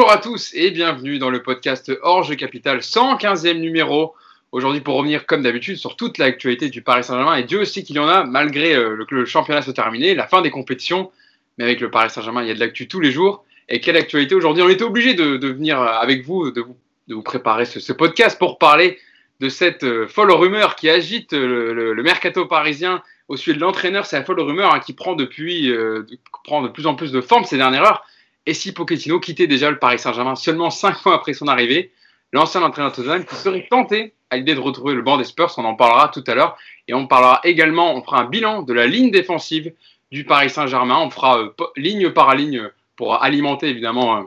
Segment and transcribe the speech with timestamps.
[0.00, 4.14] Bonjour à tous et bienvenue dans le podcast Orge Capital, 115e numéro.
[4.50, 7.96] Aujourd'hui pour revenir comme d'habitude sur toute l'actualité du Paris Saint-Germain et Dieu sait qu'il
[7.96, 11.10] y en a malgré euh, que le championnat soit terminé, la fin des compétitions.
[11.58, 13.44] Mais avec le Paris Saint-Germain, il y a de l'actu tous les jours.
[13.68, 14.62] Et quelle actualité aujourd'hui?
[14.62, 16.64] On était obligé de, venir avec vous, de
[17.10, 18.98] vous, préparer ce, podcast pour parler
[19.40, 23.60] de cette euh, folle rumeur qui agite le, le, le mercato parisien au sujet de
[23.60, 24.06] l'entraîneur.
[24.06, 26.06] C'est la folle rumeur hein, qui prend depuis euh,
[26.44, 28.06] prend de plus en plus de forme ces dernières heures.
[28.46, 31.92] Et si Pochettino quittait déjà le Paris Saint-Germain seulement cinq mois après son arrivée,
[32.32, 35.64] l'ancien entraîneur Tottenham qui serait tenté à l'idée de retrouver le banc des Spurs, on
[35.64, 36.56] en parlera tout à l'heure.
[36.88, 39.72] Et on parlera également, on fera un bilan de la ligne défensive
[40.10, 40.98] du Paris Saint-Germain.
[40.98, 44.22] On fera euh, ligne par ligne pour alimenter évidemment euh,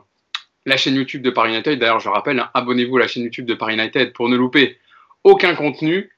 [0.66, 1.80] la chaîne YouTube de Paris United.
[1.80, 4.78] D'ailleurs, je rappelle, hein, abonnez-vous à la chaîne YouTube de Paris United pour ne louper
[5.24, 6.13] aucun contenu.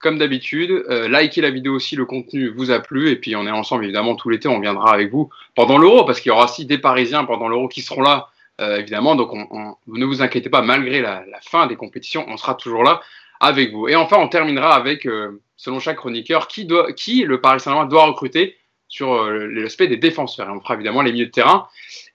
[0.00, 3.10] Comme d'habitude, euh, likez la vidéo si le contenu vous a plu.
[3.10, 4.46] Et puis, on est ensemble, évidemment, tout l'été.
[4.48, 7.66] On viendra avec vous pendant l'Euro, parce qu'il y aura aussi des Parisiens pendant l'Euro
[7.66, 8.28] qui seront là,
[8.60, 9.16] euh, évidemment.
[9.16, 12.84] Donc, on, on, ne vous inquiétez pas, malgré la, fin des compétitions, on sera toujours
[12.84, 13.00] là
[13.40, 13.88] avec vous.
[13.88, 18.06] Et enfin, on terminera avec, euh, selon chaque chroniqueur, qui, doit, le Paris Saint-Germain doit
[18.06, 20.48] recruter sur l'aspect des défenseurs.
[20.48, 21.66] Et on fera évidemment les milieux de terrain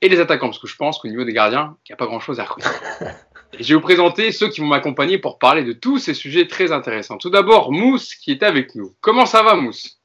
[0.01, 2.05] et les attaquants, parce que je pense qu'au niveau des gardiens, il n'y a pas
[2.05, 2.69] grand-chose à recruter.
[3.59, 6.47] Et je vais vous présenter ceux qui vont m'accompagner pour parler de tous ces sujets
[6.47, 7.17] très intéressants.
[7.17, 8.93] Tout d'abord, Mousse qui est avec nous.
[9.01, 9.99] Comment ça va, Mousse?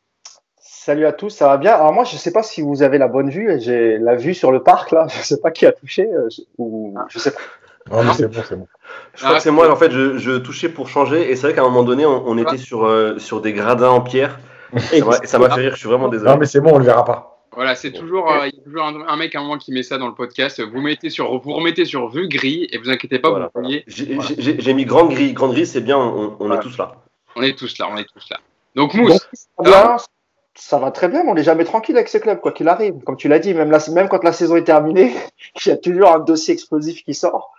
[0.60, 1.74] Salut à tous, ça va bien?
[1.74, 3.50] Alors moi, je ne sais pas si vous avez la bonne vue.
[3.60, 5.06] J'ai la vue sur le parc là.
[5.10, 6.08] Je ne sais pas qui a touché.
[6.10, 7.40] Euh, ou je sais pas.
[7.90, 8.68] Non, mais c'est bon, c'est bon.
[9.14, 9.70] Je crois ah, que c'est moi.
[9.70, 11.30] En fait, je, je, touchais pour changer.
[11.30, 13.88] Et c'est vrai qu'à un moment donné, on, on était sur euh, sur des gradins
[13.88, 14.38] en pierre.
[14.92, 15.72] Et ça m'a fait rire.
[15.74, 16.30] Je suis vraiment désolé.
[16.30, 17.37] Non, mais c'est bon, on le verra pas.
[17.58, 19.72] Voilà, c'est toujours, euh, il y a toujours un, un, mec à un moment qui
[19.72, 20.62] met ça dans le podcast.
[20.62, 23.80] Vous mettez sur, vous remettez sur vue gris et vous inquiétez pas, voilà, vous voilà.
[23.88, 24.72] J'ai voilà.
[24.74, 26.92] mis grande gris, grande gris, c'est bien, on, on est tous là.
[27.34, 28.38] On est tous là, on est tous là.
[28.76, 29.26] Donc Mousse,
[29.58, 29.96] Donc, bien,
[30.54, 32.94] ça va très bien, mais on n'est jamais tranquille avec ce club, quoi qu'il arrive.
[33.04, 35.12] Comme tu l'as dit, même, la, même quand la saison est terminée,
[35.66, 37.50] il y a toujours un dossier explosif qui sort.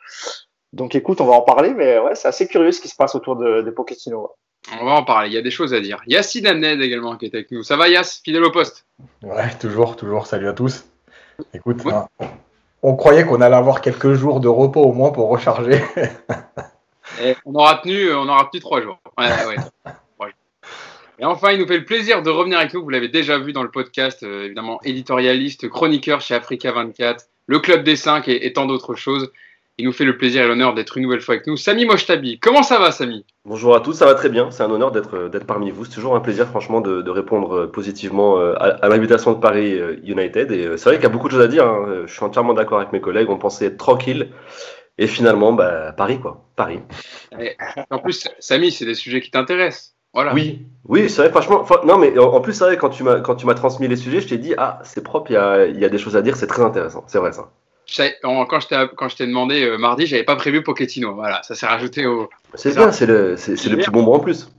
[0.72, 3.16] Donc écoute, on va en parler, mais ouais, c'est assez curieux ce qui se passe
[3.16, 4.32] autour de, de Pochettino.
[4.80, 6.02] On va en parler, il y a des choses à dire.
[6.08, 7.64] Yacine Amned également qui est avec nous.
[7.64, 8.86] Ça va Yass, fidèle au poste?
[9.24, 10.28] Ouais, toujours, toujours.
[10.28, 10.86] Salut à tous.
[11.54, 12.08] Écoute, hein,
[12.84, 15.82] on croyait qu'on allait avoir quelques jours de repos au moins pour recharger.
[17.22, 19.00] Et on aura tenu, on aura tenu trois jours.
[19.18, 19.56] Ouais, ouais.
[21.22, 22.82] Et enfin, il nous fait le plaisir de revenir avec nous.
[22.82, 27.60] Vous l'avez déjà vu dans le podcast, euh, évidemment, éditorialiste, chroniqueur chez Africa 24, le
[27.60, 29.30] Club des 5 et, et tant d'autres choses.
[29.80, 31.56] Il nous fait le plaisir et l'honneur d'être une nouvelle fois avec nous.
[31.56, 33.26] Samy Mochtabi, comment ça va Samy?
[33.46, 34.52] Bonjour à tous, ça va très bien.
[34.52, 35.86] C'est un honneur d'être parmi vous.
[35.86, 39.80] C'est toujours un plaisir franchement de, de répondre positivement euh, à, à l'invitation de Paris
[39.80, 40.52] euh, United.
[40.52, 41.66] Et c'est vrai qu'il y a beaucoup de choses à dire.
[41.66, 42.04] Hein.
[42.06, 43.30] Je suis entièrement d'accord avec mes collègues.
[43.30, 44.32] On pensait être tranquille.
[44.98, 46.50] Et finalement, bah, Paris quoi.
[46.58, 46.82] Paris.
[47.40, 47.56] Et
[47.90, 49.96] en plus, Samy, c'est des sujets qui t'intéressent.
[50.14, 50.34] Voilà.
[50.34, 51.66] Oui, oui, c'est vrai, franchement.
[51.86, 54.20] Non, mais en plus, c'est vrai, quand tu m'as quand tu m'as transmis les sujets,
[54.20, 56.36] je t'ai dit, ah, c'est propre, il y a, y a des choses à dire,
[56.36, 57.06] c'est très intéressant.
[57.08, 57.50] C'est vrai, ça.
[58.22, 58.60] Quand
[59.10, 61.14] je t'ai demandé euh, mardi, j'avais pas prévu Pochettino.
[61.14, 62.30] Voilà, ça s'est rajouté au.
[62.56, 64.50] C'est bien, c'est le, le petit bonbon en plus.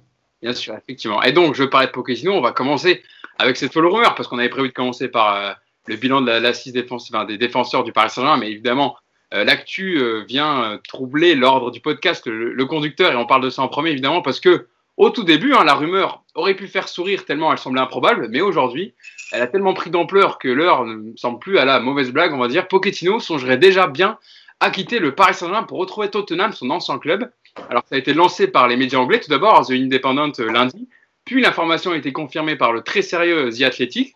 [0.43, 1.23] Bien sûr, effectivement.
[1.23, 3.03] Et donc, je parlais de Pochettino, on va commencer
[3.39, 5.53] avec cette folle rumeur, parce qu'on avait prévu de commencer par euh,
[5.87, 8.97] le bilan de l'assise la, défensive enfin, des défenseurs du Paris Saint-Germain, mais évidemment,
[9.35, 13.51] euh, l'actu euh, vient troubler l'ordre du podcast, le, le, conducteur, et on parle de
[13.51, 14.67] ça en premier, évidemment, parce que
[14.97, 18.43] au tout début, hein, la rumeur aurait pu faire sourire tellement elle semblait improbable, mais
[18.43, 18.95] aujourd'hui,
[19.33, 22.39] elle a tellement pris d'ampleur que l'heure ne semble plus à la mauvaise blague, on
[22.39, 22.69] va dire.
[22.69, 24.19] Pochettino songerait déjà bien
[24.61, 27.31] à quitter le Paris Saint-Germain pour retrouver Tottenham, son ancien club.
[27.69, 30.89] Alors, ça a été lancé par les médias anglais, tout d'abord, The Independent lundi,
[31.25, 34.15] puis l'information a été confirmée par le très sérieux The Athletic,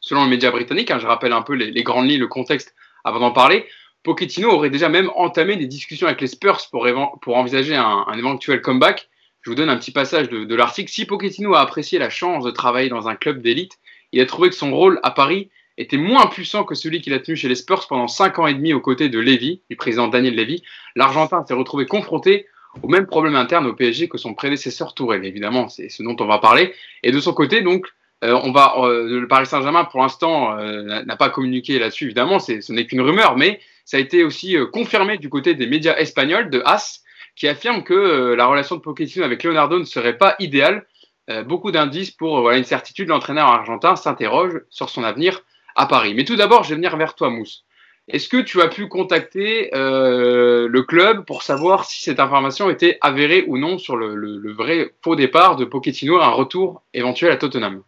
[0.00, 0.90] selon le média britannique.
[0.90, 2.74] Hein, je rappelle un peu les, grandes lignes, le contexte
[3.04, 3.66] avant d'en parler.
[4.02, 6.86] Pochettino aurait déjà même entamé des discussions avec les Spurs pour,
[7.20, 9.08] pour envisager un, éventuel comeback.
[9.42, 10.90] Je vous donne un petit passage de, de l'article.
[10.90, 13.78] Si Pochettino a apprécié la chance de travailler dans un club d'élite,
[14.12, 17.20] il a trouvé que son rôle à Paris était moins puissant que celui qu'il a
[17.20, 20.08] tenu chez les Spurs pendant 5 ans et demi aux côtés de Lévy, du président
[20.08, 20.62] Daniel Lévy.
[20.96, 22.46] L'Argentin s'est retrouvé confronté
[22.82, 25.24] au même problème interne au PSG que son prédécesseur Tourelle.
[25.24, 26.74] Évidemment, c'est ce dont on va parler.
[27.02, 27.86] Et de son côté, donc,
[28.24, 32.40] euh, on va, euh, le Paris Saint-Germain, pour l'instant, euh, n'a pas communiqué là-dessus, évidemment,
[32.40, 36.50] ce n'est qu'une rumeur, mais ça a été aussi confirmé du côté des médias espagnols
[36.50, 37.04] de AS,
[37.36, 40.84] qui affirme que la relation de Pochettino avec Leonardo ne serait pas idéale.
[41.30, 45.42] Euh, beaucoup d'indices pour une certitude, l'entraîneur argentin s'interroge sur son avenir
[45.76, 46.14] à Paris.
[46.14, 47.64] Mais tout d'abord, je vais venir vers toi, Mousse.
[48.08, 52.96] Est-ce que tu as pu contacter euh, le club pour savoir si cette information était
[53.02, 57.82] avérée ou non sur le, vrai faux départ de Pochettino, un retour éventuel à Tottenham?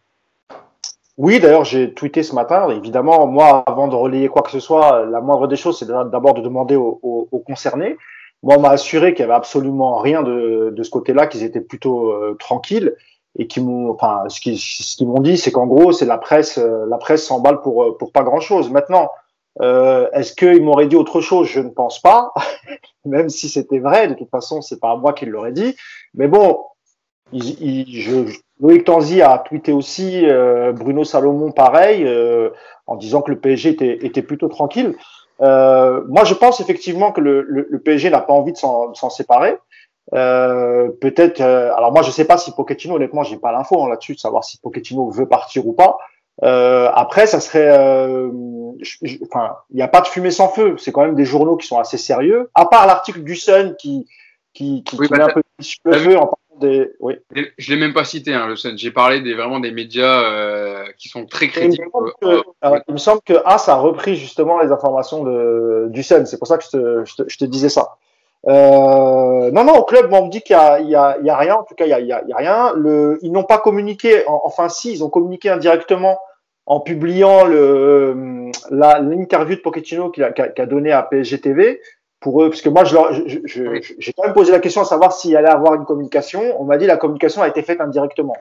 [1.17, 2.69] Oui, d'ailleurs, j'ai tweeté ce matin.
[2.69, 6.35] Évidemment, moi, avant de relayer quoi que ce soit, la moindre des choses, c'est d'abord
[6.35, 7.97] de demander aux, concernés.
[8.43, 12.11] Moi, on m'a assuré qu'il y avait absolument rien de, ce côté-là, qu'ils étaient plutôt
[12.11, 12.95] euh, tranquilles
[13.37, 16.57] et qui m'ont, enfin, ce qu'ils qu'ils m'ont dit, c'est qu'en gros, c'est la presse,
[16.57, 18.69] euh, la presse s'emballe pour pour pas grand-chose.
[18.71, 19.09] Maintenant,
[19.61, 21.47] Euh, Est-ce qu'ils m'auraient dit autre chose?
[21.47, 22.31] Je ne pense pas,
[23.05, 24.07] même si c'était vrai.
[24.07, 25.75] De toute façon, c'est pas moi qui l'aurais dit.
[26.13, 26.59] Mais bon,
[27.33, 27.85] il,
[28.59, 32.49] Loïc Tanzi a tweeté aussi, euh, Bruno Salomon pareil, euh,
[32.87, 34.95] en disant que le PSG était, était plutôt tranquille.
[35.41, 39.57] Euh, moi, je pense effectivement que le PSG n'a pas envie de s'en séparer.
[40.13, 41.41] Euh, peut-être.
[41.41, 42.95] Euh, alors moi, je sais pas si Pochettino.
[42.95, 45.97] Honnêtement, j'ai pas l'info hein, là-dessus de savoir si Pochettino veut partir ou pas.
[46.43, 47.69] Euh, après, ça serait.
[47.71, 50.75] enfin, il n'y a pas de fumée sans feu.
[50.77, 52.49] C'est quand même des journaux qui sont assez sérieux.
[52.55, 54.07] À part l'article du Sun qui
[54.53, 55.41] qui, qui, Oui, qui bah, met un peu
[55.85, 56.91] le feu en parlant des.
[56.99, 57.15] Oui.
[57.57, 58.77] Je l'ai même pas cité, hein, le Sun.
[58.77, 61.79] J'ai parlé des, vraiment des médias qui sont très critiques.
[61.81, 62.43] me semble que,
[62.89, 66.25] il me semble que As a repris justement les informations de, du Sun.
[66.25, 67.95] C'est pour ça que je te, je te, je te disais ça.
[68.47, 71.55] Euh, non, non, au club, moi, on me dit qu'il y a, a, a rien.
[71.55, 72.73] En tout cas, il y a, y a, y a rien.
[72.75, 74.27] Le, ils n'ont pas communiqué.
[74.27, 76.19] en- enfin, si, ils ont communiqué indirectement
[76.65, 81.81] en publiant le, la, l'interview de Pochettino qu'il a, qu'a, qu'a donné à PSG TV
[82.19, 84.81] pour eux, parce que moi, je leur, je, je- j'ai quand même posé la question
[84.81, 86.41] à savoir s'il allait avoir une communication.
[86.59, 88.35] On m'a dit la communication a été faite indirectement.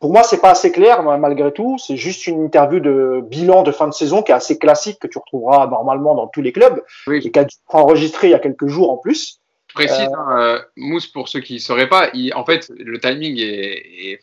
[0.00, 1.76] Pour moi, c'est pas assez clair, malgré tout.
[1.78, 5.08] C'est juste une interview de bilan de fin de saison qui est assez classique que
[5.08, 7.20] tu retrouveras normalement dans tous les clubs Oui.
[7.24, 9.40] et qui a dû être enregistré il y a quelques jours en plus.
[9.68, 12.98] Je précise, hein, euh, Mousse, pour ceux qui ne sauraient pas, il- en fait, le
[13.00, 14.20] timing est, est-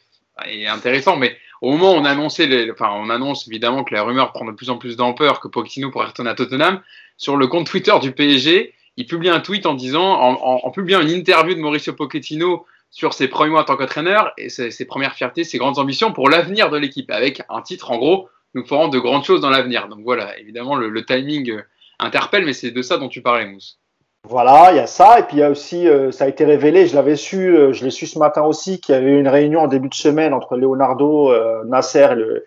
[0.48, 4.04] est intéressant, mais au moment où on annonçait, les, enfin, on annonce évidemment que la
[4.04, 6.82] rumeur prend de plus en plus d'ampleur que Pochettino pourrait retourner à Tottenham,
[7.18, 10.72] sur le compte Twitter du PSG, il publie un tweet en disant, en, en- en
[10.72, 12.66] publiant une interview de Mauricio Pochettino
[12.96, 16.30] sur ses premiers mois en tant qu'entraîneur et ses, premières fiertés, ses grandes ambitions pour
[16.30, 19.90] l'avenir de l'équipe, avec un titre en gros, nous ferons de grandes choses dans l'avenir.
[19.90, 21.62] Donc voilà, évidemment, le, timing euh,
[22.00, 23.82] interpelle, mais c'est de ça dont tu parlais, Mousse.
[24.24, 25.20] Voilà, il y a ça.
[25.20, 27.74] Et puis il y a aussi, euh, ça a été révélé, je l'avais su, euh,
[27.74, 29.94] je l'ai su ce matin aussi, qu'il y avait eu une réunion en début de
[29.94, 31.34] semaine entre Leonardo,
[31.66, 32.46] Nasser et le,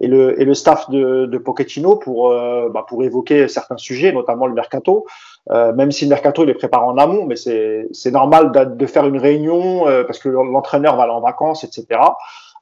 [0.00, 4.12] et le, et le staff de, de Pochettino pour, euh, bah, pour évoquer certains sujets,
[4.12, 5.06] notamment le mercato.
[5.50, 8.86] Euh, même si le mercato il est préparé en amont, mais c'est normal de, de
[8.86, 12.00] faire une réunion euh, parce que l'entraîneur va aller en vacances, etc.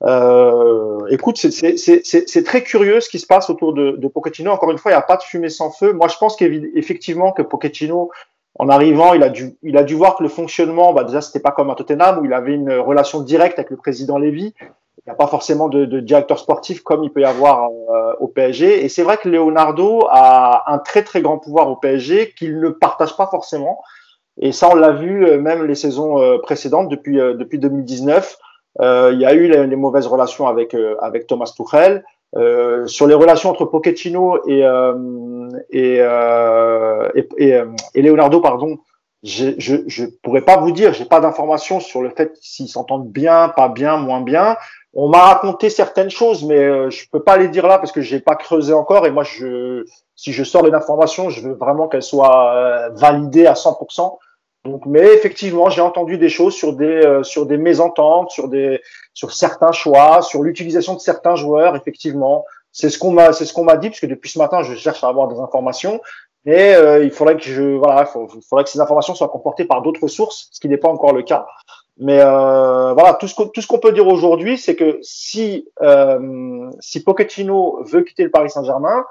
[0.02, 4.50] Euh, écoute, c'est très curieux ce qui se passe autour de, de Pochettino.
[4.50, 5.92] Encore une fois, il n'y a pas de fumée sans feu.
[5.92, 8.10] Moi, je pense qu'effectivement que Pochettino,
[8.58, 11.40] en arrivant, il a dû, il a dû voir que le fonctionnement, bah déjà, c'était
[11.40, 14.54] pas comme à Tottenham où il avait une relation directe avec le président Lévy.
[14.98, 18.28] Il n'y a pas forcément de, directeur sportif comme il peut y avoir euh, au
[18.28, 18.84] PSG.
[18.84, 22.70] Et c'est vrai que Leonardo a un très très grand pouvoir au PSG qu'il ne
[22.70, 23.80] partage pas forcément.
[24.40, 28.38] Et ça, on l'a vu euh, même les saisons euh, précédentes depuis depuis 2019.
[28.80, 32.04] Euh, il y a eu les, mauvaises relations avec avec Thomas Tuchel.
[32.86, 34.64] Sur les relations entre Pochettino et
[35.70, 36.00] et,
[37.94, 38.78] et, Leonardo, pardon,
[39.22, 43.50] je je pourrais pas vous dire, j'ai pas d'informations sur le fait s'ils s'entendent bien,
[43.50, 44.56] pas bien, moins bien.
[44.96, 48.00] On m'a raconté certaines choses, mais euh, je peux pas les dire là parce que
[48.00, 49.06] j'ai pas creusé encore.
[49.06, 53.46] Et moi, je si je sors une information, je veux vraiment qu'elle soit euh, validée
[53.46, 54.18] à 100%.
[54.64, 58.80] Donc, mais effectivement, j'ai entendu des choses sur des euh, sur des mésententes, sur des
[59.14, 61.74] sur certains choix, sur l'utilisation de certains joueurs.
[61.76, 64.74] Effectivement, c'est ce qu'on m'a c'est ce qu'on m'a dit puisque depuis ce matin, je
[64.74, 66.00] cherche à avoir des informations.
[66.44, 69.64] Mais euh, il faudrait que je voilà, il faut- faudrait que ces informations soient comportées
[69.64, 71.46] par d'autres sources, ce qui n'est pas encore le cas.
[71.98, 77.04] Mais euh, voilà, tout ce qu'on qu'on peut dire aujourd'hui, c'est que si euh, si
[77.04, 79.04] Pochettino veut quitter le Paris Saint-Germain,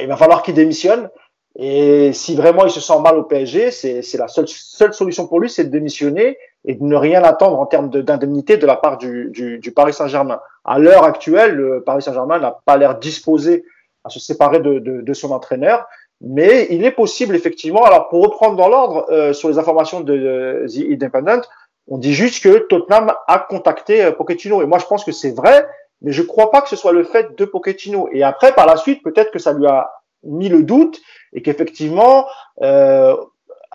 [0.00, 1.10] il va falloir qu'il démissionne.
[1.58, 5.38] Et si vraiment il se sent mal au PSG, c'est la seule seule solution pour
[5.40, 8.76] lui, c'est de démissionner et de ne rien attendre en termes de- d'indemnité de, la
[8.76, 10.40] part du, du, du Paris Saint-Germain.
[10.64, 13.64] À l'heure actuelle, le Paris Saint-Germain n'a pas l'air disposé
[14.04, 15.86] à se séparer de, de, de son entraîneur.
[16.22, 20.14] Mais il est possible, effectivement, alors pour reprendre dans l'ordre, euh, sur les informations de
[20.14, 21.42] euh, The Independent,
[21.88, 24.62] on dit juste que Tottenham a contacté euh, Pochettino.
[24.62, 25.66] Et moi, je pense que c'est vrai,
[26.00, 28.08] mais je crois pas que ce soit le fait de Pochettino.
[28.12, 29.90] Et après, par la suite, peut-être que ça lui a
[30.24, 31.00] mis le doute
[31.32, 32.26] et qu'effectivement,
[32.62, 33.16] euh,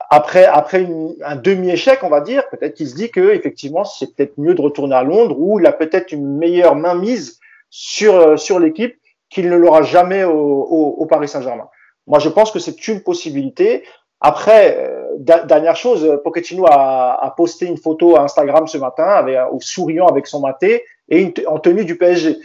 [0.10, 4.16] après, après une- un demi-échec, on va dire, peut-être qu'il se dit que effectivement, c'est
[4.16, 8.38] peut-être mieux de retourner à Londres où il a peut-être une meilleure mainmise sur, euh,
[8.38, 8.96] sur l'équipe
[9.30, 11.68] qu'il ne l'aura jamais au, au, au Paris Saint-Germain.
[12.06, 13.84] Moi, je pense que c'est une possibilité.
[14.22, 19.38] Après, euh, dernière chose, Pochettino a, a posté une photo à Instagram ce matin avec,
[19.52, 22.38] au souriant avec son maté et en tenue du PSG.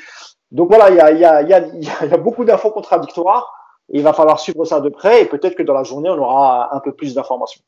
[0.53, 3.55] Donc voilà, il y a, y a, beaucoup d'infos contradictoires.
[3.89, 6.75] Il va falloir suivre ça de près et peut-être que dans la journée, on aura
[6.75, 7.63] un peu plus d'informations.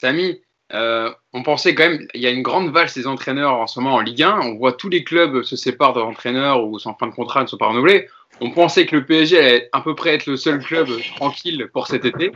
[0.00, 0.42] Samy,
[0.74, 3.80] euh, on pensait quand même, il y a une grande valse des entraîneurs en ce
[3.80, 4.40] moment en Ligue 1.
[4.42, 7.56] On voit tous les clubs se séparent d'entraîneurs ou en fin de contrat, ne sont
[7.56, 8.08] pas renouvelés.
[8.40, 11.86] On pensait que le PSG allait à peu près être le seul club tranquille pour
[11.86, 12.32] cet été.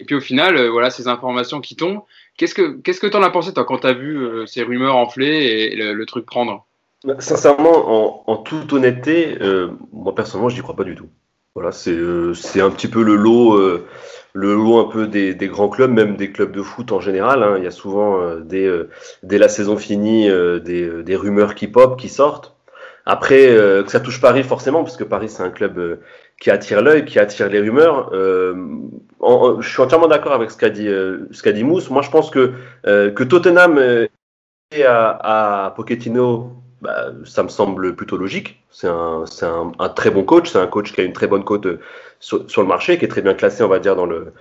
[0.00, 2.02] Et puis au final, euh, voilà ces informations qui tombent.
[2.36, 5.70] Qu'est-ce que qu'est-ce que t'en as pensé toi quand t'as vu euh, ces rumeurs enfler
[5.72, 6.66] et le, truc prendre?
[7.04, 11.08] Bah, Sincèrement, en, toute honnêteté, euh, moi personnellement, je n'y crois pas du tout.
[11.54, 13.58] Voilà, c'est un petit peu le lot
[14.34, 17.42] le lot un peu des, grands clubs, même des clubs de foot en général.
[17.42, 17.54] Hein.
[17.56, 18.68] Il y a souvent, dès,
[19.22, 22.54] la saison finie, des, rumeurs qui pop, qui sortent.
[23.06, 25.98] Après, que ça touche Paris forcément, parce que Paris, c'est un club
[26.40, 28.10] qui attire l'œil, qui attire les rumeurs.
[28.12, 31.90] je suis entièrement d'accord avec ce qu'a dit, ce qu'a dit Mousse.
[31.90, 32.52] Moi, je pense que,
[32.84, 33.78] que Tottenham
[34.72, 36.52] et à, à Pochettino,
[36.82, 38.62] bah, ça me semble plutôt logique.
[38.70, 39.24] C'est un,
[39.78, 41.66] un, très bon coach, c'est un coach qui a une très bonne cote
[42.20, 44.32] sur, le marché, qui est très bien classé, on va dire, dans le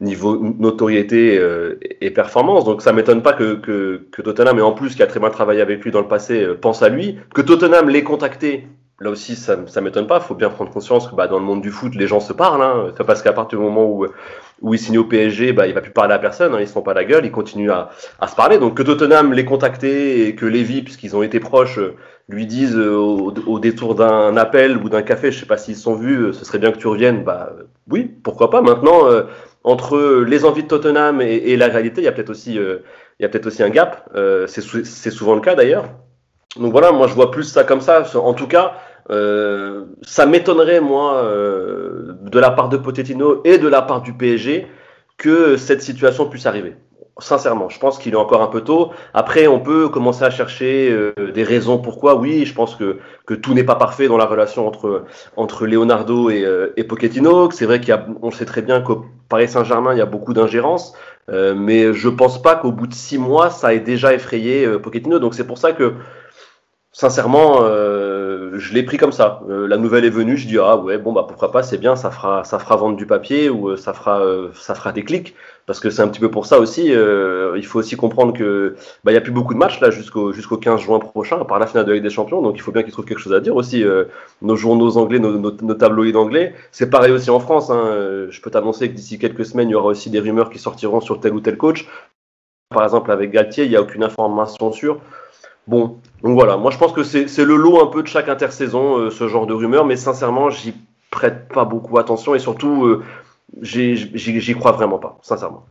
[0.00, 2.64] niveau notoriété euh, et performance.
[2.64, 5.60] Donc ça m'étonne pas que, que, Tottenham, et en plus qui a très bien travaillé
[5.60, 7.18] avec lui dans le passé, euh, pense à lui.
[7.34, 8.66] Que Tottenham l'ait contacté,
[9.02, 10.18] là aussi ça, m'étonne pas.
[10.18, 12.32] Il faut bien prendre conscience que bah, dans le monde du foot, les gens se
[12.32, 12.62] parlent.
[12.62, 12.92] Hein.
[13.06, 14.06] Parce qu'à partir du moment où,
[14.62, 16.58] où il signe au PSG, bah, il va plus parler à personne, hein.
[16.60, 17.90] ils se font pas la gueule, ils continuent à,
[18.26, 18.58] se parler.
[18.58, 21.80] Donc que Tottenham l'ait contacté et que Lévy, puisqu'ils ont été proches,
[22.28, 25.82] lui disent euh, au, détour d'un appel ou d'un café, je sais pas s'ils se
[25.82, 27.52] sont vus, euh, ce serait bien que tu reviennes, bah
[27.90, 28.62] oui, pourquoi pas.
[28.62, 29.24] Maintenant, euh,
[29.64, 33.24] entre les envies de Tottenham et, la réalité, il y a peut-être aussi, il y
[33.24, 34.08] a peut-être aussi un gap.
[34.48, 35.84] c'est souvent le cas d'ailleurs.
[36.56, 38.02] Donc voilà, moi je vois plus ça comme ça.
[38.16, 38.74] En tout cas,
[40.02, 44.66] ça m'étonnerait moi de la part de Pochettino et de la part du PSG
[45.18, 46.76] que cette situation puisse arriver.
[47.18, 48.90] Sincèrement, je pense qu'il est encore un peu tôt.
[49.12, 52.14] Après, on peut commencer à chercher euh, des raisons pourquoi.
[52.14, 55.04] Oui, je pense que, que tout n'est pas parfait dans la relation entre,
[55.36, 57.50] entre Leonardo et, euh, et Pochettino.
[57.50, 60.94] C'est vrai qu'on sait très bien qu'au Paris Saint-Germain, il y a beaucoup d'ingérence.
[61.30, 65.18] Euh, mais je pense pas qu'au bout de six mois, ça ait déjà effrayé Pochettino.
[65.18, 65.92] Donc c'est pour ça que,
[66.92, 67.60] sincèrement,
[68.52, 69.42] je l'ai pris comme ça.
[69.48, 72.10] la nouvelle est venue, je dis ah ouais bon bah pourquoi pas, c'est bien, ça
[72.10, 74.22] fera ça fera vendre du papier ou ça fera
[74.54, 75.34] ça fera des clics
[75.66, 76.92] parce que c'est un petit peu pour ça aussi.
[76.92, 79.90] Euh, il faut aussi comprendre que bah, il y a plus beaucoup de matchs là
[79.90, 82.42] jusqu'au jusqu'au 15 juin prochain, à part la finale de Ligue des Champions.
[82.42, 83.84] Donc il faut bien qu'ils trouvent quelque chose à dire aussi.
[83.84, 84.04] Euh,
[84.42, 87.70] nos journaux anglais, nos, nos, tabloïds anglais, c'est pareil aussi en France.
[87.70, 88.26] Hein.
[88.28, 91.00] Je peux t'annoncer que d'ici quelques semaines, il y aura aussi des rumeurs qui sortiront
[91.00, 91.86] sur tel ou tel coach.
[92.70, 94.98] Par exemple, avec Galtier, il n'y a aucune information sûre.
[95.66, 96.56] Bon, donc voilà.
[96.56, 99.46] Moi, je pense que c'est le lot un peu de chaque intersaison, euh, ce genre
[99.46, 99.84] de rumeurs.
[99.84, 100.74] Mais sincèrement, j'y
[101.10, 103.02] prête pas beaucoup attention et surtout
[103.60, 105.66] j'y crois vraiment pas, sincèrement.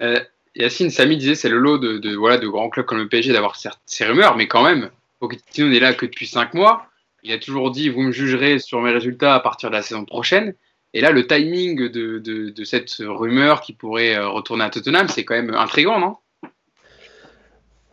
[0.00, 0.18] Euh,
[0.54, 3.56] Yacine, Samy disait c'est le lot de, voilà, de grands clubs comme le PSG d'avoir
[3.86, 6.86] ces rumeurs, mais quand même, Pochettino n'est là que depuis 5 mois.
[7.22, 10.04] Il a toujours dit vous me jugerez sur mes résultats à partir de la saison
[10.04, 10.54] prochaine.
[10.94, 15.24] Et là, le timing de, de, cette rumeur qui pourrait euh, retourner à Tottenham, c'est
[15.24, 16.16] quand même intriguant, non?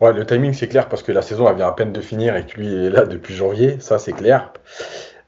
[0.00, 2.36] Ouais, le timing, c'est clair parce que la saison, elle vient à peine de finir
[2.36, 4.52] et que lui est là depuis janvier, ça, c'est clair.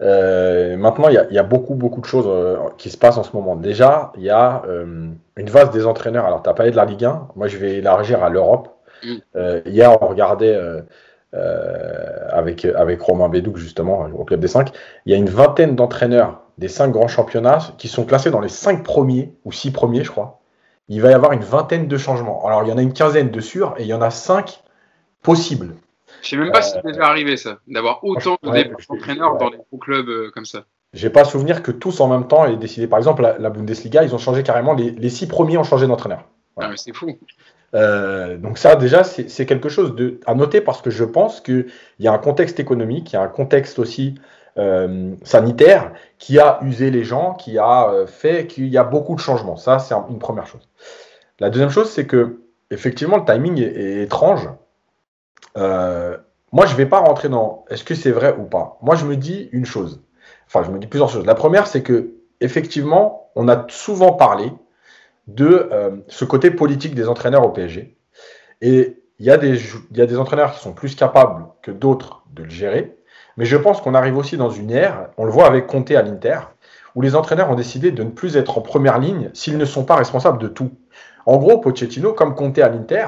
[0.00, 3.34] Euh, maintenant, il y, a beaucoup, beaucoup de choses euh, qui se passent en ce
[3.34, 3.56] moment.
[3.56, 6.26] Déjà, il y a euh, une vase des entraîneurs.
[6.26, 7.28] Alors, tu as parlé de la Ligue 1.
[7.34, 8.68] Moi, je vais élargir à l'Europe.
[9.04, 9.16] Mm.
[9.66, 10.58] hier, on regardait
[11.32, 14.70] avec, avec Romain Bédouc, justement, au Club des 5.
[15.06, 18.48] Il y a une vingtaine d'entraîneurs des 5 grands championnats qui sont classés dans les
[18.48, 20.38] 5 premiers, ou 6 premiers, je crois.
[20.88, 22.47] Il va y avoir une vingtaine de changements.
[22.47, 24.62] Alors, il y en a une quinzaine de sûrs et il y en a 5
[25.23, 25.75] possibles.
[26.23, 29.78] Je sais même pas si c'est déjà arrivé ça, d'avoir autant d'entraîneurs dans des gros
[29.78, 30.64] clubs euh, comme ça.
[30.95, 32.87] J'ai pas souvenir que tous en même temps aient décidé.
[32.87, 34.73] Par exemple, la, Bundesliga, ils ont changé carrément.
[34.75, 36.25] Les, six premiers ont changé d'entraîneur.
[36.57, 37.18] Ah, mais c'est fou.
[37.75, 41.66] Euh, donc ça, déjà, c'est quelque chose de, à noter parce que je pense qu'il
[41.99, 44.14] y a un contexte économique, il y a un contexte aussi
[44.58, 49.20] euh, sanitaire qui a usé les gens, qui a fait qu'il y a beaucoup de
[49.20, 49.56] changements.
[49.56, 50.68] Ça, c'est une première chose.
[51.38, 54.48] La deuxième chose, c'est que effectivement, le timing est étrange
[55.56, 56.16] euh,
[56.52, 58.78] moi, je ne vais pas rentrer dans est-ce que c'est vrai ou pas.
[58.82, 60.02] Moi, je me dis une chose.
[60.46, 61.26] Enfin, je me dis plusieurs choses.
[61.26, 64.52] La première, c'est que effectivement, on a souvent parlé
[65.26, 67.96] de euh, ce côté politique des entraîneurs au PSG.
[68.62, 72.44] Et il y, il y a des entraîneurs qui sont plus capables que d'autres de
[72.44, 72.96] le gérer.
[73.38, 76.02] Mais je pense qu'on arrive aussi dans une ère, on le voit avec Conte à
[76.02, 76.40] l'Inter,
[76.97, 79.85] où les entraîneurs ont décidé de ne plus être en première ligne s'ils ne sont
[79.85, 80.73] pas responsables de tout.
[81.25, 83.07] En gros, Pochettino, comme Conte à l'Inter,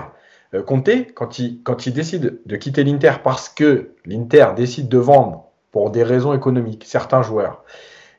[0.55, 5.91] euh, Conte, quand il, décide de quitter l'Inter parce que l'Inter décide de vendre pour
[5.91, 7.65] des raisons économiques certains joueurs,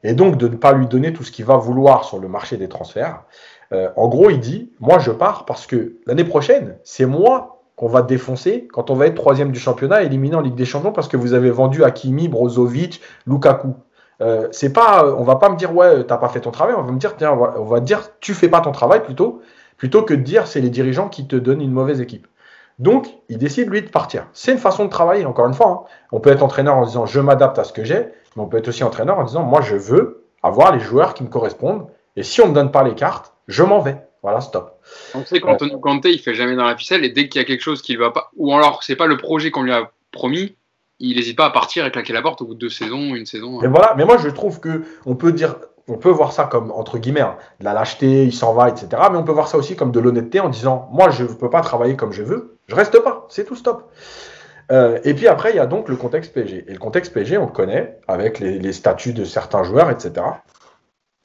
[0.04, 2.58] et donc de ne pas lui donner tout ce qu'il va vouloir sur le marché
[2.58, 3.24] des transferts,
[3.72, 7.88] euh, en gros, il dit, moi je pars parce que l'année prochaine, c'est moi qu'on
[7.88, 11.08] va défoncer quand on va être troisième du championnat, éliminé en Ligue des Champions parce
[11.08, 13.74] que vous avez vendu Hakimi, Brozovic, Lukaku.
[14.22, 16.84] Euh, c'est pas, on va pas me dire ouais, t'as pas fait ton travail, on
[16.84, 19.42] va me dire tiens, on va, dire tu fais pas ton travail plutôt
[19.78, 22.28] plutôt que de dire c'est les dirigeants qui te donnent une mauvaise équipe.
[22.78, 24.28] Donc, il décide, lui, de partir.
[24.32, 25.68] C'est une façon de travailler, encore une fois.
[25.68, 25.90] Hein.
[26.12, 28.58] On peut être entraîneur en disant je m'adapte à ce que j'ai, mais on peut
[28.58, 32.22] être aussi entraîneur en disant moi, je veux avoir les joueurs qui me correspondent, et
[32.22, 33.98] si on ne me donne pas les cartes, je m'en vais.
[34.22, 34.80] Voilà, stop.
[35.14, 37.48] On sait qu'Antonio Conte, il fait jamais dans la ficelle, et dès qu'il y a
[37.48, 39.92] quelque chose qui ne va pas, ou alors c'est pas le projet qu'on lui a
[40.12, 40.56] promis,
[41.00, 43.26] il n'hésite pas à partir et claquer la porte au bout de deux saisons, une
[43.26, 43.62] saison.
[43.62, 45.56] Et voilà, mais moi je trouve que on peut dire,
[45.88, 48.88] on peut voir ça comme, entre guillemets, hein, de la lâcheté, il s'en va, etc.
[49.12, 51.50] Mais on peut voir ça aussi comme de l'honnêteté en disant, moi, je ne peux
[51.50, 53.92] pas travailler comme je veux, je reste pas, c'est tout, stop.
[54.72, 56.66] Euh, et puis après, il y a donc le contexte PSG.
[56.68, 60.26] Et le contexte PSG, on le connaît, avec les, statuts de certains joueurs, etc.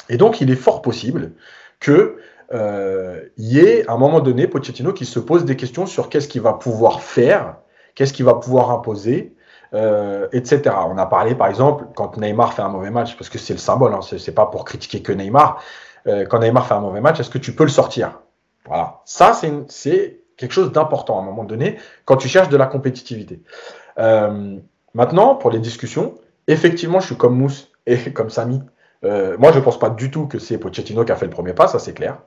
[0.08, 1.32] Et donc, il est fort possible
[1.78, 2.16] que
[2.52, 6.28] euh, y ait à un moment donné Pochettino qui se pose des questions sur qu'est-ce
[6.28, 7.56] qu'il va pouvoir faire,
[7.94, 9.34] qu'est-ce qu'il va pouvoir imposer,
[9.74, 10.74] euh, etc.
[10.88, 13.58] On a parlé par exemple quand Neymar fait un mauvais match, parce que c'est le
[13.58, 15.62] symbole, hein, c'est pas pour critiquer que Neymar.
[16.06, 18.20] Euh, quand Neymar fait un mauvais match, est-ce que tu peux le sortir?
[18.66, 19.32] Voilà, ça
[19.68, 23.42] c'est quelque chose d'important à un moment donné quand tu cherches de la compétitivité.
[24.96, 26.14] Maintenant, pour les discussions,
[26.48, 28.62] effectivement, je suis comme Mousse et comme Samy.
[29.38, 31.52] Moi, je ne pense pas du tout que c'est Pochettino qui a fait le premier
[31.52, 32.18] pas, ça c'est clair.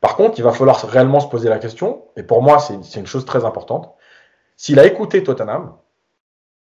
[0.00, 3.06] Par contre, il va falloir réellement se poser la question, et pour moi, c'est une
[3.06, 3.94] chose très importante.
[4.56, 5.74] S'il a écouté Tottenham,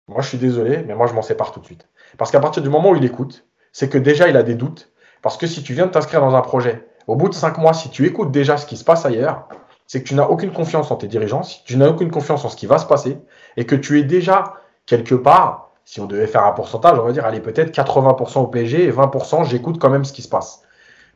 [0.08, 1.88] moi, je suis désolé, mais moi, je m'en sépare tout de suite.
[2.16, 4.92] Parce qu'à partir du moment où il écoute, c'est que déjà, il a des doutes.
[5.20, 7.72] Parce que si tu viens de t'inscrire dans un projet, au bout de cinq mois,
[7.72, 9.48] si tu écoutes déjà ce qui se passe ailleurs,
[9.88, 12.56] c'est que tu n'as aucune confiance en tes dirigeants, tu n'as aucune confiance en ce
[12.56, 13.18] qui va se passer,
[13.56, 14.54] et que tu es déjà
[14.86, 18.46] quelque part, si on devait faire un pourcentage, on va dire, allez, peut-être 80% au
[18.48, 20.62] PSG et 20%, j'écoute quand même ce qui se passe.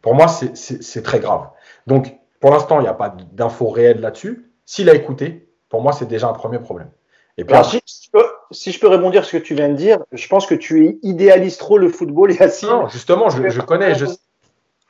[0.00, 1.48] Pour moi, c'est très grave.
[1.88, 4.50] Donc, pour l'instant, il n'y a pas d'infos réelles là-dessus.
[4.64, 6.88] S'il a écouté, pour moi, c'est déjà un premier problème.
[7.36, 10.46] Et puis, si, je peux, répondre à ce que tu viens de dire, je pense
[10.46, 12.68] que tu idéalises trop le football, Yacine.
[12.68, 13.94] Non, justement, je, connais.
[13.96, 14.06] Je...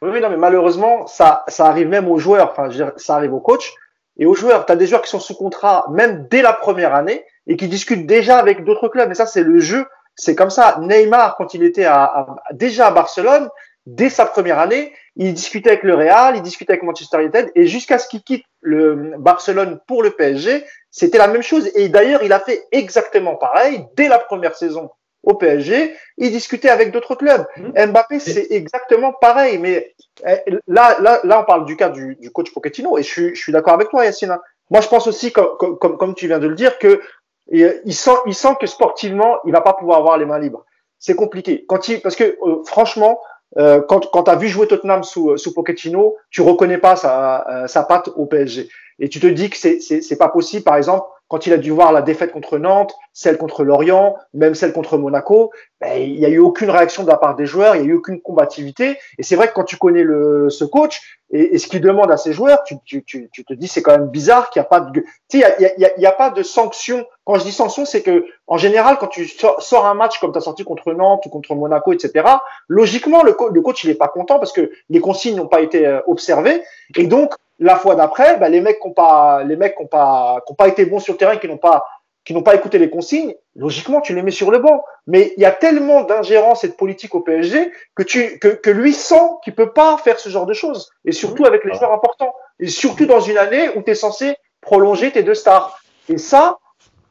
[0.02, 3.40] Oui, non, mais malheureusement, ça, ça arrive même aux joueurs, enfin, je ça arrive aux
[3.40, 3.72] coachs
[4.18, 4.66] et aux joueurs.
[4.66, 7.66] Tu as des joueurs qui sont sous contrat même dès la première année et qui
[7.66, 9.11] discutent déjà avec d'autres clubs.
[9.11, 9.85] Et ça, c'est le jeu.
[10.14, 10.78] C'est comme ça.
[10.80, 13.49] Neymar, quand il était à, déjà à Barcelone,
[13.87, 17.66] dès sa première année, il discutait avec le Real, il discutait avec Manchester United, et
[17.66, 21.69] jusqu'à ce qu'il quitte le Barcelone pour le PSG, c'était la même chose.
[21.75, 24.90] Et d'ailleurs, il a fait exactement pareil dès la première saison
[25.25, 25.97] au PSG.
[26.19, 27.44] Il discutait avec d'autres clubs.
[27.57, 27.87] Mmh.
[27.87, 29.59] Mbappé, c'est exactement pareil.
[29.59, 29.92] Mais
[30.24, 33.35] eh, là, là, là, on parle du cas du, du coach Pochettino, et je suis,
[33.35, 34.38] je suis d'accord avec toi, Yacine.
[34.70, 37.01] Moi, je pense aussi, comme, comme, comme tu viens de le dire, que
[37.50, 40.64] il sent, il sent que sportivement, il va pas pouvoir avoir les mains libres.
[40.98, 41.64] C'est compliqué.
[41.66, 43.20] Quand il, parce que euh, franchement,
[43.58, 47.46] euh, quand, quand tu as vu jouer Tottenham sous, sous Pochettino, tu reconnais pas sa,
[47.48, 48.68] euh, sa patte au PSG.
[48.98, 51.71] Et tu te dis que c'est, c'est pas possible, par exemple, quand il a dû
[51.71, 56.27] voir la défaite contre Nantes, celle contre Lorient, même celle contre Monaco, ben, il n'y
[56.27, 58.99] a eu aucune réaction de la part des joueurs, il n'y a eu aucune combativité.
[59.16, 62.16] Et c'est vrai que quand tu connais le, ce coach et, ce qu'il demande à
[62.16, 64.69] ses joueurs, tu, tu, tu, tu te dis c'est quand même bizarre qu'il n'y a
[64.69, 67.07] pas de, y a, y, a, a, pas de sanction.
[67.25, 70.38] Quand je dis sanction, c'est que en général, quand tu sors, un match comme tu
[70.38, 72.27] as sorti contre Nantes ou contre Monaco, etc.,
[72.66, 75.87] logiquement le, le coach il est pas content parce que les consignes n'ont pas été
[75.87, 76.64] euh, observées
[76.97, 80.42] et donc la fois d'après, bah, les mecs qui n'ont pas, les mecs qui pas,
[80.46, 81.87] qui pas été bons sur le terrain, qui n'ont pas,
[82.25, 84.83] qui n'ont pas écouté les consignes, logiquement, tu les mets sur le banc.
[85.07, 88.70] Mais il y a tellement d'ingérence et de politique au PSG que tu, que, que
[88.70, 90.90] lui sent qu'il peut pas faire ce genre de choses.
[91.05, 92.35] Et surtout avec les joueurs importants.
[92.59, 95.81] Et surtout dans une année où tu es censé prolonger tes deux stars.
[96.09, 96.59] Et ça,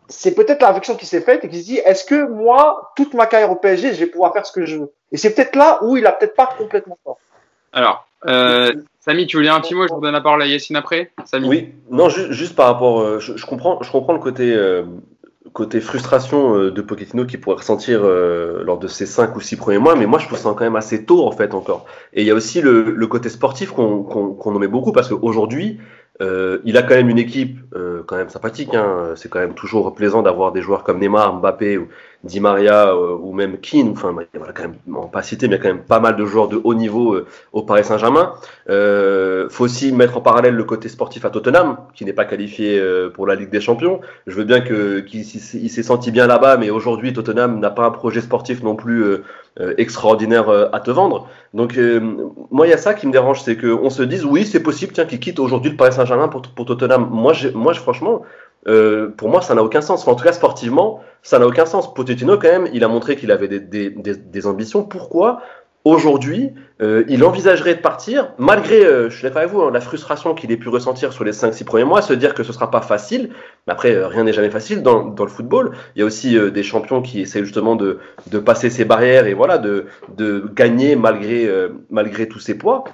[0.07, 3.13] c'est peut-être la réflexion qui s'est faite et qui se dit, est-ce que moi, toute
[3.13, 4.93] ma carrière au PSG, je vais pouvoir faire ce que je veux?
[5.11, 7.19] Et c'est peut-être là où il a peut-être pas complètement fort.
[7.71, 10.75] Alors, euh, Samy, tu voulais un petit mot Je vous donne la parole à Yacine
[10.75, 11.11] après.
[11.25, 11.47] Samy.
[11.47, 14.83] Oui, non, juste par rapport, euh, je, comprends, je comprends le côté, euh,
[15.53, 19.77] côté frustration euh, de Pochettino qui pourrait ressentir lors de ses 5 ou 6 premiers
[19.77, 21.85] mois, mais moi je trouve ça quand même assez tôt en fait encore.
[22.13, 25.79] Et il y a aussi le, côté sportif qu'on qu'on met beaucoup parce qu'aujourd'hui,
[26.21, 28.75] euh, il a quand même une équipe euh, quand même sympathique.
[28.75, 29.13] Hein.
[29.15, 31.87] C'est quand même toujours plaisant d'avoir des joueurs comme Neymar, Mbappé ou
[32.25, 33.91] Di Maria euh, ou même Keane.
[33.91, 36.25] Enfin, voilà, quand même, pas citer, mais il y a quand même pas mal de
[36.25, 38.33] joueurs de haut niveau euh, au Paris Saint-Germain.
[38.69, 42.81] Euh, faut aussi mettre en parallèle le côté sportif à Tottenham, qui n'est pas qualifié
[43.13, 44.01] pour la Ligue des Champions.
[44.27, 47.91] Je veux bien que qu'il s'est senti bien là-bas, mais aujourd'hui Tottenham n'a pas un
[47.91, 49.05] projet sportif non plus
[49.77, 51.27] extraordinaire à te vendre.
[51.53, 51.77] Donc
[52.51, 54.93] moi, il y a ça qui me dérange, c'est qu'on se dise oui, c'est possible,
[54.93, 57.07] tiens, qu'il quitte aujourd'hui le Paris Saint-Germain pour, pour Tottenham.
[57.11, 58.21] Moi, moi, franchement,
[58.67, 60.07] euh, pour moi, ça n'a aucun sens.
[60.07, 61.93] en tout cas, sportivement, ça n'a aucun sens.
[61.93, 64.83] Pochettino, quand même, il a montré qu'il avait des, des, des, ambitions.
[64.83, 65.41] Pourquoi?
[65.85, 69.81] Aujourd'hui euh, il envisagerait de partir, malgré, euh, je suis d'accord avec vous, hein, la
[69.81, 72.71] frustration qu'il ait pu ressentir sur les 5-6 premiers mois, se dire que ce sera
[72.71, 73.31] pas facile.
[73.67, 75.71] Mais après, rien n'est jamais facile dans, le football.
[75.95, 79.33] Il y a aussi des champions qui essaient justement de, de passer ces barrières et
[79.33, 81.49] voilà, de, de gagner malgré,
[81.89, 82.85] malgré tous ces poids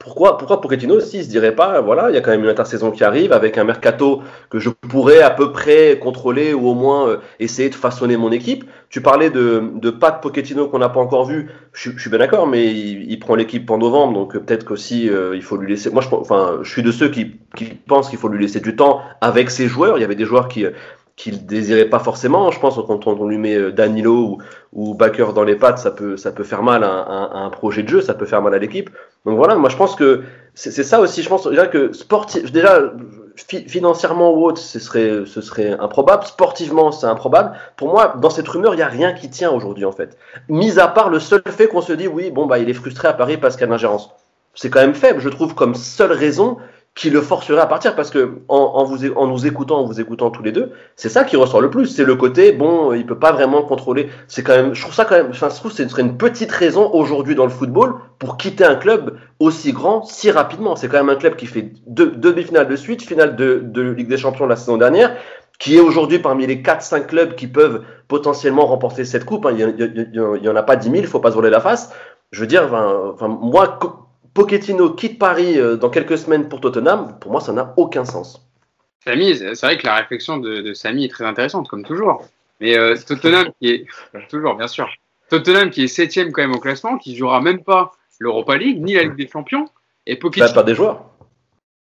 [0.00, 2.90] pourquoi, pourquoi Pochettino aussi se dirait pas, voilà, il y a quand même une intersaison
[2.90, 7.06] qui arrive avec un mercato que je pourrais à peu près contrôler ou au moins
[7.06, 8.64] euh, essayer de façonner mon équipe.
[8.88, 11.50] Tu parlais de, de pas Pochettino qu'on n'a pas encore vu.
[11.74, 15.36] Je, suis bien d'accord, mais il, prend l'équipe en novembre, donc euh, peut-être qu'aussi euh,
[15.36, 15.90] il faut lui laisser.
[15.90, 18.74] Moi, je, enfin, je suis de ceux qui, qui pensent qu'il faut lui laisser du
[18.76, 19.98] temps avec ses joueurs.
[19.98, 20.64] Il y avait des joueurs qui
[21.20, 22.50] qu'il désirait pas forcément.
[22.50, 24.38] Je pense quand on, lui met euh, Danilo ou,
[24.72, 27.88] ou Backer dans les pattes, ça peut, ça peut faire mal à, un projet de
[27.88, 28.88] jeu, ça peut faire mal à l'équipe.
[29.26, 30.22] Donc voilà, moi je pense que
[30.54, 31.22] c'est ça aussi.
[31.22, 32.92] Je pense déjà que sportif, déjà
[33.36, 36.24] financièrement ou autre, ce serait, ce serait improbable.
[36.24, 37.52] Sportivement, c'est improbable.
[37.76, 40.16] Pour moi, dans cette rumeur, il n'y a rien qui tient aujourd'hui en fait.
[40.48, 43.08] Mis à part le seul fait qu'on se dit oui, bon bah il est frustré
[43.08, 44.10] à Paris parce qu'il y a l'ingérence.
[44.54, 46.56] C'est quand même faible, je trouve, comme seule raison
[46.94, 50.30] qui le forcerait à partir parce que en, vous, en nous écoutant, en vous écoutant
[50.30, 51.86] tous les deux, c'est ça qui ressort le plus.
[51.86, 54.10] C'est le côté bon, il peut pas vraiment contrôler.
[54.26, 56.16] C'est quand même, je trouve ça quand même, enfin, je trouve que ce serait une
[56.16, 60.76] petite raison aujourd'hui dans le football pour quitter un club aussi grand si rapidement.
[60.76, 64.08] C'est quand même un club qui fait deux, demi-finales de suite, finale de, de Ligue
[64.08, 65.16] des Champions la saison dernière,
[65.58, 69.46] qui est aujourd'hui parmi les 4-5 clubs qui peuvent potentiellement remporter cette coupe.
[69.46, 69.52] Hein.
[69.54, 71.94] Il n'y en a pas 10 000, il faut pas se voler la face.
[72.32, 73.78] Je veux dire, enfin, moi,
[74.34, 78.46] Pochettino quitte Paris euh, dans quelques semaines pour Tottenham, pour moi, ça n'a aucun sens.
[79.04, 82.26] Samy, c'est vrai que la réflexion de, de, Samy est très intéressante, comme toujours.
[82.60, 83.86] Mais euh, Tottenham, qui est
[84.28, 84.88] toujours, bien sûr,
[85.30, 88.94] Tottenham qui est septième quand même au classement, qui jouera même pas l'Europa League ni
[88.94, 89.68] la Ligue des Champions,
[90.06, 90.46] et Pochettino.
[90.46, 91.04] Qui va perdre des joueurs.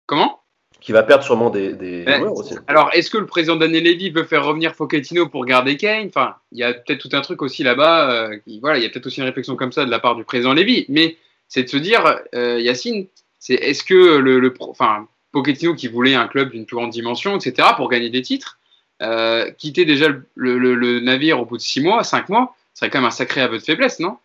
[0.07, 0.41] Comment?
[0.81, 2.55] Qui va perdre sûrement des, des joueurs aussi.
[2.67, 6.09] Alors, est-ce que le président Daniel Levy veut faire revenir Pochettino pour garder Kane?
[6.09, 8.11] Enfin, il y a peut-être tout un truc aussi là-bas.
[8.11, 10.25] Euh, voilà, il y a peut-être aussi une réflexion comme ça de la part du
[10.25, 11.17] président Levy, mais
[11.53, 16.27] c'est de se dire, euh, Yacine, c'est est-ce que le, enfin, Pochettino qui voulait un
[16.27, 18.59] club d'une plus grande dimension, etc., pour gagner des titres,
[19.03, 23.09] euh, quitter déjà le, navire au bout de six mois, cinq mois, serait quand même
[23.09, 24.17] un sacré aveu de faiblesse, non?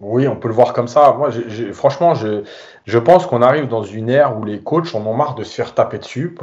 [0.00, 1.12] Oui, on peut le voir comme ça.
[1.18, 1.30] Moi,
[1.74, 2.44] franchement, je,
[2.86, 5.54] je pense qu'on arrive dans une ère où les coachs en ont marre de se
[5.54, 6.34] faire taper dessus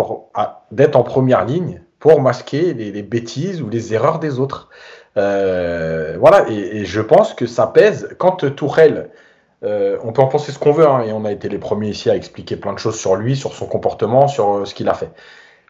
[0.72, 4.70] d'être en première ligne pour masquer les, bêtises ou les erreurs des autres.
[5.18, 8.10] Euh, voilà, et, je pense que ça pèse.
[8.18, 9.10] Quand Tourelle,
[9.64, 11.90] euh, on peut en penser ce qu'on veut, hein, et on a été les premiers
[11.90, 14.90] ici à expliquer plein de choses sur lui, sur son comportement, sur euh, ce qu'il
[14.90, 15.12] a fait.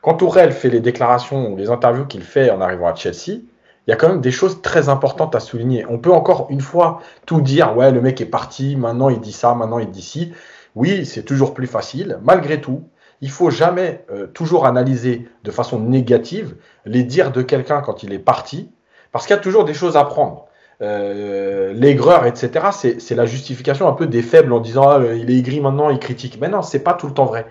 [0.01, 3.41] Quand Tourelle fait les déclarations ou les interviews qu'il fait en arrivant à Chelsea,
[3.87, 5.85] il y a quand même des choses très importantes à souligner.
[5.89, 9.31] On peut encore une fois tout dire, ouais, le mec est parti, maintenant il dit
[9.31, 10.33] ça, maintenant il dit ci.
[10.75, 12.19] Oui, c'est toujours plus facile.
[12.23, 12.83] Malgré tout,
[13.21, 18.19] il faut jamais toujours analyser de façon négative les dires de quelqu'un quand il est
[18.19, 18.69] parti,
[19.11, 20.47] parce qu'il y a toujours des choses à prendre.
[20.81, 25.37] Euh, l'aigreur, etc., c'est la justification un peu des faibles en disant ah, il est
[25.37, 26.37] aigri maintenant, il critique.
[26.39, 27.45] Mais non, c'est pas tout le temps vrai.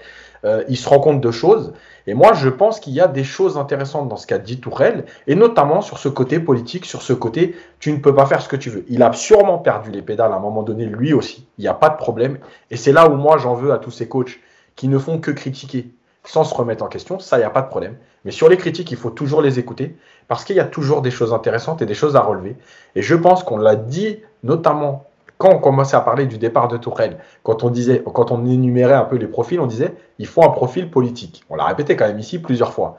[0.44, 1.75] Euh, il se rend compte de choses.
[2.07, 5.05] Et moi, je pense qu'il y a des choses intéressantes dans ce qu'a dit Tourelle,
[5.27, 8.49] et notamment sur ce côté politique, sur ce côté tu ne peux pas faire ce
[8.49, 8.85] que tu veux.
[8.88, 11.47] Il a sûrement perdu les pédales à un moment donné, lui aussi.
[11.59, 12.38] Il n'y a pas de problème.
[12.71, 14.38] Et c'est là où moi j'en veux à tous ces coachs
[14.75, 15.90] qui ne font que critiquer
[16.25, 17.18] sans se remettre en question.
[17.18, 17.97] Ça, il n'y a pas de problème.
[18.25, 19.97] Mais sur les critiques, il faut toujours les écouter
[20.29, 22.57] parce qu'il y a toujours des choses intéressantes et des choses à relever.
[22.95, 25.07] Et je pense qu'on l'a dit notamment
[25.38, 28.95] quand on commençait à parler du départ de Tourelle, quand on disait, quand on énumérait
[28.95, 31.45] un peu les profils, on disait il faut un profil politique.
[31.49, 32.99] On l'a répété quand même ici plusieurs fois.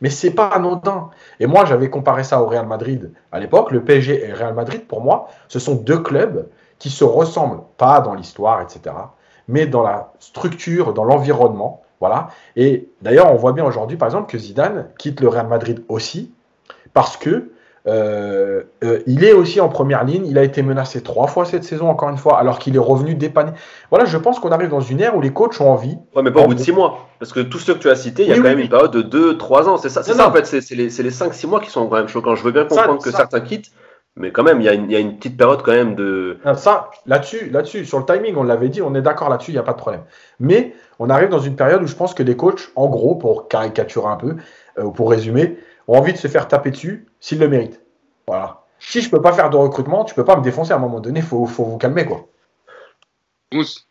[0.00, 1.10] Mais c'est pas anodin.
[1.40, 3.70] Et moi, j'avais comparé ça au Real Madrid à l'époque.
[3.70, 7.62] Le PSG et le Real Madrid, pour moi, ce sont deux clubs qui se ressemblent,
[7.76, 8.94] pas dans l'histoire, etc.,
[9.48, 11.82] mais dans la structure, dans l'environnement.
[11.98, 12.28] Voilà.
[12.56, 16.32] Et d'ailleurs, on voit bien aujourd'hui, par exemple, que Zidane quitte le Real Madrid aussi
[16.92, 17.50] parce que
[17.86, 20.26] euh, euh, il est aussi en première ligne.
[20.26, 23.14] Il a été menacé trois fois cette saison, encore une fois, alors qu'il est revenu
[23.14, 23.52] dépanner.
[23.90, 25.96] Voilà, je pense qu'on arrive dans une ère où les coachs ont envie.
[26.14, 27.06] Ouais, mais pas au bout de six mois.
[27.18, 28.92] Parce que tous ceux que tu as cités, il y a quand même une période
[28.92, 29.78] de deux, trois ans.
[29.78, 30.46] C'est ça, c'est ça en fait.
[30.46, 32.34] C'est les, les 5-6 mois qui sont quand même choquants.
[32.34, 33.70] Je veux bien comprendre que certains quittent.
[34.16, 35.94] Mais quand même, il y, a une, il y, a une, petite période quand même
[35.94, 36.38] de.
[36.56, 39.60] Ça, là-dessus, là-dessus, sur le timing, on l'avait dit, on est d'accord là-dessus, il n'y
[39.60, 40.02] a pas de problème.
[40.40, 43.46] Mais on arrive dans une période où je pense que les coachs, en gros, pour
[43.46, 44.34] caricaturer un peu,
[44.78, 47.82] euh, ou pour résumer, ont envie de se faire taper dessus s'ils le méritent.
[48.26, 48.62] Voilà.
[48.78, 51.00] Si je peux pas faire de recrutement, tu peux pas me défoncer à un moment
[51.00, 52.26] donné, il faut, faut, vous calmer, quoi.
[53.52, 53.86] Mousse.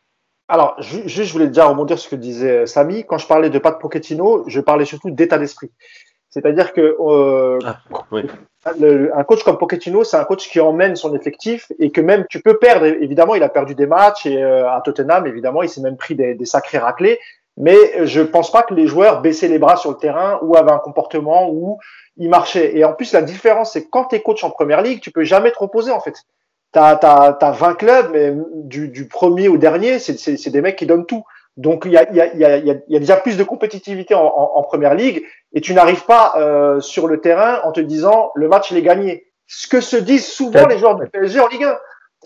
[0.47, 3.05] Alors, juste, je voulais déjà rebondir sur ce que disait Samy.
[3.05, 5.69] Quand je parlais de pas de Pochettino, je parlais surtout d'état d'esprit.
[6.31, 8.73] C'est-à-dire que euh, ah,
[9.15, 12.41] un coach comme Pochettino, c'est un coach qui emmène son effectif et que même tu
[12.41, 12.85] peux perdre.
[12.85, 16.15] Évidemment, il a perdu des matchs et euh, à Tottenham, évidemment, il s'est même pris
[16.15, 17.19] des, des, sacrés raclés.
[17.57, 20.71] Mais je pense pas que les joueurs baissaient les bras sur le terrain ou avaient
[20.71, 21.77] un comportement où
[22.17, 22.77] ils marchaient.
[22.77, 25.11] Et en plus, la différence, c'est que quand tu es coach en première ligue, tu
[25.11, 26.15] peux jamais te reposer en fait.
[26.71, 30.85] Tu as, as, 20 clubs, mais du, du premier au dernier, c'est des mecs qui
[30.85, 31.23] donnent tout.
[31.57, 34.23] Donc il y a, y, a, y, a, y a, déjà plus de compétitivité en,
[34.23, 38.31] en, en première ligue et tu n'arrives pas euh, sur le terrain en te disant
[38.35, 39.25] le match il est gagné.
[39.47, 41.77] Ce que se disent souvent les joueurs du PSG en Ligue 1.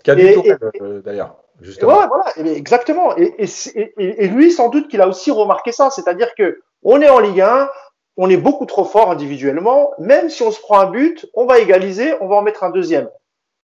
[0.04, 0.34] Qu'a dit
[0.82, 1.36] euh, d'ailleurs?
[1.80, 3.16] Voilà, voilà, exactement.
[3.16, 7.08] Et, et, et, lui, sans doute qu'il a aussi remarqué ça, c'est-à-dire que on est
[7.08, 7.68] en Ligue 1,
[8.16, 11.58] on est beaucoup trop fort individuellement, même si on se prend un but, on va
[11.58, 13.08] égaliser, on va en mettre un deuxième,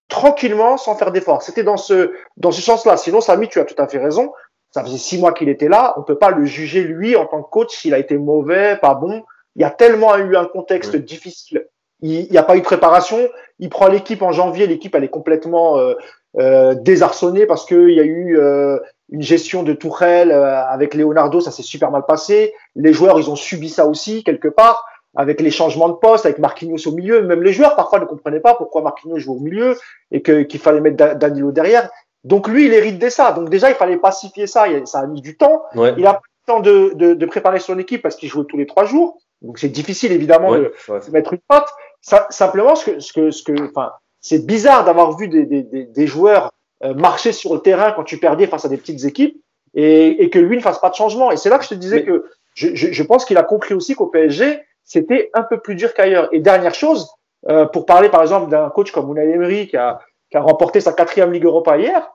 [0.09, 1.43] tranquillement, sans faire d'effort.
[1.43, 2.97] C'était dans ce dans ce sens-là.
[2.97, 4.33] Sinon, Samy, tu as tout à fait raison.
[4.73, 7.43] Ça faisait six mois qu'il était là, on peut pas le juger lui en tant
[7.43, 9.25] que coach s'il a été mauvais, pas bon.
[9.57, 11.67] Il y a tellement eu un contexte difficile.
[12.03, 13.29] Il n'y a pas eu de préparation.
[13.59, 14.67] Il prend l'équipe en janvier.
[14.67, 15.95] L'équipe, elle est complètement euh,
[16.39, 18.79] euh, désarçonnée parce qu'il y a eu euh,
[19.11, 21.41] une gestion de Tourelle euh, avec Leonardo.
[21.41, 22.55] Ça s'est super mal passé.
[22.77, 26.39] Les joueurs, ils ont subi ça aussi quelque part avec les changements de poste, avec
[26.39, 27.23] Marquinhos au milieu.
[27.23, 29.77] Même les joueurs, parfois, ne comprenaient pas pourquoi Marquinhos joue au milieu
[30.13, 31.91] et qu'il fallait mettre Danilo derrière.
[32.23, 33.33] Donc lui, il hérite de ça.
[33.33, 34.67] Donc déjà, il fallait pacifier ça.
[34.85, 35.65] Ça a mis du temps.
[35.75, 38.57] Il a pris le temps de, de, de préparer son équipe parce qu'il joue tous
[38.57, 39.19] les trois jours.
[39.43, 40.73] Donc c'est difficile évidemment de,
[41.11, 41.69] mettre une patte.
[42.03, 43.91] Ça, simplement, ce que, ce que, ce que, enfin,
[44.21, 46.53] c'est bizarre d'avoir vu des, des, des, joueurs
[46.85, 49.41] euh, marcher sur le terrain quand tu perdais face à des petites équipes
[49.75, 51.31] et, et que lui ne fasse pas de changement.
[51.31, 53.75] Et c'est là que je te disais que je, je, je pense qu'il a compris
[53.75, 56.29] aussi qu'au PSG, c'était un peu plus dur qu'ailleurs.
[56.33, 57.09] Et dernière chose,
[57.49, 60.81] euh, pour parler par exemple d'un coach comme Unai Emery qui a, qui a remporté
[60.81, 62.11] sa quatrième Ligue Europa hier,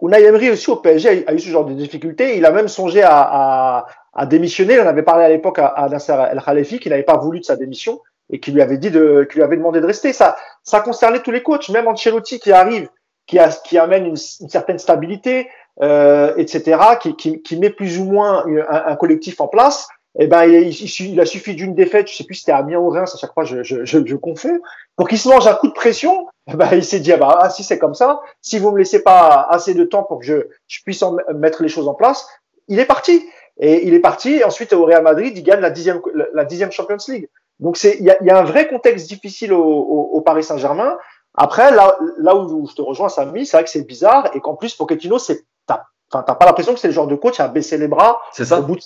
[0.00, 2.38] Unai Emery aussi au PSG a, eu ce genre de difficultés.
[2.38, 4.80] Il a même songé à, à, à démissionner.
[4.80, 7.44] En avait parlé à l'époque à, à Nasser El Khalifi, qui n'avait pas voulu de
[7.44, 10.12] sa démission et qui lui avait dit de, qui lui avait demandé de rester.
[10.12, 12.88] Ça, ça concernait tous les coachs, même Ancelotti qui arrive,
[13.26, 15.48] qui, a, qui amène une, une certaine stabilité,
[15.82, 19.88] euh, etc., qui, qui, qui, met plus ou moins un, un collectif en place.
[20.18, 22.58] Eh ben, il, il, il a suffi d'une défaite, je sais plus si c'était à
[22.58, 24.60] Amiens ou Reims, à chaque fois je, je, je, je confonds,
[24.94, 26.26] pour qu'il se mange un coup de pression.
[26.52, 28.78] Eh ben, il s'est dit, ah bah, ah, si c'est comme ça, si vous me
[28.78, 31.02] laissez pas assez de temps pour que je, je puisse
[31.34, 32.28] mettre les choses en place,
[32.68, 33.24] il est parti.
[33.58, 34.36] Et il est parti.
[34.36, 36.00] Et ensuite, au Real Madrid, il gagne la dixième,
[36.34, 37.28] la dixième Champions League.
[37.62, 40.42] Donc, c'est, il y a, y a, un vrai contexte difficile au, au, au Paris
[40.42, 40.98] Saint-Germain.
[41.34, 44.54] Après, là, là où je te rejoins, Samy, c'est vrai que c'est bizarre et qu'en
[44.54, 47.48] plus, Pochettino, c'est, t'as, enfin, t'as pas l'impression que c'est le genre de coach à
[47.48, 48.20] baisser les bras.
[48.32, 48.58] C'est ça.
[48.58, 48.82] Au bout de,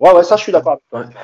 [0.00, 0.78] Ouais, ouais, ça, je suis d'accord.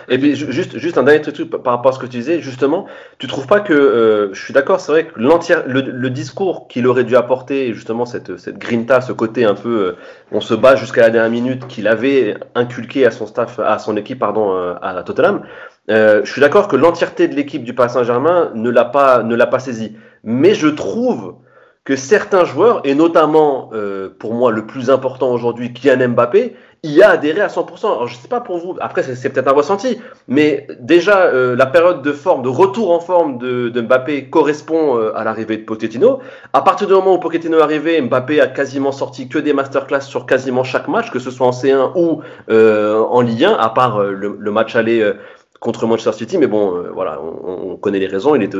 [0.09, 2.87] Et puis, juste, juste un dernier truc par rapport à ce que tu disais, justement,
[3.19, 6.67] tu trouves pas que, euh, je suis d'accord, c'est vrai que l'entière, le, le, discours
[6.67, 9.97] qu'il aurait dû apporter, justement, cette, cette grinta, ce côté un peu, euh,
[10.33, 13.97] on se bat jusqu'à la dernière minute, qu'il avait inculqué à son staff, à son
[13.97, 15.45] équipe, pardon, euh, à Tottenham,
[15.91, 19.35] euh, je suis d'accord que l'entièreté de l'équipe du Paris Saint-Germain ne l'a pas, ne
[19.35, 19.97] l'a pas saisi.
[20.23, 21.37] Mais je trouve
[21.85, 26.57] que certains joueurs, et notamment euh, pour moi le plus important aujourd'hui, Kylian Mbappé,
[26.93, 27.87] y a adhéré à 100%.
[27.87, 31.67] Alors je sais pas pour vous, après c'est peut-être un ressenti, mais déjà euh, la
[31.67, 36.21] période de forme, de retour en forme de, Mbappé correspond euh, à l'arrivée de Pochettino.
[36.53, 40.03] À partir du moment où Pochettino est arrivé, Mbappé a quasiment sorti que des masterclass
[40.03, 43.69] sur quasiment chaque match, que ce soit en C1 ou euh, en Ligue 1, à
[43.71, 45.13] part le, le, match aller
[45.61, 48.59] contre Manchester City, mais bon, voilà, on, on, connaît les raisons, il était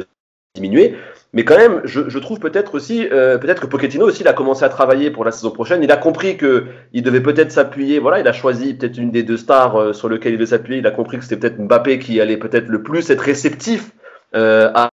[0.55, 0.95] diminué.
[1.33, 4.65] Mais quand même, je, trouve peut-être aussi, euh, peut-être que Pochettino aussi, il a commencé
[4.65, 5.83] à travailler pour la saison prochaine.
[5.83, 7.99] Il a compris que il devait peut-être s'appuyer.
[7.99, 10.79] Voilà, il a choisi peut-être une des deux stars euh, sur lequel il devait s'appuyer.
[10.79, 13.91] Il a compris que c'était peut-être Mbappé qui allait peut-être le plus être réceptif
[14.37, 14.91] euh, à.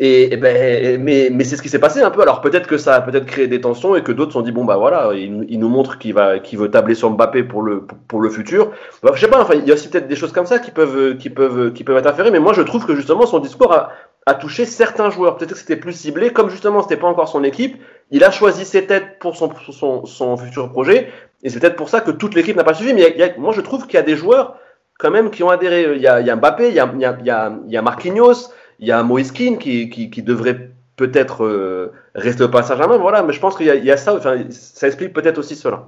[0.00, 2.22] Et, ben, mais, mais c'est ce qui s'est passé un peu.
[2.22, 4.52] Alors peut-être que ça a peut-être créé des tensions et que d'autres se sont dit
[4.52, 7.62] bon bah voilà, il, il nous montre qu'il va, qu'il veut tabler sur Mbappé pour
[7.62, 8.70] le pour le futur.
[9.02, 9.42] Bah, je sais pas.
[9.42, 11.82] Enfin, il y a aussi peut-être des choses comme ça qui peuvent qui peuvent qui
[11.82, 12.30] peuvent interférer.
[12.30, 13.90] Mais moi je trouve que justement son discours a,
[14.28, 15.36] a touché certains joueurs.
[15.36, 18.64] Peut-être que c'était plus ciblé, comme justement c'était pas encore son équipe, il a choisi
[18.64, 21.10] ses têtes pour son, son, son futur projet,
[21.42, 22.94] et c'est peut-être pour ça que toute l'équipe n'a pas suivi.
[22.94, 24.58] Mais il y a, moi je trouve qu'il y a des joueurs
[24.98, 25.94] quand même qui ont adhéré.
[25.94, 27.76] Il y a, il y a Mbappé, il y a, il y a, il y
[27.76, 32.76] a Marquinhos, il y a Moiskin qui, qui, qui devrait peut-être euh, rester au passage
[32.76, 32.98] Saint-Germain.
[32.98, 35.86] Voilà, mais je pense qu'il y, y, a ça, enfin, ça explique peut-être aussi cela.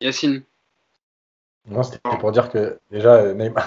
[0.00, 0.42] Yacine.
[1.66, 3.66] Non, c'était pour dire que déjà, Neymar,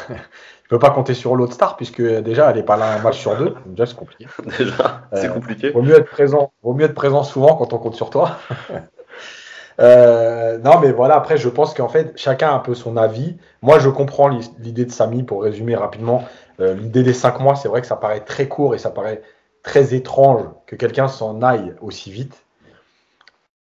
[0.68, 3.18] je peux pas compter sur l'autre star puisque déjà elle est pas là un match
[3.18, 3.56] sur deux.
[3.68, 4.28] Déjà c'est compliqué.
[4.58, 5.70] déjà c'est euh, compliqué.
[5.70, 6.52] Vaut mieux être présent.
[6.62, 8.38] Vaut mieux être présent souvent quand on compte sur toi.
[9.80, 13.38] euh, non mais voilà après je pense qu'en fait chacun a un peu son avis.
[13.62, 16.26] Moi je comprends l'idée de Samy pour résumer rapidement.
[16.60, 19.22] Euh, l'idée des cinq mois c'est vrai que ça paraît très court et ça paraît
[19.64, 22.44] très étrange que quelqu'un s'en aille aussi vite.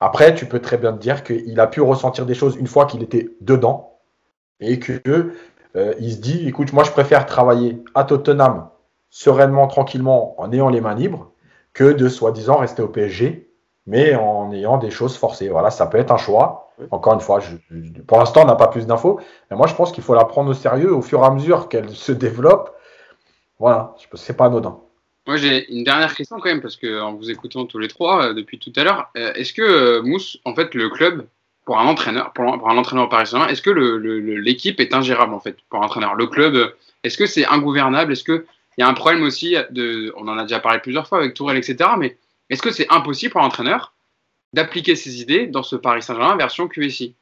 [0.01, 2.87] Après tu peux très bien te dire qu'il a pu ressentir des choses une fois
[2.87, 3.99] qu'il était dedans
[4.61, 5.35] et que
[5.77, 8.69] euh, il se dit, écoute, moi je préfère travailler à Tottenham
[9.11, 11.33] sereinement, tranquillement, en ayant les mains libres,
[11.73, 13.51] que de soi-disant rester au PSG,
[13.87, 15.49] mais en ayant des choses forcées.
[15.49, 16.71] Voilà, ça peut être un choix.
[16.91, 19.19] Encore une fois, je, je, pour l'instant, on n'a pas plus d'infos,
[19.51, 21.69] mais moi je pense qu'il faut la prendre au sérieux au fur et à mesure
[21.69, 22.77] qu'elle se développe.
[23.59, 24.79] Voilà, c'est pas anodin.
[25.29, 28.29] Moi, j'ai une dernière question quand même, parce que en vous écoutant tous les trois
[28.29, 31.27] euh, depuis tout à l'heure, euh, est-ce que euh, Mousse, en fait, le club,
[31.69, 33.11] pour un entraîneur, pour, pour un entraîneur
[33.51, 36.15] est-ce que l'équipe est ingérable en fait pour un entraîneur?
[36.15, 38.13] Le club, est-ce que c'est ingouvernable?
[38.13, 38.43] Est-ce qu'il
[38.79, 41.59] y a un problème aussi de, on en a déjà parlé plusieurs fois avec Tourelle,
[41.59, 41.91] etc.
[41.99, 42.17] Mais
[42.49, 43.93] est-ce que c'est impossible pour un entraîneur
[44.55, 47.15] d'appliquer ses idées dans ce Paris Saint-Germain version QSI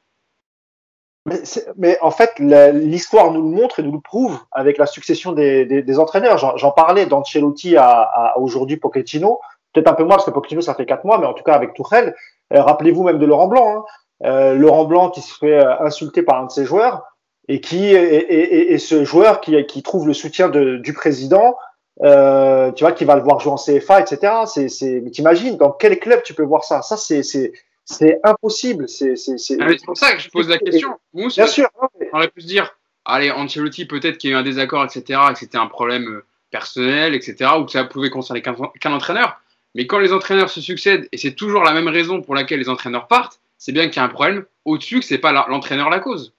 [1.76, 5.98] mais, en fait, l'histoire nous le montre et nous le prouve avec la succession des,
[5.98, 6.38] entraîneurs.
[6.38, 9.40] J'en parlais d'Ancelotti à, à aujourd'hui Pochettino.
[9.72, 11.54] Peut-être un peu moins parce que Pochettino ça fait quatre mois, mais en tout cas
[11.54, 12.14] avec Tourelle.
[12.52, 13.78] Euh, Rappelez-vous même de Laurent Blanc.
[13.78, 13.84] Hein.
[14.24, 17.04] Euh, Laurent Blanc qui se fait euh, insulter par un de ses joueurs.
[17.48, 21.56] et qui et, ce joueur qui, qui trouve le soutien de, du président,
[22.02, 24.32] euh, tu vois, qui va le voir jouer en CFA, etc.
[24.46, 26.82] C'est, c'est, mais t'imagines dans quel club tu peux voir ça?
[26.82, 27.52] Ça, c'est, c'est,
[27.84, 28.88] c'est impossible.
[28.88, 29.56] C'est, c'est, c'est...
[29.60, 30.90] Ah, pour ça que je pose la question.
[31.14, 31.68] Bien sûr.
[32.12, 35.20] On aurait pu se dire, allez, Ancelotti, peut-être qu'il y a eu un désaccord, etc.,
[35.32, 39.40] que c'était un problème personnel, etc., ou que ça pouvait concerner qu'un, qu'un entraîneur.
[39.74, 42.68] Mais quand les entraîneurs se succèdent, et c'est toujours la même raison pour laquelle les
[42.68, 46.00] entraîneurs partent, c'est bien qu'il y a un problème au-dessus, que c'est pas l'entraîneur la
[46.00, 46.34] cause.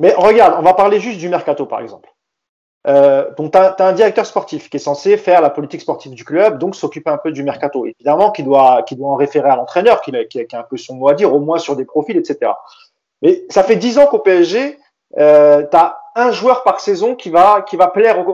[0.00, 2.08] Mais regarde, on va parler juste du mercato, par exemple.
[2.86, 6.24] Euh, donc, tu as, un directeur sportif qui est censé faire la politique sportive du
[6.24, 7.84] club, donc s'occuper un peu du mercato.
[7.84, 10.94] Évidemment, qui doit, qui doit en référer à l'entraîneur, qui, qui, a un peu son
[10.94, 12.52] mot à dire, au moins sur des profils, etc.
[13.22, 14.78] Mais ça fait dix ans qu'au PSG,
[15.18, 18.24] euh, tu as un joueur par saison qui va, qui va plaire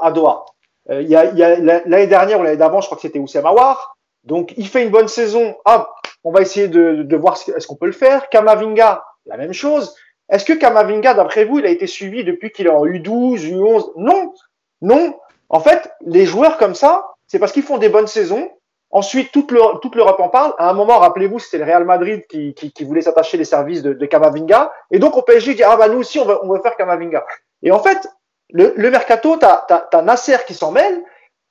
[0.00, 0.46] à Doha.
[0.90, 3.18] Euh, il y a, y a l'année dernière ou l'année d'avant, je crois que c'était
[3.18, 3.93] Oussama Aouar.
[4.24, 5.56] Donc, il fait une bonne saison.
[5.64, 5.90] Ah,
[6.24, 8.28] on va essayer de, de voir est-ce qu'on peut le faire.
[8.28, 9.94] Kamavinga, la même chose.
[10.30, 13.92] Est-ce que Kamavinga, d'après vous, il a été suivi depuis qu'il est en U12, U11
[13.96, 14.32] Non,
[14.80, 15.18] non.
[15.48, 18.50] En fait, les joueurs comme ça, c'est parce qu'ils font des bonnes saisons.
[18.90, 20.54] Ensuite, toute l'Europe en parle.
[20.56, 23.82] À un moment, rappelez-vous, c'était le Real Madrid qui, qui, qui voulait s'attacher les services
[23.82, 24.72] de, de, Kamavinga.
[24.92, 27.26] Et donc, au PSG, dit, ah bah nous aussi, on va, on va faire Kamavinga.
[27.62, 28.08] Et en fait,
[28.50, 31.02] le, le mercato, tu as, Nasser qui s'en mêle,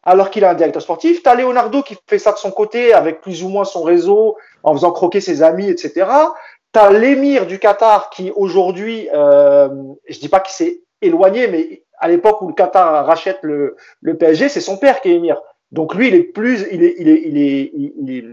[0.03, 1.23] alors qu'il a un directeur sportif.
[1.23, 4.37] Tu as Leonardo qui fait ça de son côté, avec plus ou moins son réseau,
[4.63, 6.05] en faisant croquer ses amis, etc.
[6.71, 9.69] T'as l'émir du Qatar qui aujourd'hui, euh,
[10.07, 14.17] je dis pas qu'il s'est éloigné, mais à l'époque où le Qatar rachète le, le
[14.17, 15.41] PSG, c'est son père qui est émir.
[15.71, 18.23] Donc lui, il est plus, il est, il est, il est, il, est,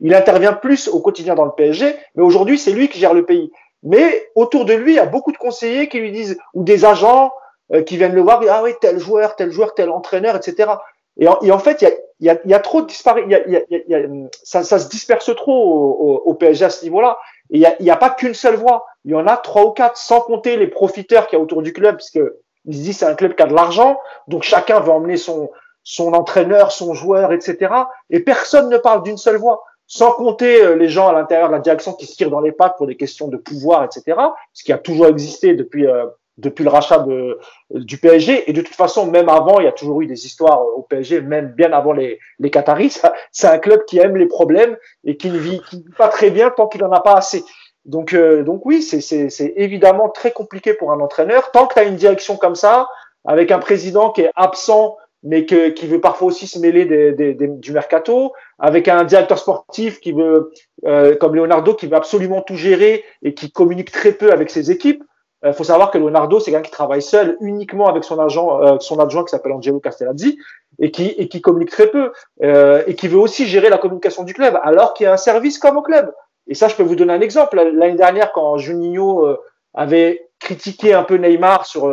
[0.00, 3.24] il intervient plus au quotidien dans le PSG, mais aujourd'hui, c'est lui qui gère le
[3.24, 3.50] pays.
[3.82, 6.84] Mais autour de lui, il y a beaucoup de conseillers qui lui disent, ou des
[6.84, 7.32] agents
[7.72, 10.72] euh, qui viennent le voir, ah oui, tel joueur, tel joueur, tel entraîneur, etc.
[11.18, 13.44] Et en, et en fait, il y a, y, a, y a trop de disparités,
[13.48, 14.00] y a,
[14.42, 17.18] ça, ça se disperse trop au, au, au PSG à ce niveau-là.
[17.50, 18.86] Et il n'y a, pas qu'une seule voie.
[19.04, 21.62] Il y en a trois ou quatre, sans compter les profiteurs qu'il y a autour
[21.62, 22.20] du club, puisque
[22.66, 23.98] ils se disent c'est un club qui a de l'argent,
[24.28, 25.50] donc chacun veut emmener son,
[25.82, 27.72] son entraîneur, son joueur, etc.
[28.10, 29.64] Et personne ne parle d'une seule voix.
[29.86, 32.52] Sans compter euh, les gens à l'intérieur de la direction qui se tirent dans les
[32.52, 34.18] pattes pour des questions de pouvoir, etc.
[34.54, 36.06] Ce qui a toujours existé depuis euh,
[36.38, 37.38] depuis le rachat de,
[37.70, 38.48] du PSG.
[38.50, 41.20] Et de toute façon, même avant, il y a toujours eu des histoires au PSG,
[41.20, 43.00] même bien avant les, les Qataris.
[43.32, 45.60] C'est un club qui aime les problèmes et qui ne vit,
[45.96, 47.44] pas très bien tant qu'il n'en a pas assez.
[47.84, 51.50] Donc, euh, donc oui, c'est évidemment très compliqué pour un entraîneur.
[51.50, 52.88] Tant que tu as une direction comme ça,
[53.26, 57.12] avec un président qui est absent, mais que, qui veut parfois aussi se mêler des,
[57.12, 60.52] des, du mercato, avec un directeur sportif qui veut,
[60.86, 64.70] euh, comme Leonardo, qui veut absolument tout gérer et qui communique très peu avec ses
[64.70, 65.02] équipes,
[65.44, 68.62] il euh, faut savoir que Leonardo, c'est quelqu'un qui travaille seul, uniquement avec son agent,
[68.62, 70.38] euh, son adjoint qui s'appelle Angelo Castellazzi,
[70.78, 74.24] et qui, et qui communique très peu, euh, et qui veut aussi gérer la communication
[74.24, 76.12] du club, alors qu'il y a un service comme au club.
[76.46, 77.56] Et ça, je peux vous donner un exemple.
[77.56, 79.26] L'année dernière, quand Juninho
[79.72, 81.84] avait critiqué un peu Neymar sur,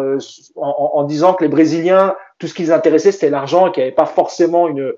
[0.56, 3.96] en, disant que les Brésiliens, tout ce qui les intéressait, c'était l'argent, qu'il n'y avait
[3.96, 4.94] pas forcément une,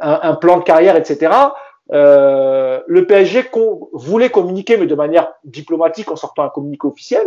[0.00, 1.30] un, un, plan de carrière, etc.
[1.92, 3.50] Euh, le PSG
[3.92, 7.26] voulait communiquer, mais de manière diplomatique en sortant un communiqué officiel.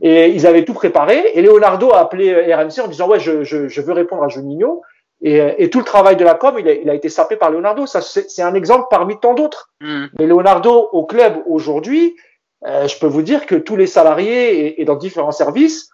[0.00, 1.32] Et ils avaient tout préparé.
[1.34, 4.82] Et Leonardo a appelé RMC en disant ouais, je, je, je veux répondre à Juninho.
[5.22, 7.50] Et, et, tout le travail de la com, il a, il a été sapé par
[7.50, 7.86] Leonardo.
[7.86, 9.70] Ça, c'est un exemple parmi tant d'autres.
[9.80, 10.06] Mm.
[10.18, 12.14] Mais Leonardo au club aujourd'hui,
[12.66, 15.90] euh, je peux vous dire que tous les salariés et, et dans différents services,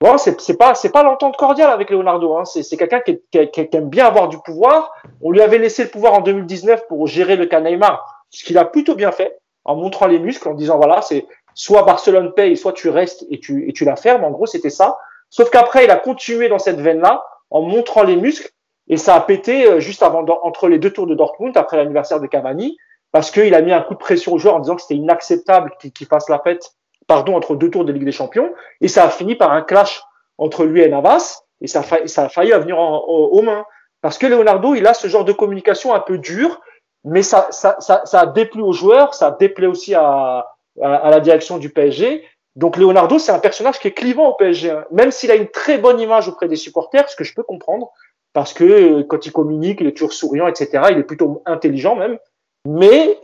[0.00, 2.36] bon, c'est pas c'est pas l'entente cordiale avec Leonardo.
[2.36, 2.44] Hein.
[2.44, 4.92] C'est quelqu'un qui, qui, qui, aime bien avoir du pouvoir.
[5.20, 8.58] On lui avait laissé le pouvoir en 2019 pour gérer le cas Neymar, ce qu'il
[8.58, 12.56] a plutôt bien fait en montrant les muscles, en disant voilà, c'est soit Barcelone paye,
[12.56, 14.24] soit tu restes et tu, et tu la fermes.
[14.24, 14.98] En gros, c'était ça.
[15.28, 18.50] Sauf qu'après, il a continué dans cette veine-là en montrant les muscles
[18.88, 22.20] et ça a pété euh, juste avant, entre les deux tours de Dortmund, après l'anniversaire
[22.20, 22.76] de Cavani,
[23.12, 25.72] parce qu'il a mis un coup de pression au joueur en disant que c'était inacceptable
[25.78, 26.72] qu'il fasse la fête,
[27.06, 28.52] pardon, entre deux tours de Ligue des Champions.
[28.80, 30.02] Et ça a fini par un clash
[30.38, 33.64] entre lui et Navas et ça a failli, ça a failli venir aux mains.
[34.00, 36.60] Parce que Leonardo, il a ce genre de communication un peu dure,
[37.04, 40.46] mais ça, ça, ça, ça a déplu aux joueurs, ça a déplait aussi à,
[40.82, 42.24] à, la direction du PSG.
[42.56, 44.84] Donc Leonardo, c'est un personnage qui est clivant au PSG, hein.
[44.90, 47.90] même s'il a une très bonne image auprès des supporters, ce que je peux comprendre,
[48.32, 50.84] parce que euh, quand il communique, il est toujours souriant, etc.
[50.90, 52.18] Il est plutôt intelligent même.
[52.66, 53.18] Mais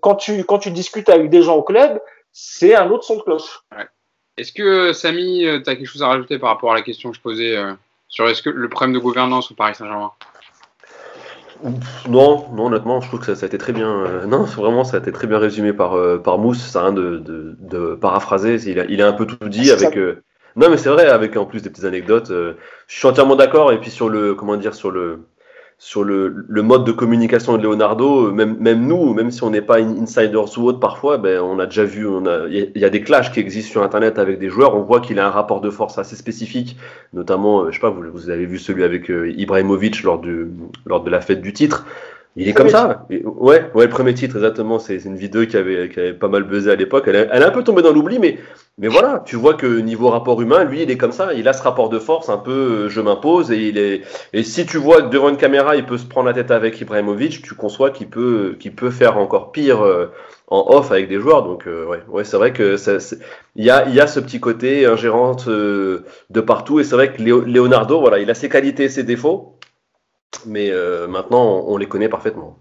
[0.00, 2.00] quand tu discutes avec des gens au club,
[2.32, 3.62] c'est un autre son de cloche.
[4.38, 7.10] Est-ce que Samy, euh, tu as quelque chose à rajouter par rapport à la question
[7.10, 7.72] que je posais euh,
[8.08, 10.10] sur le problème de gouvernance au Paris Saint-Germain?
[12.08, 13.88] Non, non, honnêtement, je trouve que ça, a été très bien.
[13.88, 16.60] Euh, non, vraiment, ça a été très bien résumé par, euh, par Mousse.
[16.60, 18.56] Ça n'a rien de, de, de, paraphraser.
[18.68, 19.96] Il a, il a un peu tout dit avec.
[19.96, 20.22] Euh,
[20.56, 22.28] non, mais c'est vrai, avec en plus des petites anecdotes.
[22.28, 22.54] je
[22.86, 23.72] suis entièrement d'accord.
[23.72, 25.20] Et puis sur le, comment dire, sur le,
[25.84, 29.60] sur le, le, mode de communication de Leonardo, même, même nous, même si on n'est
[29.60, 32.06] pas insiders ou autre parfois, ben, on a déjà vu,
[32.48, 35.18] il y, a des clashs qui existent sur Internet avec des joueurs, on voit qu'il
[35.18, 36.76] a un rapport de force assez spécifique,
[37.12, 40.46] notamment, je sais pas, vous, vous avez vu celui avec Ibrahimovic lors, du,
[40.86, 41.84] lors de la fête du titre,
[42.34, 43.06] il est comme ça.
[43.10, 44.78] Ouais, ouais, le premier titre, exactement.
[44.78, 47.04] C'est une vidéo qui avait, qui avait pas mal buzzé à l'époque.
[47.06, 48.38] Elle, elle, est un peu tombée dans l'oubli, mais,
[48.78, 51.34] mais voilà, tu vois que niveau rapport humain, lui, il est comme ça.
[51.34, 52.50] Il a ce rapport de force, un peu
[52.86, 53.52] euh, je m'impose.
[53.52, 54.02] Et, il est,
[54.32, 56.80] et si tu vois que devant une caméra, il peut se prendre la tête avec
[56.80, 60.10] Ibrahimovic, tu conçois qu'il peut, peut faire encore pire euh,
[60.48, 61.42] en off avec des joueurs.
[61.42, 62.76] Donc, euh, ouais, ouais c'est vrai que
[63.56, 66.80] il y a, y a ce petit côté ingérente de partout.
[66.80, 69.58] Et c'est vrai que Leonardo, voilà, il a ses qualités et ses défauts
[70.46, 72.56] mais euh, maintenant, on, les connaît parfaitement.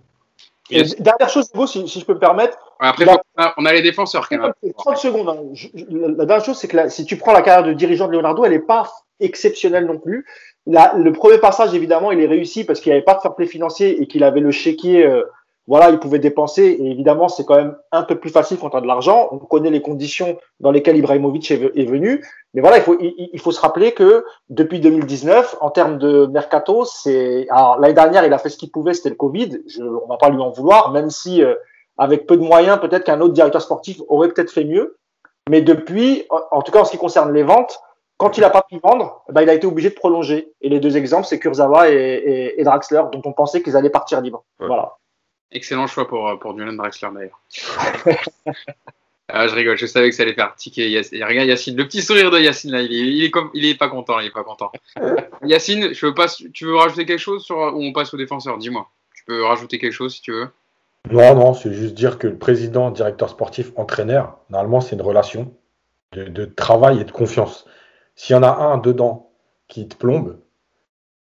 [0.69, 2.57] Et dernière chose, Hugo, si, je peux me permettre.
[2.80, 3.05] Après,
[3.57, 4.53] on a les défenseurs quand même.
[4.78, 5.30] 30 secondes.
[5.30, 5.69] Hein.
[5.89, 8.51] la dernière chose, c'est que si tu prends la carrière de dirigeant de Leonardo, elle
[8.51, 10.26] n'est pas exceptionnelle non plus.
[10.65, 13.47] le premier passage, évidemment, il est réussi parce qu'il n'y avait pas de fair play
[13.47, 15.24] financier et qu'il avait le chéquier euh,
[15.67, 16.63] voilà, il pouvait dépenser.
[16.63, 19.30] Et évidemment, c'est quand même un peu plus facile quand on a de l'argent.
[19.32, 22.26] On connaît les conditions dans lesquelles Ibrahimovic est, venu.
[22.54, 26.84] Mais voilà, il faut, il, faut se rappeler que depuis 2019, en termes de mercato,
[26.84, 29.62] c'est, alors l'année dernière, il a fait ce qu'il pouvait, c'était le Covid.
[29.68, 31.56] Je, on va pas lui en vouloir, même si euh,
[31.97, 34.97] avec peu de moyens, peut-être qu'un autre directeur sportif aurait peut-être fait mieux.
[35.49, 37.80] Mais depuis, en tout cas en ce qui concerne les ventes,
[38.18, 40.54] quand il n'a pas pu vendre, ben, il a été obligé de prolonger.
[40.62, 44.22] Et les deux exemples, c'est Kurzawa et, et, Draxler, dont on pensait qu'ils allaient partir
[44.22, 44.43] libres.
[44.60, 44.97] Voilà.
[45.52, 47.41] Excellent choix pour, euh, pour Julian Draxler d'ailleurs.
[49.34, 51.23] ah, je rigole, je savais que ça allait faire tiquer Yacine.
[51.23, 53.77] Regarde Yacine, le petit sourire de Yacine là, il est, il est, comme, il est
[53.77, 54.71] pas content, il est pas content.
[55.43, 58.57] Yacine, je veux pas, tu veux rajouter quelque chose sur, ou on passe au défenseur?
[58.57, 58.89] Dis-moi.
[59.15, 60.47] Tu peux rajouter quelque chose si tu veux?
[61.09, 65.53] Non, non, c'est juste dire que le président, directeur sportif, entraîneur, normalement c'est une relation
[66.11, 67.65] de, de, travail et de confiance.
[68.15, 69.32] S'il y en a un dedans
[69.67, 70.39] qui te plombe,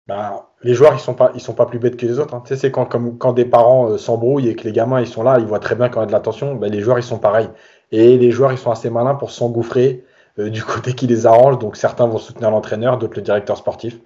[0.08, 2.34] ben, les joueurs ils sont pas ils sont pas plus bêtes que les autres.
[2.34, 2.42] Hein.
[2.46, 5.08] Tu sais, c'est quand, comme, quand des parents euh, s'embrouillent et que les gamins ils
[5.08, 7.00] sont là, ils voient très bien quand il y a de l'attention, ben, les joueurs
[7.00, 7.50] ils sont pareils.
[7.92, 10.04] Et les joueurs ils sont assez malins pour s'engouffrer
[10.40, 11.60] euh, du côté qui les arrange.
[11.60, 13.98] Donc certains vont soutenir l'entraîneur, d'autres le directeur sportif.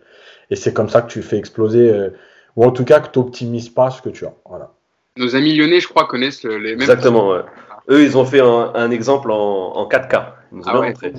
[0.50, 2.10] Et c'est comme ça que tu fais exploser, euh,
[2.56, 4.34] ou en tout cas que tu n'optimises pas ce que tu as.
[4.48, 4.72] Voilà.
[5.18, 6.82] Nos amis lyonnais, je crois, connaissent les mêmes.
[6.82, 7.42] Exactement, ouais.
[7.90, 10.26] Eux, ils ont fait un, exemple en, en 4K.
[10.52, 11.14] Ils nous ont ah montré.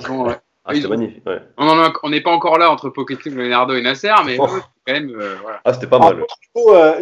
[0.64, 1.26] Ah, c'était magnifique.
[1.26, 1.40] Ouais.
[1.58, 4.46] On n'est pas encore là entre Pochettino, Leonardo et Nasser, mais oh.
[4.46, 5.10] quand même.
[5.10, 5.60] Euh, voilà.
[5.64, 6.24] Ah, c'était pas mal.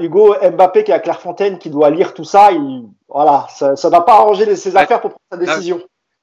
[0.00, 3.90] Hugo, Mbappé qui est à Clairefontaine, qui doit lire tout ça, il, voilà, ça ne
[3.90, 5.80] va pas arranger ses affaires pour prendre sa décision.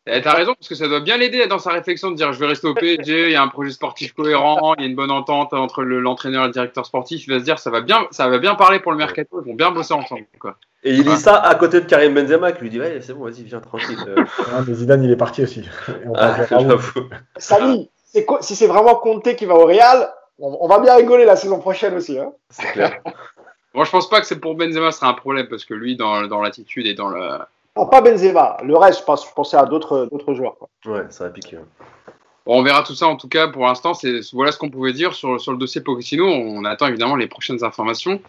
[0.09, 2.39] Eh, t'as raison, parce que ça doit bien l'aider dans sa réflexion de dire je
[2.39, 4.95] vais rester au PSG, il y a un projet sportif cohérent, il y a une
[4.95, 7.27] bonne entente entre l'entraîneur et le directeur sportif.
[7.27, 9.49] Il va se dire ça va bien, ça va bien parler pour le mercato, ils
[9.49, 10.25] vont bien bosser ensemble.
[10.39, 10.55] Quoi.
[10.85, 13.25] Et il dit ça à côté de Karim Benzema qui lui dit ouais, c'est bon,
[13.25, 13.97] vas-y, viens tranquille.
[14.55, 15.67] Ah, mais Zidane, il est parti aussi.
[16.15, 16.37] Ah,
[17.35, 17.89] Samy,
[18.39, 20.09] si c'est vraiment Conte qui va au Real,
[20.39, 22.17] on, va bien rigoler la saison prochaine aussi.
[22.17, 22.31] Hein.
[22.49, 23.01] C'est clair.
[23.73, 25.95] Moi, je pense pas que c'est pour Benzema, ce sera un problème parce que lui,
[25.95, 27.39] dans, dans l'attitude et dans le
[27.85, 28.57] pas Benzema.
[28.63, 30.57] Le reste, je, pensais à d'autres joueurs.
[30.57, 30.69] Quoi.
[30.85, 31.57] Ouais, ça va piquer.
[32.45, 33.47] on verra tout ça en tout cas.
[33.47, 33.91] Pour l'instant,
[34.33, 36.25] voilà ce qu'on pouvait dire sur, sur le dossier Pochettino.
[36.25, 38.19] On attend évidemment les prochaines informations.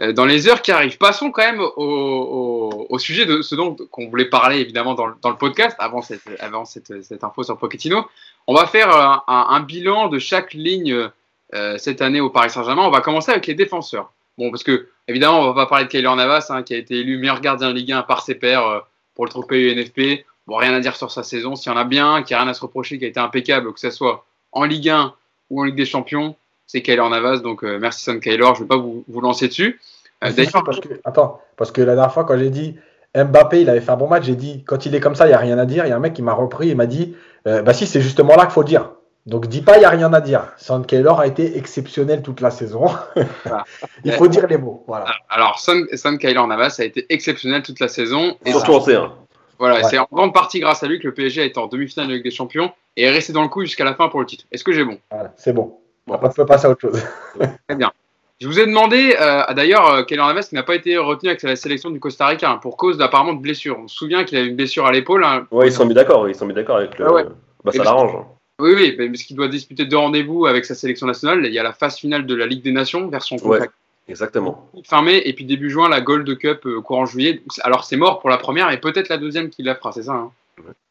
[0.00, 3.76] Euh, dans les heures qui arrivent, passons quand même au, au, sujet de ce dont
[3.92, 7.56] qu'on voulait parler évidemment dans, dans, le podcast avant, cette, avant cette, cette, info sur
[7.58, 8.04] Pochettino.
[8.48, 11.10] On va faire un, un, bilan de chaque ligne
[11.54, 12.82] euh, cette année au Paris Saint-Germain.
[12.82, 14.10] On va commencer avec les défenseurs.
[14.38, 16.96] Bon, parce que évidemment, on va pas parler de Kyler Navas, hein, qui a été
[16.96, 18.66] élu meilleur gardien de Ligue 1 par ses pairs.
[18.66, 18.80] Euh,
[19.14, 20.24] pour le trophée UNFP.
[20.46, 21.56] Bon, rien à dire sur sa saison.
[21.56, 23.72] S'il y en a bien, qui a rien à se reprocher, qui a été impeccable,
[23.72, 25.14] que ce soit en Ligue 1
[25.50, 27.38] ou en Ligue des Champions, c'est Kyler Navas.
[27.38, 28.48] Donc, euh, merci Son Kyler.
[28.54, 29.80] Je ne vais pas vous, vous lancer dessus.
[30.22, 30.30] Euh,
[30.64, 32.76] parce que, attends, parce que la dernière fois, quand j'ai dit
[33.14, 35.28] Mbappé, il avait fait un bon match, j'ai dit, quand il est comme ça, il
[35.28, 35.84] n'y a rien à dire.
[35.86, 37.14] Il y a un mec qui m'a repris et m'a dit,
[37.44, 38.90] bah si, c'est justement là qu'il faut dire.
[39.26, 40.52] Donc dis pas, il n'y a rien à dire.
[40.58, 42.84] Son Kyler a été exceptionnel toute la saison.
[44.04, 44.84] il faut dire les mots.
[44.86, 45.06] Voilà.
[45.30, 48.36] Alors, Son, Son Kyler Navas a été exceptionnel toute la saison.
[48.44, 49.10] Et Surtout en C1.
[49.58, 52.08] Voilà, c'est en grande partie grâce à lui que le PSG a été en demi-finale
[52.08, 54.26] de Ligue des Champions et est resté dans le coup jusqu'à la fin pour le
[54.26, 54.44] titre.
[54.52, 54.98] Est-ce que j'ai bon?
[55.10, 55.78] Voilà, C'est bon.
[56.06, 57.02] On peut passer à autre chose.
[57.68, 57.92] Très bien.
[58.40, 61.56] Je vous ai demandé, euh, d'ailleurs, euh, Kyler Navas n'a pas été retenu avec la
[61.56, 63.78] sélection du Costa Rica hein, pour cause d'apparemment de blessure.
[63.82, 65.24] On se souvient qu'il a une blessure à l'épaule.
[65.24, 65.46] Hein.
[65.50, 66.28] Oui, ils sont mis d'accord.
[66.28, 67.06] Ils sont mis d'accord avec le.
[67.06, 67.22] Ah
[67.64, 68.18] bah, ça l'arrange.
[68.60, 71.44] Oui, oui, mais parce qu'il doit disputer deux rendez-vous avec sa sélection nationale.
[71.44, 73.68] Il y a la phase finale de la Ligue des Nations, version ouais,
[74.06, 74.70] exactement.
[74.84, 77.42] Fin mai, et puis début juin, la Gold Cup euh, courant juillet.
[77.62, 80.12] Alors c'est mort pour la première, et peut-être la deuxième qui la fera, c'est ça
[80.12, 80.30] hein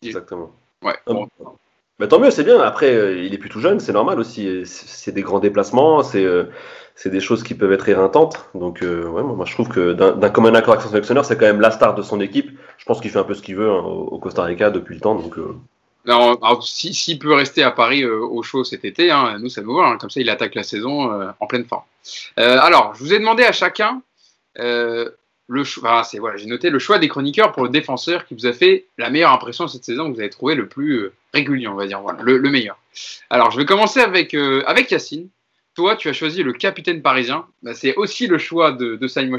[0.01, 0.51] Exactement.
[0.81, 0.95] Ouais.
[1.99, 2.59] Mais tant mieux, c'est bien.
[2.59, 4.63] Après, euh, il est plus tout jeune, c'est normal aussi.
[4.65, 6.45] C'est des grands déplacements, c'est euh,
[6.95, 8.49] c'est des choses qui peuvent être éreintantes.
[8.55, 11.61] Donc, ouais, moi, je trouve que d'un commun accord avec son sélectionneur, c'est quand même
[11.61, 12.51] la star de son équipe.
[12.77, 15.01] Je pense qu'il fait un peu ce qu'il veut hein, au, Costa Rica depuis le
[15.01, 15.15] temps.
[15.15, 15.37] Donc,
[16.07, 19.87] alors, s'il peut rester à Paris au chaud cet été, hein, nous ça nous va.
[19.87, 19.97] Hein.
[19.97, 21.83] comme ça, il attaque la saison en pleine forme.
[22.37, 24.01] alors, je vous ai demandé à chacun
[24.55, 26.03] le choix.
[26.03, 28.85] c'est voilà, j'ai noté le choix des chroniqueurs pour le défenseur qui vous a fait
[28.97, 32.01] la meilleure impression cette saison, que vous avez trouvé le plus régulier, on va dire,
[32.01, 32.77] voilà, le, meilleur.
[33.29, 35.29] Alors, je vais commencer avec avec Yacine.
[35.75, 37.45] Toi, tu as choisi le capitaine parisien.
[37.63, 39.31] Bah, c'est aussi le choix de, de Saïd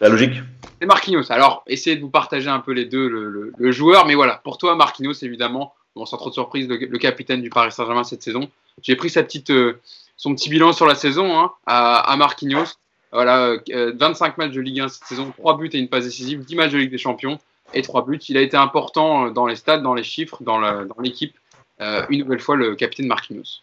[0.00, 0.34] La logique.
[0.80, 1.32] C'est Marquinhos.
[1.32, 4.06] Alors, essayez de vous partager un peu les deux, le, joueur.
[4.06, 7.72] Mais voilà, pour toi, Marquinhos, évidemment, bon, sans trop de surprise, le, capitaine du Paris
[7.72, 8.48] Saint-Germain cette saison.
[8.82, 9.12] J'ai pris
[9.50, 9.72] euh,
[10.16, 12.76] son petit bilan sur la saison hein, à, Marquinhos.
[13.12, 16.44] Voilà, 25 euh, matchs de Ligue 1 cette saison, 3 buts et une passe décisive,
[16.44, 17.38] 10 matchs de Ligue des Champions
[17.72, 18.18] et 3 buts.
[18.28, 20.58] Il a été important dans les stades, dans les chiffres, dans
[20.98, 21.36] l'équipe.
[21.80, 23.62] Euh, une nouvelle fois, le capitaine Marquinhos.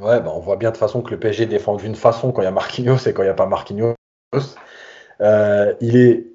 [0.00, 2.44] Ouais, bah on voit bien de façon que le PSG défend d'une façon quand il
[2.44, 3.94] y a Marquinhos et quand il n'y a pas Marquinhos.
[5.22, 6.26] Euh, il est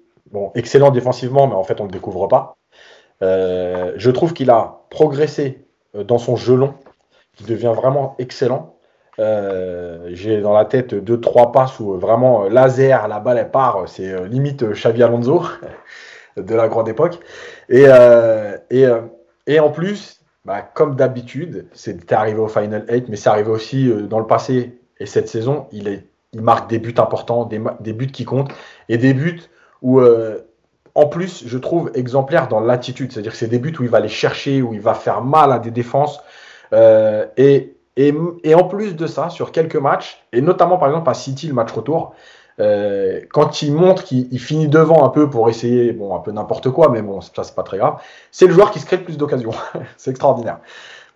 [0.55, 2.57] excellent défensivement, mais en fait, on ne le découvre pas.
[3.21, 5.65] Euh, je trouve qu'il a progressé
[5.95, 6.73] euh, dans son jeu long,
[7.35, 8.75] qui devient vraiment excellent.
[9.17, 14.27] J'ai dans la tête deux, trois passes où vraiment laser, la balle elle part, c'est
[14.27, 15.43] limite Xavi Alonso
[16.37, 17.19] de la grande époque.
[17.69, 17.87] Et,
[19.59, 24.07] en plus, bah, comme d'habitude, c'était arrivé au Final 8, mais c'est arrivé aussi euh,
[24.07, 24.79] dans le passé.
[24.99, 26.03] Et cette saison, il,
[26.33, 28.53] marque des buts importants, des, buts qui comptent,
[28.89, 29.41] et des buts
[29.81, 30.39] où, euh,
[30.95, 33.11] en plus, je trouve exemplaire dans l'attitude.
[33.11, 35.51] C'est-à-dire que c'est des buts où il va aller chercher, où il va faire mal
[35.51, 36.19] à des défenses.
[36.73, 37.75] Euh, et,
[38.53, 41.71] en plus de ça, sur quelques matchs, et notamment par exemple à City, le match
[41.71, 42.13] retour,
[42.59, 46.69] euh, quand il montre qu'il finit devant un peu pour essayer, bon, un peu n'importe
[46.69, 49.03] quoi, mais bon, ça c'est pas très grave, c'est le joueur qui se crée le
[49.03, 49.51] plus d'occasions.
[49.97, 50.59] c'est extraordinaire.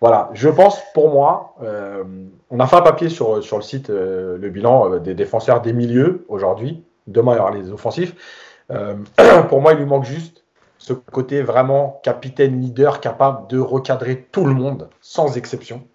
[0.00, 2.04] Voilà, je pense pour moi, euh,
[2.50, 6.26] on a fait un papier sur, sur le site, le bilan des défenseurs des milieux
[6.28, 6.84] aujourd'hui.
[7.06, 8.14] Demain, il y aura les offensifs.
[9.48, 10.44] pour moi, il lui manque juste
[10.78, 15.86] ce côté vraiment capitaine leader capable de recadrer tout le monde, sans exception.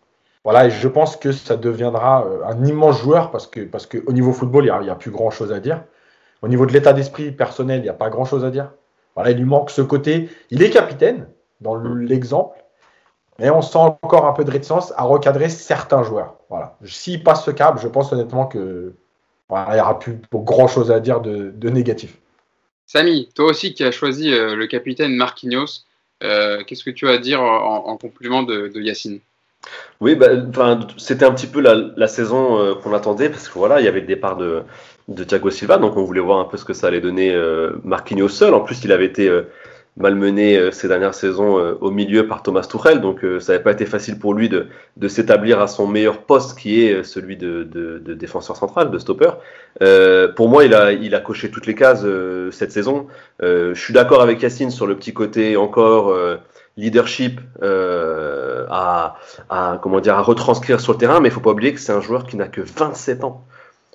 [0.44, 4.12] Voilà, et je pense que ça deviendra euh, un immense joueur parce que parce qu'au
[4.12, 5.84] niveau football, il n'y a, plus grand chose à dire.
[6.42, 8.72] Au niveau de l'état d'esprit personnel, il n'y a pas grand chose à dire.
[9.16, 10.30] Voilà, il lui manque ce côté.
[10.50, 11.28] Il est capitaine
[11.60, 12.58] dans l'exemple,
[13.38, 16.38] mais on sent encore un peu de réticence à recadrer certains joueurs.
[16.50, 16.78] Voilà.
[16.86, 18.96] S'il passe ce cap, je pense honnêtement que
[19.52, 22.21] il n'y aura plus grand chose à dire de, négatif.
[22.94, 25.86] Samy, toi aussi qui as choisi euh, le capitaine Marquinhos,
[26.24, 29.22] euh, qu'est-ce que tu as à dire en, complément de, Yacine?
[30.02, 30.28] Oui, bah,
[30.98, 34.02] c'était un petit peu la, saison euh, qu'on attendait parce que voilà, il y avait
[34.02, 34.64] le départ de,
[35.24, 37.34] Thiago Silva, donc on voulait voir un peu ce que ça allait donner
[37.86, 38.54] Marquinhos seul.
[38.54, 39.30] En plus, il avait été
[39.98, 44.18] malmené ces dernières saisons au milieu par Thomas Tuchel, donc ça n'avait pas été facile
[44.18, 44.68] pour lui de,
[45.08, 49.32] s'établir à son meilleur poste qui est celui de, défenseur central, de stopper.
[50.36, 52.06] pour moi, il a, coché toutes les cases
[52.52, 53.08] cette saison.
[53.42, 56.16] je suis d'accord avec Yacine sur le petit côté encore
[56.78, 59.18] leadership euh, à,
[59.82, 62.02] comment dire, à retranscrire sur le terrain, mais il faut pas oublier que c'est un
[62.02, 63.46] joueur qui n'a que 27 ans.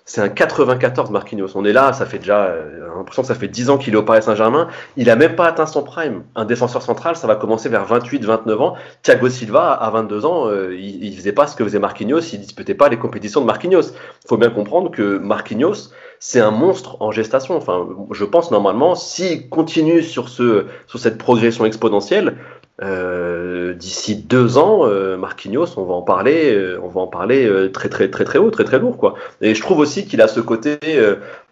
[0.08, 1.48] C'est un 94 Marquinhos.
[1.56, 3.96] On est là, ça fait déjà, euh, l'impression que ça fait 10 ans qu'il est
[3.96, 4.68] au Paris Saint-Germain.
[4.96, 6.22] Il a même pas atteint son prime.
[6.36, 8.76] Un défenseur central, ça va commencer vers 28, 29 ans.
[9.02, 12.40] Thiago Silva, à 22 ans, euh, il, il, faisait pas ce que faisait Marquinhos, il
[12.40, 13.82] disputait pas les compétitions de Marquinhos.
[14.28, 15.90] Faut bien comprendre que Marquinhos,
[16.20, 17.56] c'est un monstre en gestation.
[17.56, 22.36] Enfin, je pense normalement, s'il continue sur ce, sur cette progression exponentielle,
[22.82, 27.70] euh, d'ici deux ans, euh, Marquinhos, on va en parler, euh, on va en parler
[27.72, 29.14] très très très très haut, très très lourd quoi.
[29.40, 30.78] Et je trouve aussi qu'il a ce côté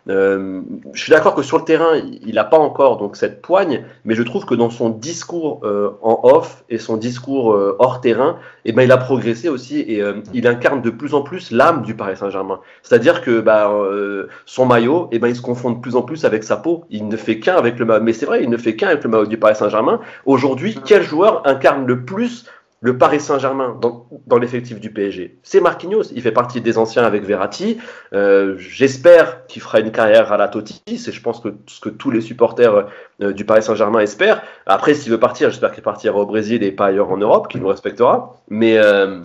[0.08, 0.60] euh,
[0.92, 4.14] je suis d'accord que sur le terrain, il n'a pas encore donc cette poigne, mais
[4.14, 8.36] je trouve que dans son discours euh, en off et son discours euh, hors terrain,
[8.64, 10.02] eh ben, il a progressé aussi et
[10.32, 12.60] il incarne de plus en plus l'âme du Paris Saint-Germain.
[12.82, 13.70] C'est-à-dire que bah,
[14.46, 16.84] son maillot, eh ben, il se confond de plus en plus avec sa peau.
[16.90, 19.04] Il ne fait qu'un avec le maillot, mais c'est vrai, il ne fait qu'un avec
[19.04, 20.00] le maillot du Paris Saint-Germain.
[20.26, 22.46] Aujourd'hui, quel joueur incarne le plus
[22.84, 26.02] le Paris Saint-Germain dans, l'effectif du PSG, c'est Marquinhos.
[26.14, 27.78] Il fait partie des anciens avec Verratti.
[28.12, 30.82] Euh, j'espère qu'il fera une carrière à la Totti.
[30.98, 32.88] C'est, je pense, que ce que tous les supporters
[33.22, 34.42] euh, du Paris Saint-Germain espèrent.
[34.66, 37.62] Après, s'il veut partir, j'espère qu'il partira au Brésil et pas ailleurs en Europe, qu'il
[37.62, 38.36] nous respectera.
[38.50, 39.22] Mais, euh,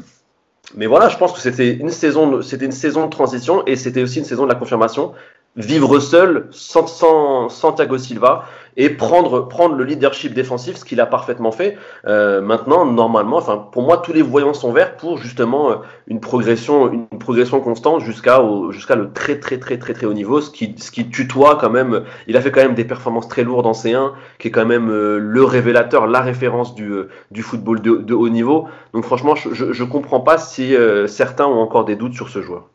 [0.75, 4.19] mais voilà, je pense que c'était une saison, une saison de transition et c'était aussi
[4.19, 5.11] une saison de la confirmation
[5.55, 8.45] vivre seul sans, sans, sans, Silva
[8.79, 11.77] et prendre, prendre le leadership défensif, ce qu'il a parfaitement fait.
[12.07, 15.75] Euh, maintenant, normalement, enfin, pour moi, tous les voyants sont verts pour justement euh,
[16.07, 20.39] une progression, une progression constante jusqu'à jusqu'à le très très très très très haut niveau,
[20.39, 22.05] ce qui, ce qui tutoie quand même.
[22.27, 24.89] Il a fait quand même des performances très lourdes en C1, qui est quand même
[24.89, 26.89] euh, le révélateur, la référence du,
[27.31, 28.69] du football de, de, haut niveau.
[28.93, 30.73] Donc franchement, je, je comprends pas si
[31.07, 32.69] certains ont encore des doutes sur ce joueur.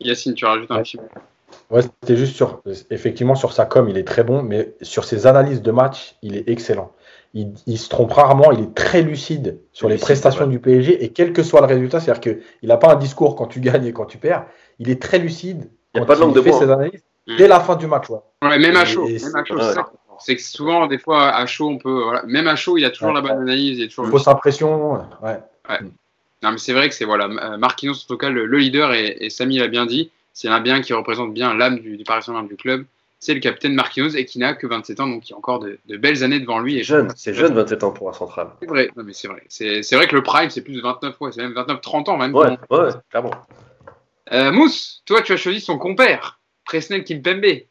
[0.00, 1.04] Yacine, tu rajoutes un petit peu.
[1.70, 5.26] Ouais, c'était juste sur, effectivement, sur sa com, il est très bon, mais sur ses
[5.26, 6.92] analyses de match, il est excellent.
[7.34, 11.34] Il, se trompe rarement, il est très lucide sur les prestations du PSG, et quel
[11.34, 14.06] que soit le résultat, c'est-à-dire qu'il n'a pas un discours quand tu gagnes et quand
[14.06, 14.46] tu perds,
[14.78, 17.02] il est très lucide il quand il fait ses analyses
[17.36, 18.06] dès la fin du match.
[18.08, 18.58] Ouais.
[18.58, 19.06] même à chaud.
[20.18, 22.02] c'est que souvent, des fois, à chaud, on peut.
[22.26, 23.78] Même à chaud, il a toujours la bonne analyse.
[23.78, 24.94] Il y a toujours fausse impression.
[25.22, 25.38] Ouais.
[26.42, 29.28] Non, mais c'est vrai que c'est voilà, Marquinhos, en tout cas, le, leader, et, et
[29.28, 32.46] Samy l'a bien dit, c'est un bien qui représente bien l'âme du, du Paris Saint-Germain
[32.46, 32.84] du club.
[33.18, 35.80] C'est le capitaine Marquinhos et qui n'a que 27 ans, donc il a encore de,
[35.96, 36.76] belles années devant lui.
[36.76, 38.50] C'est jeune, c'est jeune 27 ans pour un central.
[38.60, 39.42] C'est vrai, mais c'est vrai.
[39.48, 42.32] C'est vrai que le prime, c'est plus de 29, ouais, c'est même 29-30 ans même.
[42.36, 43.32] Ouais, ouais, clairement.
[44.32, 47.62] Euh, Mousse, toi, tu as choisi son compère, Presnel Kimpembe.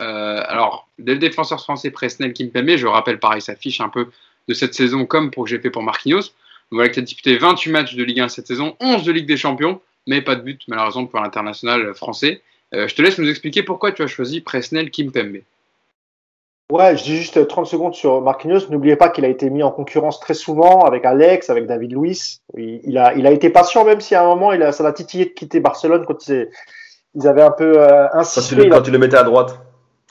[0.00, 4.08] Euh, alors, dès le défenseur français Presnel Kimpembe, je rappelle pareil sa fiche un peu
[4.48, 6.22] de cette saison comme pour que j'ai fait pour Marquinhos.
[6.22, 6.32] Donc,
[6.72, 9.28] voilà que tu as disputé 28 matchs de Ligue 1 cette saison, 11 de Ligue
[9.28, 12.40] des Champions, mais pas de but malheureusement pour l'international français.
[12.74, 15.42] Euh, je te laisse nous expliquer pourquoi tu as choisi Presnel Kimpembe.
[16.70, 18.68] Ouais, je dis juste 30 secondes sur Marquinhos.
[18.68, 22.42] N'oubliez pas qu'il a été mis en concurrence très souvent avec Alex, avec David Luiz.
[22.56, 24.92] Il, a, il a été patient, même si à un moment, il a, ça l'a
[24.92, 28.68] titillé de quitter Barcelone quand ils, avaient un peu euh, insisté.
[28.68, 29.58] quand tu le mettais à droite.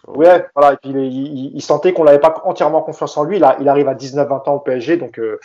[0.07, 0.73] Ouais, voilà.
[0.73, 3.37] Et puis il, sentait qu'on n'avait pas entièrement confiance en lui.
[3.37, 5.37] Il arrive à 19-20 ans au PSG, donc euh,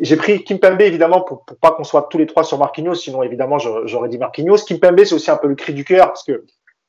[0.00, 2.94] j'ai pris Kimpembe évidemment pour, pour pas qu'on soit tous les trois sur Marquinhos.
[2.94, 4.64] Sinon, évidemment, j'aurais dit Marquinhos.
[4.66, 6.44] Kimpembe, c'est aussi un peu le cri du cœur parce que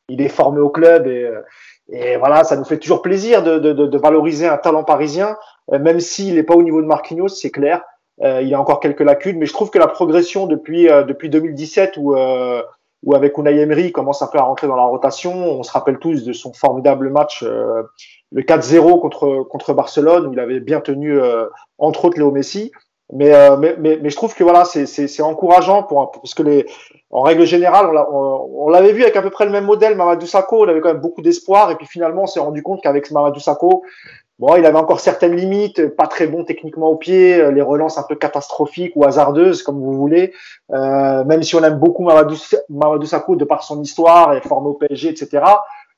[0.07, 1.29] il est formé au club et,
[1.93, 5.37] euh, voilà, ça nous fait toujours plaisir de, valoriser un talent parisien,
[5.73, 7.83] euh, même s'il n'est pas au niveau de Marquinhos, c'est clair.
[8.21, 12.15] Il a encore quelques lacunes, mais je trouve que la progression depuis depuis 2017 où
[13.05, 15.31] où avec Unai Emery, il commence un peu à rentrer dans la rotation.
[15.33, 17.83] On se rappelle tous de son formidable match, euh,
[18.31, 21.45] le 4-0 contre, contre Barcelone, où il avait bien tenu, euh,
[21.77, 22.71] entre autres, Léo Messi.
[23.13, 26.65] Euh, mais, mais, mais, je trouve que voilà, c'est encourageant pour, parce que les,
[27.11, 30.65] en règle générale, on l'avait vu avec à peu près le même modèle, Mamadou Sakho,
[30.65, 33.39] il avait quand même beaucoup d'espoir, et puis finalement, on s'est rendu compte qu'avec Mamadou
[33.39, 33.83] Sakho,
[34.37, 37.97] Bon, il avait encore certaines limites, pas très bon techniquement au pied, euh, les relances
[37.97, 40.33] un peu catastrophiques ou hasardeuses, comme vous voulez.
[40.73, 42.35] Euh, même si on aime beaucoup Mamadou,
[42.67, 45.41] Mamadou Sakho de par son histoire et formé au PSG, etc.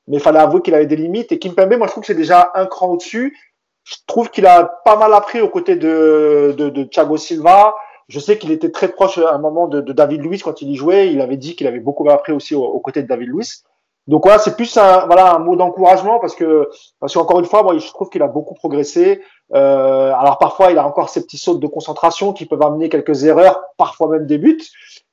[0.07, 1.31] Mais il fallait avouer qu'il avait des limites.
[1.31, 3.35] Et Kimpembe, moi, je trouve que c'est déjà un cran au-dessus.
[3.83, 7.73] Je trouve qu'il a pas mal appris aux côtés de, de, de Thiago Silva.
[8.07, 10.69] Je sais qu'il était très proche à un moment de, de, David Luiz quand il
[10.69, 11.11] y jouait.
[11.11, 13.63] Il avait dit qu'il avait beaucoup appris aussi aux, côtés de David Luiz.
[14.07, 17.63] Donc voilà, c'est plus un, voilà, un mot d'encouragement parce que, parce qu'encore une fois,
[17.63, 19.21] moi, je trouve qu'il a beaucoup progressé.
[19.53, 23.25] Euh, alors parfois, il a encore ces petits sauts de concentration qui peuvent amener quelques
[23.25, 24.63] erreurs, parfois même des buts.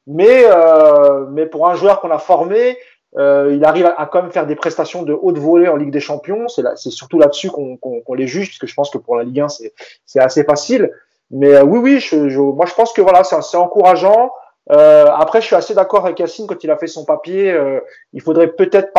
[0.07, 2.77] Mais, euh, mais pour un joueur qu'on a formé,
[3.17, 6.01] euh, il arrive à, quand même faire des prestations de haute volée en Ligue des
[6.01, 6.49] Champions.
[6.49, 9.25] C'est, là, c'est surtout là-dessus qu'on, qu'on, les juge, puisque je pense que pour la
[9.25, 9.73] Ligue 1, c'est,
[10.05, 10.91] c'est assez facile.
[11.31, 14.31] Mais euh, oui, oui, je, je, moi je pense que voilà, c'est, c'est encourageant.
[14.73, 17.53] Euh, après, je suis assez d'accord avec Yacine quand il a fait son papier.
[17.53, 17.81] Euh,
[18.13, 18.93] il faudrait peut-être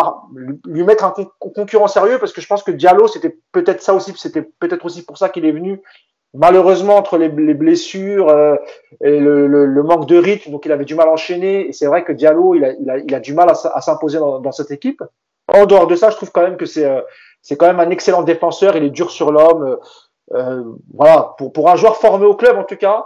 [0.65, 4.13] lui mettre un concurrent sérieux parce que je pense que Diallo, c'était peut-être ça aussi.
[4.15, 5.81] C'était peut-être aussi pour ça qu'il est venu.
[6.33, 8.57] Malheureusement, entre les, blessures euh,
[9.01, 11.69] et le, manque de rythme, donc il avait du mal à enchaîner.
[11.69, 14.19] Et c'est vrai que Diallo, il a, il a, il a du mal à, s'imposer
[14.19, 15.01] dans, dans, cette équipe.
[15.47, 17.01] En dehors de ça, je trouve quand même que c'est euh,
[17.41, 18.75] c'est quand même un excellent défenseur.
[18.75, 19.77] Il est dur sur l'homme.
[20.33, 20.63] Euh,
[20.93, 23.05] voilà, pour, pour un joueur formé au club en tout cas,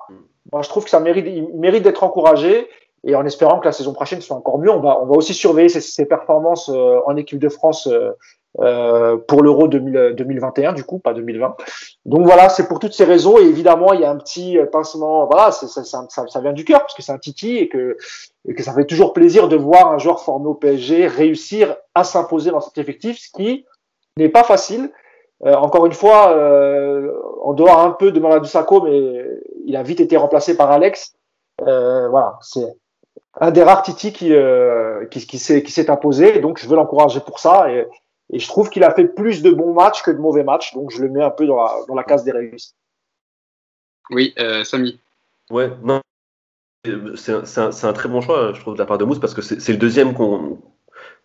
[0.51, 2.67] moi, je trouve que ça mérite, il mérite d'être encouragé.
[3.05, 5.33] Et en espérant que la saison prochaine soit encore mieux, on va, on va aussi
[5.33, 8.11] surveiller ses, ses performances euh, en équipe de France euh,
[8.59, 11.55] euh pour l'Euro 2021, du coup, pas 2020.
[12.05, 13.37] Donc voilà, c'est pour toutes ces raisons.
[13.39, 15.25] Et évidemment, il y a un petit pincement.
[15.27, 17.95] Voilà, ça, ça, vient du cœur parce que c'est un titi et que,
[18.49, 22.03] et que ça fait toujours plaisir de voir un joueur formé au PSG réussir à
[22.03, 23.65] s'imposer dans cet effectif, ce qui
[24.17, 24.91] n'est pas facile.
[25.45, 29.25] Euh, encore une fois, euh, en dehors un peu de Mamadou Sakho, mais
[29.65, 31.15] il a vite été remplacé par Alex.
[31.61, 32.75] Euh, voilà, c'est
[33.39, 36.39] un des rares Titi qui, euh, qui, qui s'est imposé.
[36.39, 37.71] Donc, je veux l'encourager pour ça.
[37.71, 37.87] Et,
[38.31, 40.73] et je trouve qu'il a fait plus de bons matchs que de mauvais matchs.
[40.73, 42.73] Donc, je le mets un peu dans la, dans la case des réussis.
[44.09, 44.99] Oui, euh, Samy.
[45.49, 46.01] Ouais, non.
[47.15, 49.41] C'est un, un, très bon choix, je trouve, de la part de Mousse, parce que
[49.41, 50.59] c'est le deuxième qu'on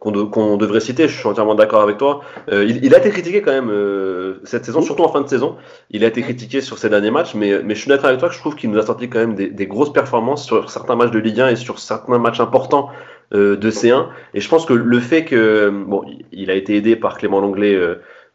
[0.00, 1.08] qu'on devrait citer.
[1.08, 2.20] Je suis entièrement d'accord avec toi.
[2.52, 5.56] Euh, il, a été critiqué quand même euh, cette saison, surtout en fin de saison.
[5.90, 8.28] Il a été critiqué sur ses derniers matchs, mais, mais je suis d'accord avec toi
[8.28, 11.10] que je trouve qu'il nous a sorti quand même des, grosses performances sur certains matchs
[11.10, 12.90] de Ligue 1 et sur certains matchs importants
[13.32, 14.06] euh, de C1.
[14.34, 17.78] Et je pense que le fait que bon, il a été aidé par Clément Longlais.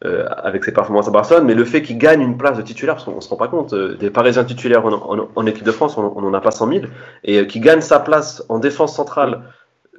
[0.02, 3.04] avec ses performances à Barcelone, mais le fait qu'il gagne une place de titulaire, parce
[3.04, 6.40] qu'on se rend pas compte, des Parisiens titulaires en, équipe de France, on n'en a
[6.40, 6.86] pas 100 000,
[7.26, 9.42] et qu'il gagne sa place en défense centrale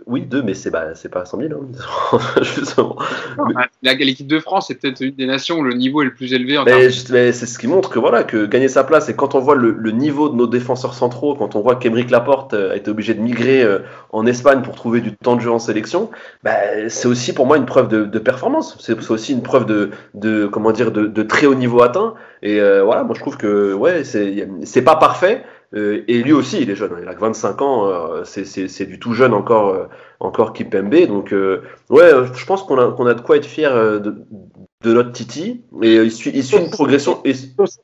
[0.06, 2.96] Oui, deux, mais c'est bah, pas 100 000, hein, justement.
[3.82, 6.58] L'équipe de France c'est peut-être une des nations où le niveau est le plus élevé.
[6.58, 9.40] En mais, c'est ce qui montre que voilà que gagner sa place, et quand on
[9.40, 12.90] voit le, niveau de nos défenseurs centraux, quand on voit qu'Emeric Laporte euh, a été
[12.90, 13.80] obligé de migrer euh,
[14.12, 16.10] en Espagne pour trouver du temps de jeu en sélection,
[16.44, 18.76] bah, c'est aussi pour moi une preuve de, performance.
[18.80, 22.14] C'est aussi une preuve de, de comment dire de, très haut niveau atteint.
[22.42, 25.44] Et euh, voilà, moi je trouve que ouais, c'est pas parfait,
[25.74, 26.98] euh, et lui aussi, il est jeune, hein.
[27.00, 29.86] il a que 25 ans, euh, c'est du tout jeune encore, euh,
[30.18, 31.06] encore Kipembe.
[31.06, 31.32] Donc,
[31.90, 34.26] ouais, je pense qu'on a, qu'on a de quoi être fier de,
[34.82, 35.64] de notre Titi.
[35.82, 37.22] Et il suit, il suit une progression.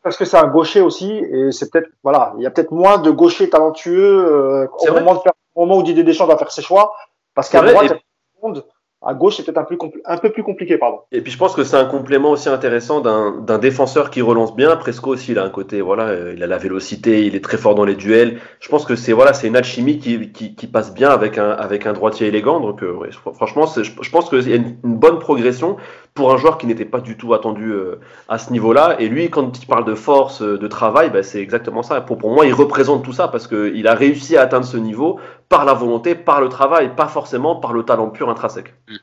[0.03, 2.99] Parce que c'est un gaucher aussi, et c'est peut-être, voilà, il y a peut-être moins
[2.99, 6.63] de gauchers talentueux au, moment de faire, au moment où Didier Deschamps va faire ses
[6.63, 6.93] choix.
[7.35, 7.99] Parce qu'à droite, il y a
[8.43, 8.65] monde
[9.03, 10.79] à gauche, c'est peut-être un, peu plus compliqué.
[10.79, 11.01] Pardon.
[11.13, 14.75] Et puis je pense que c'est un complément aussi intéressant d'un défenseur qui relance bien.
[14.77, 17.59] Presco aussi, il a un côté, voilà, euh, il a la vélocité, il est très
[17.59, 18.41] fort dans les duels.
[18.59, 22.61] Je pense que c'est voilà, c'est une alchimie qui, passe bien avec un, droitier élégant.
[22.61, 22.95] Donc euh,
[23.35, 25.77] franchement, je, pense qu'il y a une, bonne progression
[26.15, 28.97] pour un joueur qui n'était pas du tout attendu euh, à ce niveau-là.
[28.99, 32.01] Et lui, quand il parle de force, de travail, bah, c'est exactement ça.
[32.01, 35.65] Pour moi, il représente tout ça parce qu'il a réussi à atteindre ce niveau par
[35.65, 38.75] la volonté, par le travail, pas forcément par le talent pur intrinsèque.
[38.89, 38.97] Mm.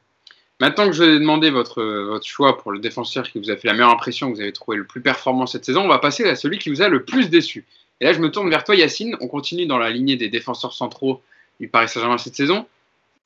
[0.59, 3.57] Maintenant que je vous ai demandé votre, votre choix pour le défenseur qui vous a
[3.57, 5.99] fait la meilleure impression, que vous avez trouvé le plus performant cette saison, on va
[5.99, 7.65] passer à celui qui vous a le plus déçu.
[7.99, 9.15] Et là, je me tourne vers toi, Yacine.
[9.19, 11.21] On continue dans la lignée des défenseurs centraux
[11.59, 12.65] du Paris Saint-Germain cette saison.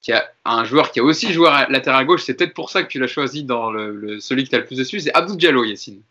[0.02, 2.84] Qui a un joueur qui a aussi joué à latéral gauche, c'est peut-être pour ça
[2.84, 5.64] que tu l'as choisi dans le, celui qui t'a le plus déçu, c'est Abdou Diallo,
[5.64, 6.02] Yacine.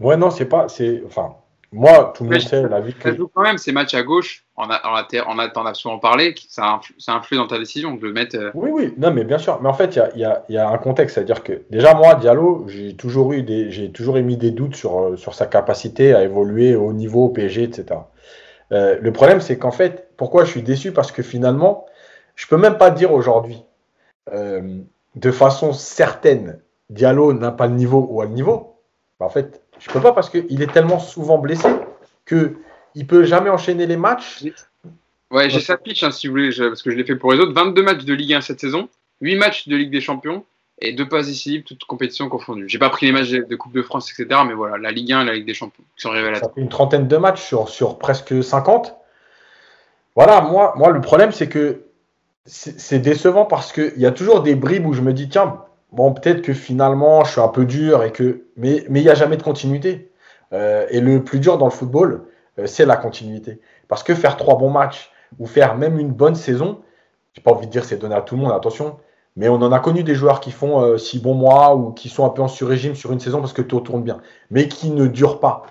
[0.00, 0.68] Ouais, non, c'est pas.
[0.68, 1.36] c'est Enfin,
[1.72, 3.10] moi, tout le monde sait la vie que.
[3.10, 5.98] Ça joue quand même ces matchs à gauche, on a, on a, on a souvent
[5.98, 8.36] parlé, ça, ça influe dans ta décision de le mettre.
[8.36, 9.60] Euh, oui, oui, non, mais bien sûr.
[9.60, 12.64] Mais en fait, il y a, y a, un contexte, c'est-à-dire que déjà, moi, Diallo,
[12.68, 16.22] j'ai toujours, eu des, j'ai toujours émis des doutes sur, euh, sur sa capacité à
[16.22, 18.00] évoluer au niveau PSG, etc.
[18.72, 20.92] Euh, le problème, c'est qu'en fait, pourquoi je suis déçu?
[20.92, 21.86] Parce que finalement,
[22.36, 23.62] je peux même pas dire aujourd'hui,
[24.32, 26.58] de façon certaine,
[26.90, 28.76] Diallo n'a pas le niveau ou a le niveau.
[29.20, 31.68] En fait, je peux pas parce qu'il est tellement souvent blessé
[32.24, 32.56] que
[32.94, 34.44] il peut jamais enchaîner les matchs.
[35.30, 37.38] Ouais, j'ai sa pitch hein, si vous voulez, parce que je l'ai fait pour les
[37.38, 37.52] autres.
[37.52, 38.88] 22 matchs de Ligue 1 cette saison,
[39.20, 40.44] 8 matchs de Ligue des Champions
[40.80, 42.68] et 2 passes décisives, toutes compétitions confondues.
[42.68, 44.40] J'ai pas pris les matchs de Coupe de France, etc.
[44.46, 46.52] Mais voilà, la Ligue 1 et la Ligue des Champions qui sont révélateurs.
[46.56, 48.94] Une trentaine de matchs sur, sur presque 50.
[50.14, 51.82] Voilà, moi, moi le problème c'est que
[52.46, 56.12] c'est décevant parce qu'il y a toujours des bribes où je me dis, tiens, bon,
[56.12, 58.44] peut-être que finalement, je suis un peu dur et que.
[58.56, 60.10] Mais il n'y a jamais de continuité.
[60.52, 62.24] Euh, et le plus dur dans le football,
[62.58, 63.60] euh, c'est la continuité.
[63.88, 66.80] Parce que faire trois bons matchs ou faire même une bonne saison,
[67.32, 68.96] j'ai pas envie de dire c'est donné à tout le monde, attention.
[69.36, 72.08] Mais on en a connu des joueurs qui font euh, six bons mois ou qui
[72.08, 74.20] sont un peu en sur-régime sur une saison parce que tout tourne bien,
[74.50, 75.64] mais qui ne durent pas.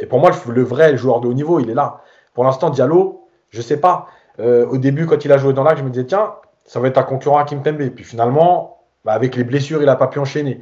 [0.00, 2.02] et pour moi, le, vrai joueur de haut niveau, il est là.
[2.34, 4.08] Pour l'instant, Diallo, je sais pas.
[4.38, 6.98] au début, quand il a joué dans l'axe, je me disais, tiens, ça va être
[6.98, 7.88] un concurrent à Kim Pembe.
[7.90, 8.75] Puis finalement,
[9.06, 10.60] bah, avec les blessures, il n'a pas pu enchaîner.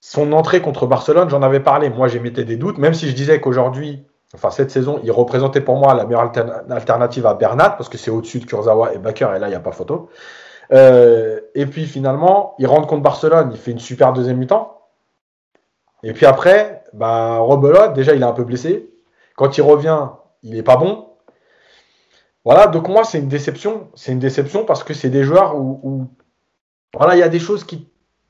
[0.00, 1.90] Son entrée contre Barcelone, j'en avais parlé.
[1.90, 5.76] Moi, j'émettais des doutes, même si je disais qu'aujourd'hui, enfin cette saison, il représentait pour
[5.76, 6.32] moi la meilleure
[6.70, 9.56] alternative à Bernat, parce que c'est au-dessus de Kurzawa et Bakker, et là, il n'y
[9.56, 10.08] a pas photo.
[10.72, 14.80] Euh, et puis finalement, il rentre contre Barcelone, il fait une super deuxième mi-temps.
[16.04, 17.44] Et puis après, bah,
[17.94, 18.88] déjà, il est un peu blessé.
[19.36, 20.06] Quand il revient,
[20.44, 21.08] il n'est pas bon.
[22.44, 23.88] Voilà, donc moi, c'est une déception.
[23.96, 26.08] C'est une déception parce que c'est des joueurs où
[26.94, 27.86] voilà, il y a des choses qui,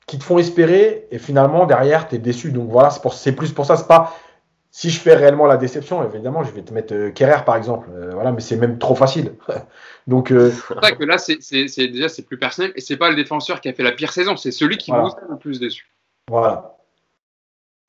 [0.06, 2.50] te font espérer et finalement derrière tu es déçu.
[2.50, 4.12] Donc voilà, c'est plus pour ça, c'est pas
[4.72, 7.88] si je fais réellement la déception, évidemment, je vais te mettre euh, par exemple.
[7.92, 9.34] Euh, voilà, mais c'est même trop facile.
[10.06, 11.36] Donc euh, c'est pour ça que là c'est
[11.88, 14.36] déjà c'est plus personnel et c'est pas le défenseur qui a fait la pire saison,
[14.36, 15.88] c'est celui qui vous a le plus déçu.
[16.28, 16.76] Voilà.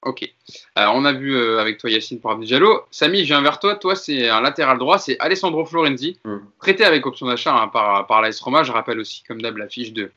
[0.04, 0.28] Ok.
[0.76, 2.86] Alors, on a vu avec toi Yacine pour Abdi Diallo.
[2.90, 3.76] Samy, je viens vers toi.
[3.76, 6.38] Toi, c'est un latéral droit, c'est Alessandro Florenzi, mm.
[6.58, 8.64] prêté avec option d'achat hein, par, par l'AS Roma.
[8.64, 10.12] Je rappelle aussi, comme d'hab, la fiche de,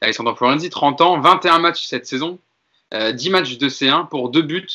[0.00, 2.38] Alessandro Florenzi, 30 ans, 21 matchs cette saison,
[2.92, 4.68] 10 euh, matchs de C1 pour 2 buts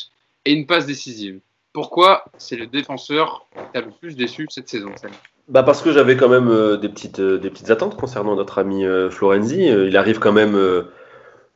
[0.44, 1.40] et une passe décisive.
[1.72, 4.90] Pourquoi c'est le défenseur qui a le plus déçu cette saison
[5.46, 8.58] bah parce que j'avais quand même euh, des, petites, euh, des petites attentes concernant notre
[8.58, 9.66] ami Florenzi.
[9.66, 10.58] il arrive quand même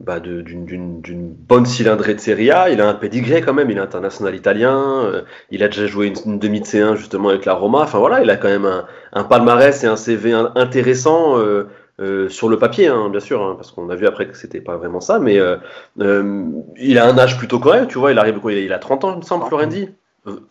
[0.00, 2.70] bah, d'une bonne cylindrée de Serie A.
[2.70, 5.24] Il a un pedigree quand même, il est international italien.
[5.50, 7.80] il a déjà joué une, demi de C1 justement avec la Roma.
[7.80, 11.36] Enfin voilà, il a quand même un, palmarès et un CV intéressant
[12.28, 14.76] sur le papier, hein, bien sûr, hein, parce qu'on a vu après que c'était pas
[14.76, 15.56] vraiment ça, mais euh,
[16.00, 16.44] euh,
[16.76, 19.12] il a un âge plutôt correct, tu vois, il arrive quoi il a 30 ans,
[19.14, 19.88] il me semble, Florenzi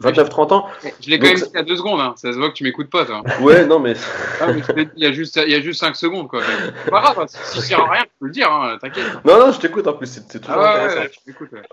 [0.01, 0.65] 29-30 ans.
[1.01, 2.13] Je l'ai quand même dit il y a deux secondes, hein.
[2.17, 3.21] ça se voit que tu m'écoutes pas, toi.
[3.41, 3.93] Ouais, non, mais.
[4.41, 6.41] Ah, mais il, y a juste, il y a juste 5 secondes, quoi.
[6.86, 7.25] C'est pas grave, hein.
[7.28, 8.78] si, si sert à rien, tu peux le dire, hein.
[8.82, 9.05] t'inquiète.
[9.25, 10.99] Non, non, je t'écoute en plus, c'est toujours Ah ouais, intéressant.
[11.01, 11.09] ouais,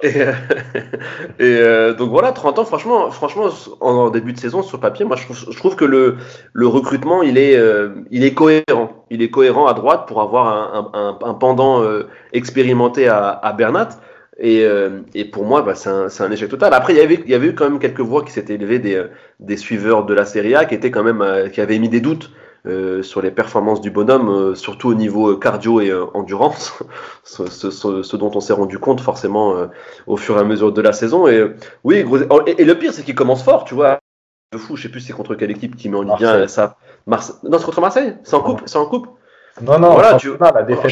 [0.02, 0.09] je.
[0.09, 0.32] Et, euh,
[1.38, 3.48] et, euh, donc voilà, 30 ans, franchement, franchement
[3.80, 6.16] en, en début de saison, sur papier, moi je trouve, je trouve que le,
[6.52, 9.05] le recrutement, il est, euh, il est cohérent.
[9.11, 11.82] Il est cohérent à droite pour avoir un, un, un- un pendant
[12.32, 13.88] expérimenté à, à Bernat.
[14.39, 16.74] Et, euh, et pour moi, bah, c'est un, c'est un échec total.
[16.74, 18.80] Après, il y avait, il y avait eu quand même quelques voix qui s'étaient élevées
[18.80, 19.09] des, euh,
[19.41, 22.01] des suiveurs de la Serie A qui étaient quand même, euh, qui avaient mis des
[22.01, 22.30] doutes
[22.66, 26.72] euh, sur les performances du bonhomme, euh, surtout au niveau euh, cardio et euh, endurance,
[27.22, 29.66] ce, ce- ce- ce dont on s'est rendu compte forcément euh,
[30.09, 31.28] au fur et à mesure de la saison.
[31.28, 31.55] Et euh,
[31.85, 33.99] oui, gros- et, et le pire, c'est qu'il commence fort, tu vois.
[34.53, 36.43] De fou, je sais plus c'est contre quelle équipe qui met en Ligue 1 Marseille.
[36.43, 36.76] euh, ça.
[37.07, 38.16] Marse- Non, c'est contre Marseille.
[38.24, 38.62] C'est en coupe.
[38.66, 39.09] C'est en coupe.
[39.62, 40.91] Non, non, Voilà, tu- la défaite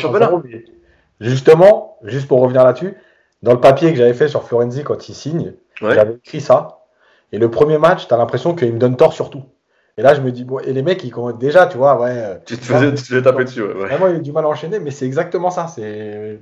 [1.20, 2.94] Justement, juste pour revenir là-dessus,
[3.42, 5.94] dans le papier que j'avais fait sur Florenzi quand il signe, Ouais.
[5.94, 6.78] j'avais écrit ça.
[7.32, 9.42] Et le premier match, t'as l'impression qu'il me donne tort sur tout.
[9.98, 12.10] Et là, je me dis, bon, et les mecs, ils commencent déjà, tu vois, ouais.
[12.14, 13.62] euh, Tu te faisais, tu te faisais taper dessus.
[13.62, 13.72] Ouais.
[13.74, 15.66] Vraiment, il a du mal à enchaîner, mais c'est exactement ça.
[15.66, 16.38] C'est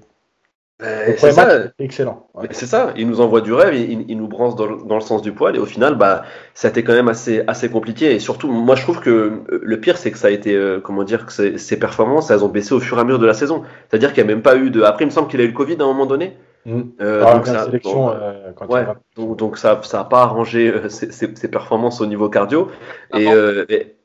[0.83, 1.47] Euh, c'est ça.
[1.79, 2.27] excellent.
[2.33, 2.49] Ouais.
[2.53, 5.03] C'est ça, il nous envoie du rêve, il, il nous branche dans, le- dans le
[5.03, 6.23] sens du poil, et au final, bah,
[6.55, 8.15] ça a été quand même assez, assez compliqué.
[8.15, 10.81] Et surtout, moi, je trouve que euh, le pire, c'est que ça a été, euh,
[10.81, 13.35] comment dire, que ces performances, elles ont baissé au fur et à mesure de la
[13.35, 13.63] saison.
[13.91, 14.83] C'est-à-dire qu'il n'y a même pas eu de.
[14.83, 16.39] Après, il me semble qu'il a eu le Covid à un moment donné.
[16.67, 18.83] Euh, donc, ça, sélection, bon, euh, quand ouais.
[18.83, 22.07] il va- donc, donc ça, ça a pas arrangé euh, ses, ses- ses performances au
[22.07, 22.71] niveau cardio.
[23.15, 23.37] Et, Ah bon?
[23.37, 23.97] euh, et-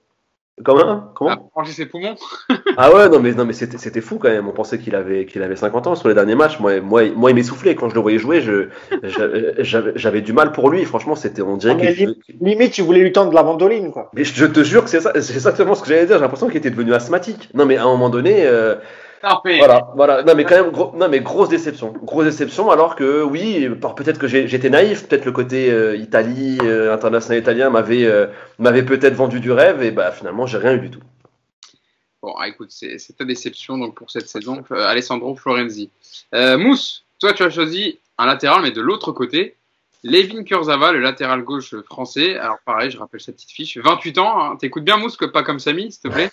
[0.63, 1.51] comment, comment?
[1.55, 2.15] Ah, ses poumons?
[2.77, 4.47] Ah ouais, non mais non mais c'était c'était fou quand même.
[4.49, 6.59] On pensait qu'il avait qu'il avait 50 ans sur les derniers matchs.
[6.59, 8.41] Moi moi moi il m'essoufflait quand je le voyais jouer.
[9.03, 10.83] J'avais j'avais du mal pour lui.
[10.85, 14.09] Franchement, c'était on dirait Ah, qu'il Limite, tu voulais lui tendre de la mandoline, quoi.
[14.13, 16.15] mais je te jure que c'est ça, c'est exactement ce que j'allais dire.
[16.17, 17.49] J'ai l'impression qu'il était devenu asthmatique.
[17.53, 18.75] Non mais à un moment donné, euh,
[19.23, 20.23] Non, mais- voilà, voilà.
[20.23, 22.69] Non mais quand même, gros, non mais grosse déception, grosse déception.
[22.69, 27.69] Alors que oui, peut-être que j'étais naïf, peut-être le côté euh, Italie, euh, international italien
[27.69, 28.27] m'avait euh,
[28.59, 31.01] m'avait peut-être vendu du rêve et bah finalement j'ai rien eu du tout.
[32.21, 35.91] Bon, ah, écoute, c'est ta déception donc, pour cette saison, euh, Alessandro Florenzi.
[36.33, 39.55] Mousse, toi, tu as choisi un latéral, mais de l'autre côté.
[40.03, 42.35] Levin Kurzawa, le latéral gauche français.
[42.37, 43.77] Alors, pareil, je rappelle sa petite fiche.
[43.79, 44.39] 28 ans.
[44.39, 44.55] hein.
[44.55, 46.29] T'écoutes bien, Mousse, que pas comme Samy, s'il te plaît.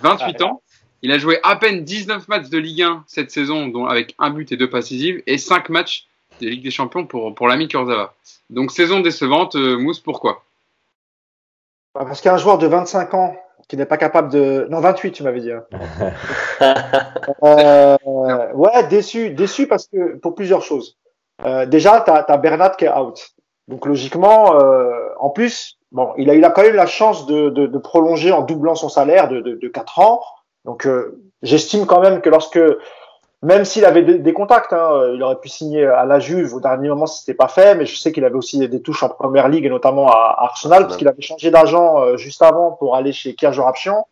[0.00, 0.60] 28 ans.
[1.02, 4.30] Il a joué à peine 19 matchs de Ligue 1 cette saison, dont avec un
[4.30, 6.06] but et deux passes décisives, et 5 matchs
[6.40, 8.14] de Ligue des Champions pour, pour l'ami Kurzawa.
[8.50, 9.56] Donc, saison décevante.
[9.56, 10.44] euh, Mousse, pourquoi?
[11.94, 13.36] Bah, Parce qu'un joueur de 25 ans
[13.68, 14.66] qui n'est pas capable de.
[14.70, 15.50] Non, 28, tu m'avais dit.
[15.52, 15.64] hein.
[17.44, 17.96] Euh,
[18.54, 20.96] ouais, déçu, déçu parce que pour plusieurs choses.
[21.44, 23.30] Euh, déjà, t'as as Bernat qui est out.
[23.68, 27.48] Donc logiquement, euh, en plus, bon, il a, il a quand même la chance de,
[27.50, 30.20] de, de prolonger en doublant son salaire de, de, de 4 ans.
[30.64, 32.60] Donc euh, j'estime quand même que lorsque,
[33.42, 36.88] même s'il avait des, contacts, hein, il aurait pu signer à la Juve au dernier
[36.88, 39.48] moment si c'était pas fait, mais je sais qu'il avait aussi des, touches en première
[39.48, 43.12] ligue et notamment à, Arsenal parce qu'il avait changé d'agent euh, juste avant pour aller
[43.12, 44.06] chez Kierge Rapchian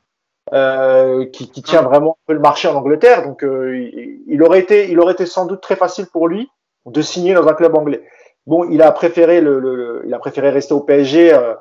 [0.53, 3.23] euh, qui, qui tient vraiment un peu le marché en Angleterre.
[3.25, 3.89] Donc, euh,
[4.27, 6.51] il, aurait été, il aurait été sans doute très facile pour lui
[6.87, 8.03] de signer dans un club anglais.
[8.47, 11.55] Bon, il a préféré le, le- le- il a préféré rester au PSG euh,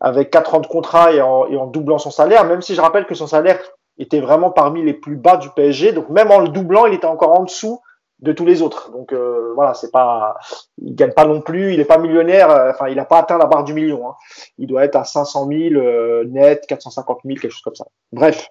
[0.00, 2.80] avec quatre ans de contrat et en, et en doublant son salaire, même si je
[2.80, 3.60] rappelle que son salaire
[3.98, 5.92] était vraiment parmi les plus bas du PSG.
[5.92, 7.80] Donc, même en le doublant, il était encore en dessous
[8.20, 8.90] de tous les autres.
[8.92, 10.36] Donc euh, voilà, c'est pas,
[10.78, 12.50] il gagne pas non plus, il est pas millionnaire.
[12.50, 14.08] euh, Enfin, il a pas atteint la barre du million.
[14.08, 14.14] hein.
[14.56, 17.84] Il doit être à 500 000 euh, net, 450 000, quelque chose comme ça.
[18.12, 18.50] Bref,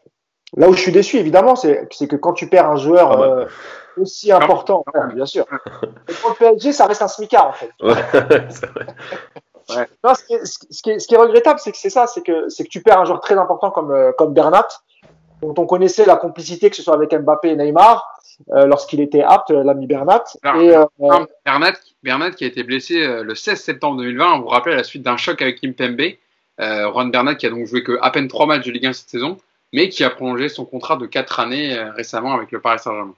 [0.55, 3.17] là où je suis déçu, évidemment, c'est c'est que quand tu perds un joueur Ah
[3.17, 3.23] bah.
[3.25, 3.45] euh,
[3.97, 5.45] aussi important, ouais, bien sûr.
[6.09, 7.69] Et pour le PSG, ça reste un smicard en fait.
[7.81, 7.93] Ouais,
[9.69, 9.87] vrai.
[10.03, 11.77] Non, ce, qui est, ce qui- ce qui est, ce qui est regrettable, c'est que
[11.77, 14.33] c'est ça, c'est que c'est que tu perds un joueur très important comme euh, comme
[14.33, 14.67] Bernat,
[15.43, 18.13] dont on connaissait la complicité, que ce soit avec Mbappé et Neymar,
[18.51, 20.23] euh, lorsqu'il était apte, euh, l'ami Bernat.
[20.43, 24.43] Alors, et euh, Non, Bernat, Bernat qui a été blessé le 16 septembre 2020, vous
[24.43, 26.01] vous rappelez, à la suite d'un choc avec Kimpembe.
[26.59, 28.93] Euh, Juan Bernat qui a donc joué que à peine trois matchs de Ligue 1
[28.93, 29.37] cette saison,
[29.71, 33.15] mais qui a prolongé son contrat de quatre années récemment avec le Paris Saint-Germain.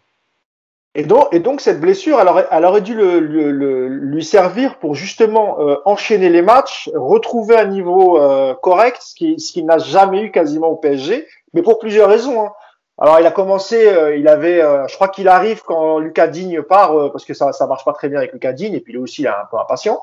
[0.98, 4.24] Et donc, et donc cette blessure, elle aurait, elle aurait dû le, le- le- lui
[4.24, 9.66] servir pour justement euh, enchaîner les matchs, retrouver un niveau euh, correct, ce qui- qu'il
[9.66, 12.46] n'a jamais eu quasiment au PSG, mais pour plusieurs raisons.
[12.46, 12.52] hein.
[12.98, 16.62] Alors il a commencé, euh, il avait, euh, je crois qu'il arrive quand Lucas Digne
[16.62, 18.94] part, euh, parce que ça ça marche pas très bien avec Lucas Digne, et puis
[18.94, 20.00] lui aussi il est un peu impatient.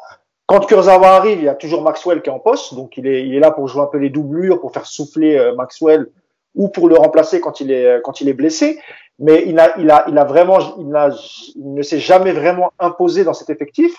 [0.46, 3.22] Quand Kurzawa arrive, il y a toujours Maxwell qui est en poste, donc il est,
[3.26, 6.08] il est là pour jouer un peu les doublures, pour faire souffler euh, Maxwell
[6.54, 8.78] ou pour le remplacer quand il est quand il est blessé
[9.22, 11.16] mais il a, il a, il a vraiment, il, n'a-
[11.54, 13.94] il ne s'est jamais vraiment imposé dans cet effectif.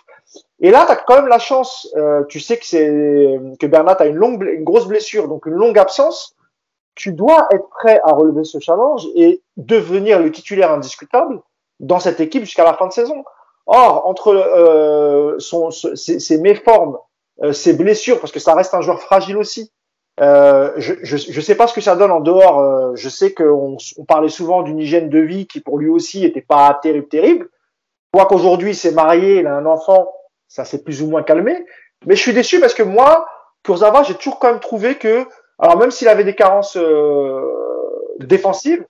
[0.60, 1.88] Et là, tu as quand même la chance.
[1.96, 5.54] euh, tu sais que c'est que Bernat a une longue, une grosse blessure, donc une
[5.54, 6.36] longue absence.
[6.96, 11.42] Tu dois être prêt à relever ce challenge et devenir le titulaire indiscutable
[11.80, 13.24] dans cette équipe jusqu'à la fin de saison.
[13.66, 16.98] Or, entre euh, son, ses, ses méformes
[17.52, 19.72] ses blessures, parce que ça reste un joueur fragile aussi.
[20.20, 22.96] Je ne sais pas ce que ça donne en dehors.
[22.96, 26.42] je sais qu'on on parlait souvent d'une hygiène de vie qui pour lui aussi était
[26.42, 27.50] pas terrible, terrible.
[28.14, 30.08] Quoi qu'aujourd'hui il s'est marié, il a un enfant,
[30.48, 31.66] ça s'est plus ou moins calmé.
[32.06, 33.28] Mais je suis déçu parce que moi,
[33.64, 35.26] Kurzawa, j'ai toujours quand même trouvé que,
[35.58, 36.78] alors même s'il avait des carences
[38.20, 38.86] défensives,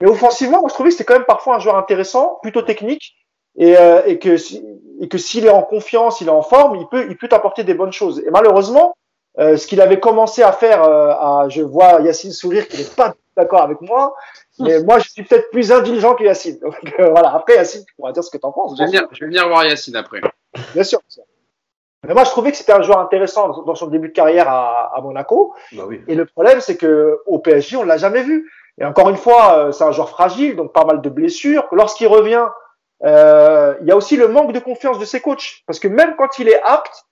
[0.00, 3.16] mais offensivement, moi je trouvais que c'était quand même parfois un joueur intéressant, plutôt technique,
[3.56, 4.36] et, euh, que
[5.00, 7.64] et que s'il est en confiance, il est en forme, il peut il peut apporter
[7.64, 8.20] des bonnes choses.
[8.26, 8.94] Et malheureusement,
[9.38, 12.86] euh, ce qu'il avait commencé à faire, euh, à, je vois Yacine sourire qu'il n'est
[12.86, 14.14] pas d'accord avec moi,
[14.58, 16.58] mais moi je suis peut-être plus indulgent que Yacine.
[16.60, 17.34] Donc euh, voilà.
[17.34, 18.76] Après Yacine, tu pourras dire ce que tu en penses.
[18.76, 20.20] Je vais, venir, je vais venir voir Yacine après.
[20.74, 21.00] Bien sûr.
[22.06, 24.96] Mais moi, je trouvais que c'était un joueur intéressant dans son début de carrière à,
[24.96, 25.54] à Monaco.
[25.72, 26.02] Bah oui.
[26.06, 28.48] Et le problème, c'est que au PSG, on l'a jamais vu.
[28.78, 31.66] Et encore une fois, euh, c'est un joueur fragile, donc pas mal de blessures.
[31.72, 32.46] Lorsqu'il revient,
[33.04, 36.14] euh, il y a aussi le manque de confiance de ses coachs, parce que même
[36.16, 37.06] quand il est apte,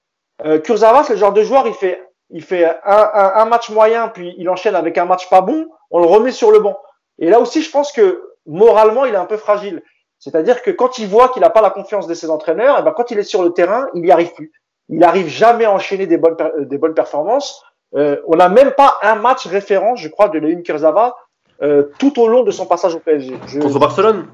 [0.44, 3.70] euh, Kurzawa, c'est le genre de joueur, il fait, il fait un, un, un, match
[3.70, 6.78] moyen, puis il enchaîne avec un match pas bon, on le remet sur le banc.
[7.18, 9.82] Et là aussi, je pense que moralement, il est un peu fragile.
[10.18, 12.92] C'est-à-dire que quand il voit qu'il n'a pas la confiance de ses entraîneurs, et ben
[12.92, 14.52] quand il est sur le terrain, il n'y arrive plus.
[14.88, 17.62] Il n'arrive jamais à enchaîner des bonnes, des bonnes performances.
[17.94, 21.16] Euh, on n'a même pas un match référent, je crois, de Leun Kurzawa
[21.62, 23.38] euh, tout au long de son passage au PSG.
[23.46, 23.60] Je...
[23.60, 24.26] Contre Barcelone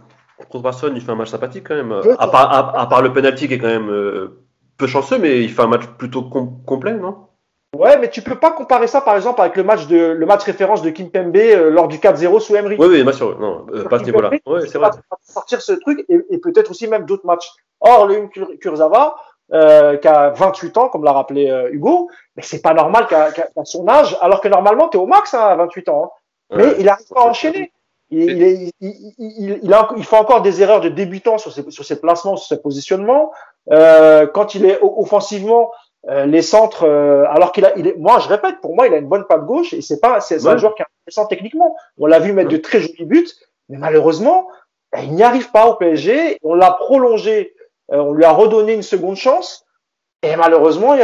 [0.49, 1.93] Contre Barcelone, il fait un match sympathique quand même.
[2.19, 4.43] À part, à, à part, le penalty qui est quand même euh,
[4.79, 7.27] peu chanceux, mais il fait un match plutôt com complet, non?
[7.77, 10.43] Ouais, mais tu peux pas comparer ça, par exemple, avec le match de le match
[10.43, 12.77] référence de Kimpembe euh, lors du 4-0 sous Emery.
[12.79, 14.31] Oui, oui, bien sûr, non, euh, pas ce niveau-là.
[14.45, 14.91] Ouais, c'est vrai.
[15.23, 17.49] Sortir ce truc et, et peut-être aussi même d'autres matchs.
[17.81, 19.17] Or, le Kurzawa,
[19.53, 23.33] euh, qui a 28 ans, comme l'a rappelé euh, Hugo, mais c'est pas normal qu'à
[23.33, 26.05] qu son âge, alors que normalement, tu es au max hein, à 28 ans.
[26.05, 26.57] Hein.
[26.57, 27.73] Mais ouais, il arrive pas à enchaîner.
[28.11, 31.53] Il, il, est, il, il, il, a, il fait encore des erreurs de débutant sur
[31.53, 33.33] ses, sur ses placements, sur ses positionnements.
[33.71, 35.71] Euh, quand il est offensivement,
[36.09, 38.95] euh, les centres, euh, alors qu'il a, il est, moi je répète, pour moi il
[38.95, 40.53] a une bonne patte gauche et c'est pas, c'est ouais.
[40.53, 41.77] un joueur qui est intéressant techniquement.
[41.99, 42.57] On l'a vu mettre ouais.
[42.57, 43.29] de très jolis buts,
[43.69, 44.49] mais malheureusement,
[44.93, 46.39] ben, il n'y arrive pas au PSG.
[46.43, 47.55] On l'a prolongé,
[47.93, 49.67] euh, on lui a redonné une seconde chance
[50.23, 50.97] et malheureusement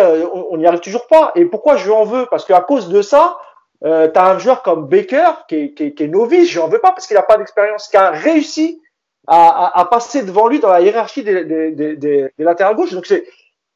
[0.50, 1.32] on n'y arrive toujours pas.
[1.34, 2.26] Et pourquoi je lui en veux?
[2.30, 3.38] Parce qu'à cause de ça,
[3.84, 6.58] euh, tu as un joueur comme Baker qui est, qui est, qui est novice, je
[6.58, 8.80] n'en veux pas parce qu'il n'a pas d'expérience, qui a réussi
[9.26, 12.92] à, à, à, passer devant lui dans la hiérarchie des, des, des, des, latérales gauche.
[12.92, 13.24] Donc c'est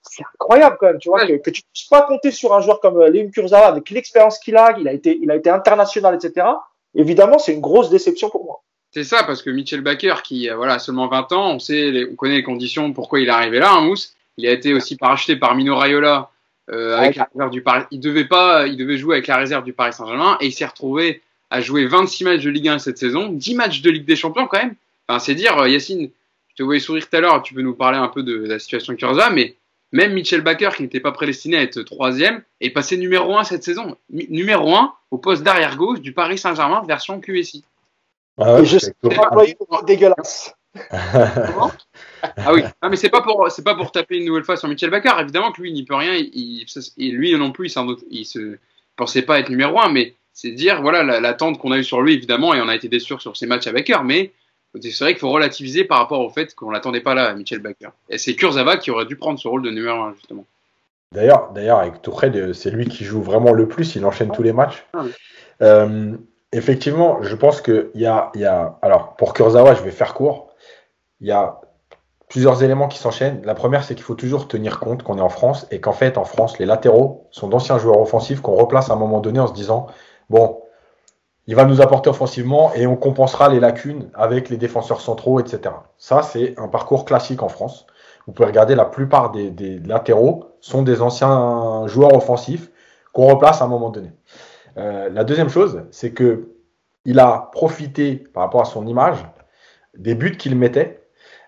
[0.02, 1.38] c'est incroyable quand même, tu vois, ouais.
[1.38, 4.38] que, que, tu puisses pas compter sur un joueur comme euh, Léon Kurzawa avec l'expérience
[4.38, 6.46] qu'il a, il a été, il a été international, etc.
[6.94, 8.62] Évidemment, c'est une grosse déception pour moi.
[8.92, 11.90] C'est ça, parce que Mitchell Baker, qui euh, voilà, a seulement 20 ans, on sait,
[11.90, 14.14] les, on connaît les conditions, pourquoi il est arrivé là, hein, Mousse.
[14.36, 16.30] Il a été aussi paracheté par Mino Raiola
[16.70, 17.84] euh, avec la réserve du Paris.
[17.90, 20.64] Il devait pas, il devait jouer avec la réserve du Paris Saint-Germain et il s'est
[20.64, 21.20] retrouvé
[21.50, 24.46] à jouer 26 matchs de Ligue 1 cette saison, 10 matchs de Ligue des Champions
[24.46, 24.74] quand même.
[25.08, 26.10] Enfin, c'est dire, Yacine,
[26.48, 28.58] je te voyais sourire tout à l'heure, tu peux nous parler un peu de la
[28.58, 29.56] situation de Kurza, mais
[29.92, 33.64] même Mitchell Baker, qui n'était pas prédestiné à être troisième, est passé numéro 1 cette
[33.64, 33.96] saison.
[34.10, 37.64] Numéro 1 au poste d'arrière gauche du Paris Saint-Germain version QSI.
[38.38, 40.54] Ah ouais, je sais pas dégueulasse.
[40.92, 44.68] ah oui, ah, mais c'est pas pour c'est pas pour taper une nouvelle fois sur
[44.68, 45.14] Michel Baker.
[45.18, 46.14] Évidemment que lui il n'y peut rien.
[46.14, 46.64] Il,
[46.96, 48.56] il, lui non plus, il, il se
[48.94, 52.14] pensait pas être numéro un, mais c'est dire voilà l'attente qu'on a eue sur lui
[52.14, 54.32] évidemment et on a été déçus sur ses matchs avec Baker, mais
[54.80, 57.90] c'est vrai qu'il faut relativiser par rapport au fait qu'on l'attendait pas là, Michel Baker.
[58.08, 60.44] Et c'est Kurzawa qui aurait dû prendre ce rôle de numéro un justement.
[61.12, 63.96] D'ailleurs, d'ailleurs avec Touré, c'est lui qui joue vraiment le plus.
[63.96, 64.86] Il enchaîne tous les matchs.
[64.92, 65.10] Ah, oui.
[65.62, 66.16] euh,
[66.52, 70.14] effectivement, je pense qu'il y a, il y a alors pour Kurzawa, je vais faire
[70.14, 70.50] court
[71.20, 71.60] il y a
[72.28, 73.42] plusieurs éléments qui s'enchaînent.
[73.44, 76.16] La première, c'est qu'il faut toujours tenir compte qu'on est en France et qu'en fait,
[76.16, 79.46] en France, les latéraux sont d'anciens joueurs offensifs qu'on replace à un moment donné en
[79.46, 79.86] se disant,
[80.30, 80.62] bon,
[81.50, 85.74] il va nous apporter offensivement et on compensera les lacunes avec les défenseurs centraux, etc.
[85.98, 87.86] Ça, c'est un parcours classique en France.
[88.28, 92.70] Vous pouvez regarder, la plupart des, latéraux sont des anciens joueurs offensifs
[93.12, 94.12] qu'on replace à un moment donné.
[94.76, 96.52] Euh, la deuxième chose, c'est que
[97.04, 99.18] il a profité par rapport à son image
[99.98, 101.02] des buts qu'il mettait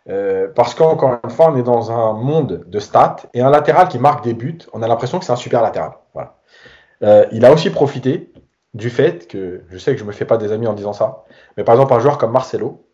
[0.09, 3.87] euh, parce qu'encore une fois, on est dans un monde de stats et un latéral
[3.87, 5.93] qui marque des buts, on a l'impression que c'est un super latéral.
[7.05, 8.32] Euh, il a aussi profité
[8.75, 11.25] du fait que, je sais que je me fais pas des amis en disant ça,
[11.57, 12.87] mais par exemple un joueur comme Marcelo,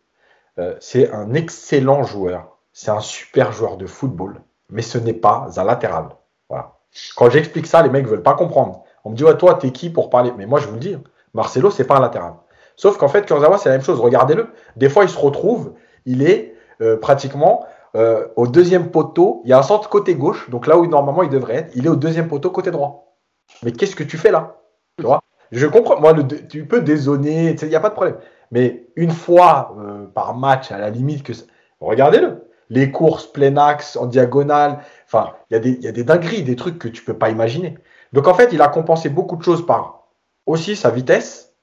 [0.57, 5.47] euh, c'est un excellent joueur, c'est un super joueur de football, mais ce n'est pas
[5.55, 6.09] un latéral.
[6.49, 6.79] Voilà.
[7.15, 8.83] Quand j'explique ça, les mecs veulent pas comprendre.
[9.05, 10.33] On me dit ouais toi t'es qui pour parler?
[10.37, 10.97] Mais moi je vous le dis,
[11.33, 12.33] Marcelo c'est pas un latéral.
[12.75, 13.99] Sauf qu'en fait Kurzawa c'est la même chose.
[13.99, 14.49] Regardez-le.
[14.75, 15.73] Des fois il se retrouve,
[16.05, 17.65] il est euh, pratiquement
[17.95, 19.41] euh, au deuxième poteau.
[19.45, 21.85] Il y a un centre côté gauche, donc là où normalement il devrait être, il
[21.85, 23.15] est au deuxième poteau côté droit.
[23.63, 24.57] Mais qu'est-ce que tu fais là?
[24.97, 25.21] Tu vois?
[25.51, 25.99] Je comprends.
[25.99, 26.13] Moi,
[26.49, 28.17] tu peux dézoner, il n'y a pas de problème.
[28.51, 31.33] Mais une fois euh, par match, à la limite que
[31.79, 32.47] regardez-le.
[32.69, 34.79] les courses plein axe en diagonale.
[35.05, 37.29] Enfin, il y, a des, y a des dingueries, des trucs que tu peux pas
[37.29, 37.77] imaginer.
[38.13, 40.07] Donc en fait, il a compensé beaucoup de choses par
[40.45, 41.53] aussi sa vitesse,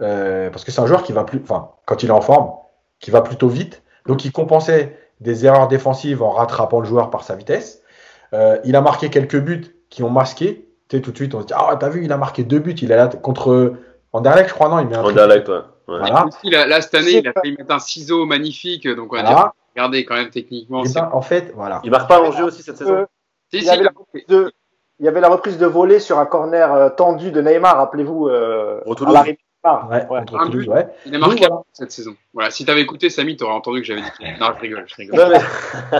[0.00, 2.52] euh, parce que c'est un joueur qui va plus, enfin, quand il est en forme,
[2.98, 3.82] qui va plutôt vite.
[4.06, 7.82] Donc il compensait des erreurs défensives en rattrapant le joueur par sa vitesse.
[8.32, 10.68] Euh, il a marqué quelques buts qui ont masqué.
[10.92, 12.58] Tu sais, tout de suite, on se dit Ah, t'as vu, il a marqué deux
[12.58, 12.76] buts.
[12.82, 13.76] Il est là contre
[14.12, 15.60] Anderlecht, je crois, non Il met un Anderlecht, ouais.
[15.86, 16.26] Voilà.
[16.26, 18.86] Aussi, là, là, cette année, il a fait mettre un ciseau magnifique.
[18.86, 19.36] Donc on va voilà.
[19.36, 20.82] dire, regardez quand même techniquement.
[20.82, 21.80] Ben, en fait, voilà.
[21.82, 23.06] Il marque pas en jeu aussi cette saison.
[23.50, 24.52] Si, il, y avait la reprise de,
[25.00, 28.28] il y avait la reprise de volée sur un corner euh, tendu de Neymar, rappelez-vous.
[28.28, 30.20] Euh, à l'arrivée ah, ouais, ouais.
[30.26, 30.88] Contre Toulouse, ouais.
[31.06, 31.62] Il a marqué voilà.
[31.72, 32.14] cette saison.
[32.34, 34.08] Voilà, si t'avais écouté Samy, t'aurais entendu que j'avais dit.
[34.40, 35.18] Non, je rigole, je rigole.
[35.18, 35.98] Non, mais...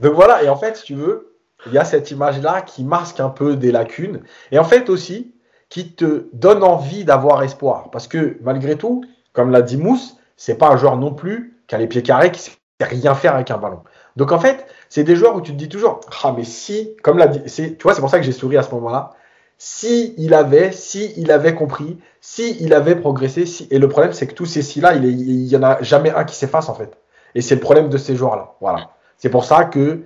[0.08, 1.29] Donc voilà, et en fait, si tu veux,
[1.66, 5.34] il y a cette image-là qui masque un peu des lacunes, et en fait aussi
[5.68, 10.56] qui te donne envie d'avoir espoir, parce que malgré tout, comme l'a dit Mousse, c'est
[10.56, 13.50] pas un joueur non plus qui a les pieds carrés, qui sait rien faire avec
[13.50, 13.80] un ballon.
[14.16, 17.18] Donc en fait, c'est des joueurs où tu te dis toujours, ah mais si, comme
[17.18, 19.12] l'a dit, tu vois, c'est pour ça que j'ai souri à ce moment-là
[19.62, 23.68] si il avait, si il avait compris, si il avait progressé, si...
[23.70, 26.10] et le problème c'est que tous ces si là, il, il y en a jamais
[26.10, 26.96] un qui s'efface en fait.
[27.34, 28.54] Et c'est le problème de ces joueurs-là.
[28.62, 28.92] Voilà.
[29.18, 30.00] C'est pour ça que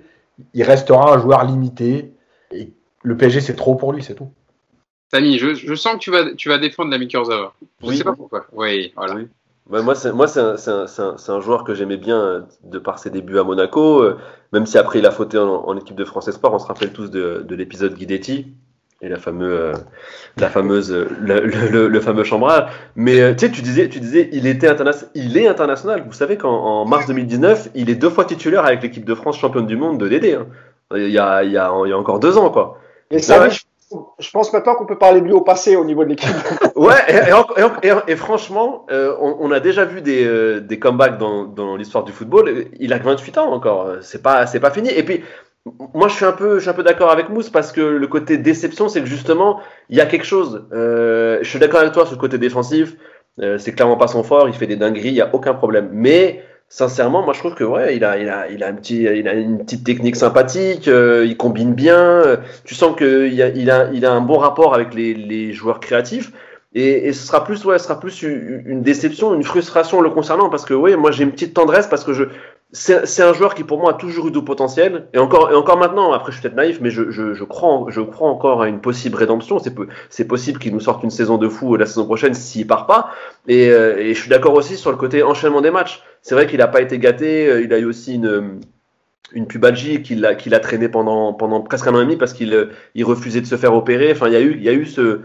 [0.53, 2.13] il restera un joueur limité.
[2.51, 2.73] Et
[3.03, 4.31] le PSG c'est trop pour lui, c'est tout.
[5.13, 7.53] Samy, je, je, sens que tu vas, tu vas défendre la Kurzawa.
[7.81, 7.97] Je ne oui.
[7.97, 8.47] sais pas pourquoi.
[8.53, 9.15] Oui, voilà.
[9.15, 9.27] Oui.
[9.69, 13.39] Bah moi, c'est, moi, c'est un, joueur que j'aimais bien euh, de par ses débuts
[13.39, 14.17] à Monaco, euh,
[14.53, 16.53] même si après il a fauté en, en équipe de France Espoir.
[16.53, 18.53] On se rappelle tous de, de l'épisode Guidetti
[19.01, 19.73] et la fameuse, euh,
[20.37, 22.69] la fameuse, le, le, le, fameux chambrage.
[22.95, 26.03] Mais euh, tu sais, tu disais, tu disais, il était international, il est international.
[26.07, 29.67] Vous savez qu'en mars 2019, il est deux fois titulaire avec l'équipe de France championne
[29.67, 30.33] du monde de DD.
[30.33, 30.47] Hein.
[30.95, 32.79] Il, y a, il, y a, il y a encore deux ans, quoi.
[33.11, 33.49] Et ça, ouais.
[33.49, 33.59] je,
[34.19, 36.29] je, pense maintenant qu'on peut parler de lui au passé au niveau de l'équipe.
[36.75, 40.79] ouais, et, et, et, et franchement, euh, on, on, a déjà vu des, euh, des
[40.79, 42.65] comebacks dans, dans l'histoire du football.
[42.79, 43.97] Il a 28 ans encore.
[44.01, 44.89] C'est pas, c'est pas fini.
[44.89, 45.23] Et puis,
[45.93, 48.07] moi, je suis un peu, je suis un peu d'accord avec Mousse parce que le
[48.07, 50.67] côté déception, c'est que justement, il y a quelque chose.
[50.73, 52.95] Euh, je suis d'accord avec toi sur le côté défensif.
[53.41, 54.47] Euh, c'est clairement pas son fort.
[54.47, 55.89] Il fait des dingueries, il y a aucun problème.
[55.91, 59.03] Mais sincèrement, moi, je trouve que ouais, il a, il a, il a un petit,
[59.03, 60.87] il a une petite technique sympathique.
[60.87, 62.37] Euh, il combine bien.
[62.63, 65.51] tu sens que il a, il a, il a un bon rapport avec les, les
[65.51, 66.31] joueurs créatifs.
[66.75, 70.49] Et, et, ce sera plus, ouais, ce sera plus une déception, une frustration le concernant
[70.49, 72.25] parce que, ouais, moi j'ai une petite tendresse parce que je,
[72.71, 75.07] c'est un joueur qui pour moi a toujours eu du potentiel.
[75.13, 77.85] Et encore et encore maintenant après je suis peut-être naïf mais je, je, je, crois
[77.89, 79.59] je crois encore à une possible rédemption.
[79.59, 79.73] C'est
[80.09, 83.11] c'est possible qu'il nous sorte une saison de fou la saison prochaine s'il part pas.
[83.47, 86.01] Et, euh, et je suis d'accord aussi sur le côté enchaînement des matchs.
[86.21, 88.59] C'est vrai qu'il n'a pas été gâté euh, il a eu aussi une
[89.35, 92.33] une pubalgie qu'il a, qu'il a traîné pendant, pendant presque un an et demi parce
[92.33, 94.11] qu'il il refusait de se faire opérer.
[94.11, 95.19] Enfin, il y a eu, il y a eu ce,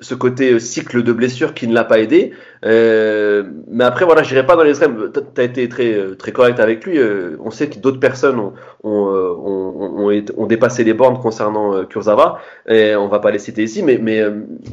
[0.00, 2.32] ce côté cycle de blessure qui ne l'a pas aidé.
[2.64, 5.10] Euh, mais après, voilà, je n'irai pas dans les extrêmes.
[5.12, 6.96] Tu as été très, très correct avec lui.
[6.96, 8.52] Euh, on sait que d'autres personnes ont,
[8.84, 12.40] ont, ont, ont, ont dépassé les bornes concernant euh, Kurzawa.
[12.68, 13.82] Et on va pas les citer ici.
[13.82, 14.22] Mais, mais,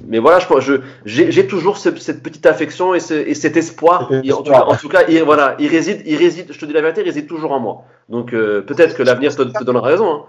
[0.08, 0.74] mais voilà, je,
[1.06, 4.12] j'ai toujours ce, cette petite affection et, ce, et cet espoir.
[4.12, 6.74] En tout cas, en tout cas il, voilà, il, réside, il réside, je te dis
[6.74, 7.86] la vérité, il réside toujours en moi.
[8.10, 10.14] Donc euh, peut-être que l'avenir te, te, donnera raison.
[10.14, 10.26] Hein.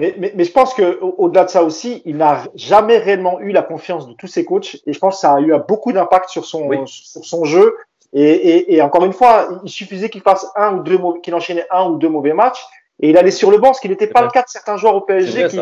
[0.00, 3.52] Mais, mais, mais, je pense que au-delà de ça aussi, il n'a jamais réellement eu
[3.52, 6.28] la confiance de tous ses coachs et je pense que ça a eu beaucoup d'impact
[6.28, 6.78] sur son oui.
[6.86, 7.76] sur son jeu.
[8.14, 11.66] Et, et, et, encore une fois, il suffisait qu'il fasse un ou deux qu'il enchaînait
[11.70, 12.62] un ou deux mauvais matchs
[13.00, 14.28] et il allait sur le banc, ce qui n'était pas vrai.
[14.28, 15.60] le cas de certains joueurs au PSG vrai, qui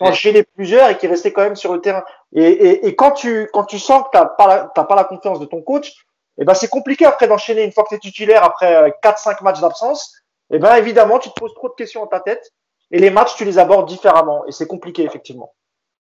[0.00, 2.04] enchaînaient plusieurs et qui restaient quand même sur le terrain.
[2.34, 5.46] Et, et quand tu quand tu sens que t'as pas la, pas la confiance de
[5.46, 8.42] ton coach, et eh ben c'est compliqué après d'enchaîner une fois que tu es titulaire
[8.42, 10.21] après quatre cinq matchs d'absence.
[10.52, 12.52] Et eh ben évidemment, tu te poses trop de questions dans ta tête
[12.90, 14.44] et les matchs, tu les abordes différemment.
[14.46, 15.54] Et c'est compliqué, effectivement.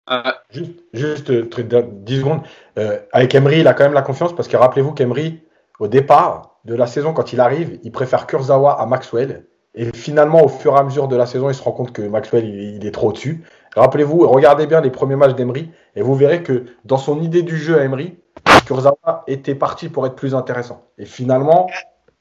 [0.09, 2.42] Euh, juste, juste 10 secondes.
[2.78, 5.40] Euh, avec Emery, il a quand même la confiance parce que rappelez-vous qu'Emery,
[5.80, 9.47] au départ de la saison, quand il arrive, il préfère Kurzawa à Maxwell.
[9.74, 12.03] Et finalement, au fur et à mesure de la saison, il se rend compte que
[12.03, 13.44] Maxwell, il, il est trop au-dessus.
[13.74, 17.59] Rappelez-vous, regardez bien les premiers matchs d'Emery et vous verrez que dans son idée du
[17.59, 18.16] jeu à Emery,
[18.64, 20.86] Kurzawa était parti pour être plus intéressant.
[20.99, 21.66] Et finalement.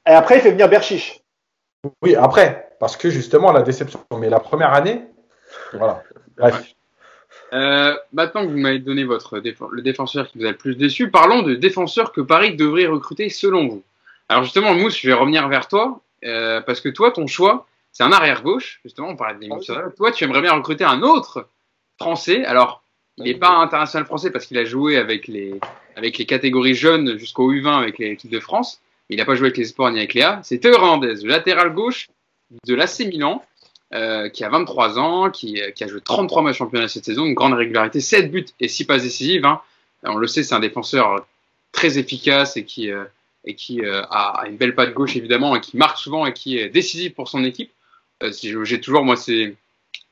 [0.08, 1.22] Et après, il fait venir Berchiche.
[2.02, 4.00] Oui, après, parce que justement, la déception.
[4.18, 5.02] Mais la première année,
[5.72, 6.02] voilà.
[6.36, 6.74] Bref.
[7.52, 11.10] Euh, maintenant que vous m'avez donné votre le défenseur qui vous a le plus déçu,
[11.10, 13.82] parlons de défenseurs que Paris devrait recruter selon vous.
[14.28, 18.02] Alors justement, Mousse, je vais revenir vers toi, euh, parce que toi, ton choix, c'est
[18.02, 18.80] un arrière-gauche.
[18.84, 19.74] Justement, on parlait de l'émission.
[19.76, 21.48] Ah, toi, tu aimerais bien recruter un autre
[21.98, 22.44] Français.
[22.44, 22.82] Alors,
[23.18, 25.58] il n'est pas international français parce qu'il a joué avec les,
[25.94, 28.82] avec les catégories jeunes jusqu'au U20 avec l'équipe de France.
[29.08, 30.40] Il n'a pas joué avec les espoirs ni avec Léa.
[30.42, 32.08] C'est Théo Hernandez, le latéral gauche
[32.66, 33.44] de l'AC Milan,
[33.94, 37.34] euh, qui a 23 ans, qui, qui, a joué 33 matchs championnat cette saison, une
[37.34, 39.44] grande régularité, 7 buts et 6 passes décisives.
[39.44, 39.60] Hein.
[40.02, 41.26] On le sait, c'est un défenseur
[41.76, 43.04] très efficace et qui, euh,
[43.46, 47.14] euh, a une belle patte gauche évidemment, et qui marque souvent et qui est décisif
[47.14, 47.70] pour son équipe.
[48.22, 49.54] Euh, j'ai toujours, moi, c'est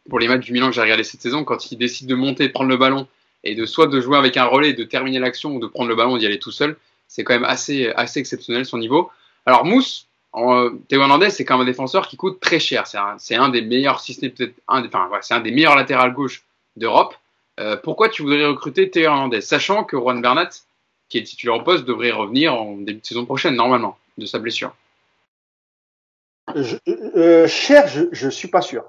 [0.09, 2.49] pour les matchs du Milan que j'ai regardé cette saison, quand il décide de monter,
[2.51, 3.09] prendre le ballon
[3.43, 5.97] et de soit de jouer avec un relais, de terminer l'action ou de prendre le
[5.97, 6.77] ballon, d'y aller tout seul,
[7.09, 9.11] c'est quand même assez, assez exceptionnel son niveau.
[9.47, 12.87] Alors Mousse, en, Théo Hernandez, c'est quand même un défenseur qui coûte très cher.
[12.87, 15.77] C'est un, un, des meilleurs, si ce peut-être un, des, enfin, c'est un des meilleurs
[15.77, 16.45] latérales gauche
[16.77, 17.15] d'Europe.
[17.61, 20.51] Euh, pourquoi tu voudrais recruter Théo Hernandez, sachant que Juan Bernat,
[21.09, 24.41] qui est titulaire au poste, devrait revenir en début de saison prochaine, normalement, de sa
[24.41, 24.75] blessure?
[26.55, 28.85] Je, euh, Cher, je ne suis pas sûr.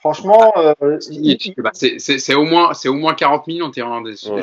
[0.00, 0.74] Franchement, euh,
[1.56, 4.16] bah, c'est au moins c'est au moins 40 millions Théo Hernandez.
[4.28, 4.42] Ouais.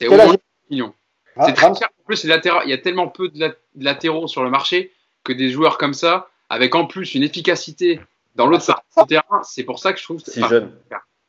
[0.00, 0.40] C'est au moins 40
[0.70, 0.94] millions.
[1.38, 1.88] Ah, c'est très cher.
[2.00, 4.92] En plus, il y a tellement peu de latéraux sur le marché
[5.24, 8.00] que des joueurs comme ça, avec en plus une efficacité
[8.34, 10.72] dans l'autre partie du terrain, c'est pour ça que je trouve si jeune.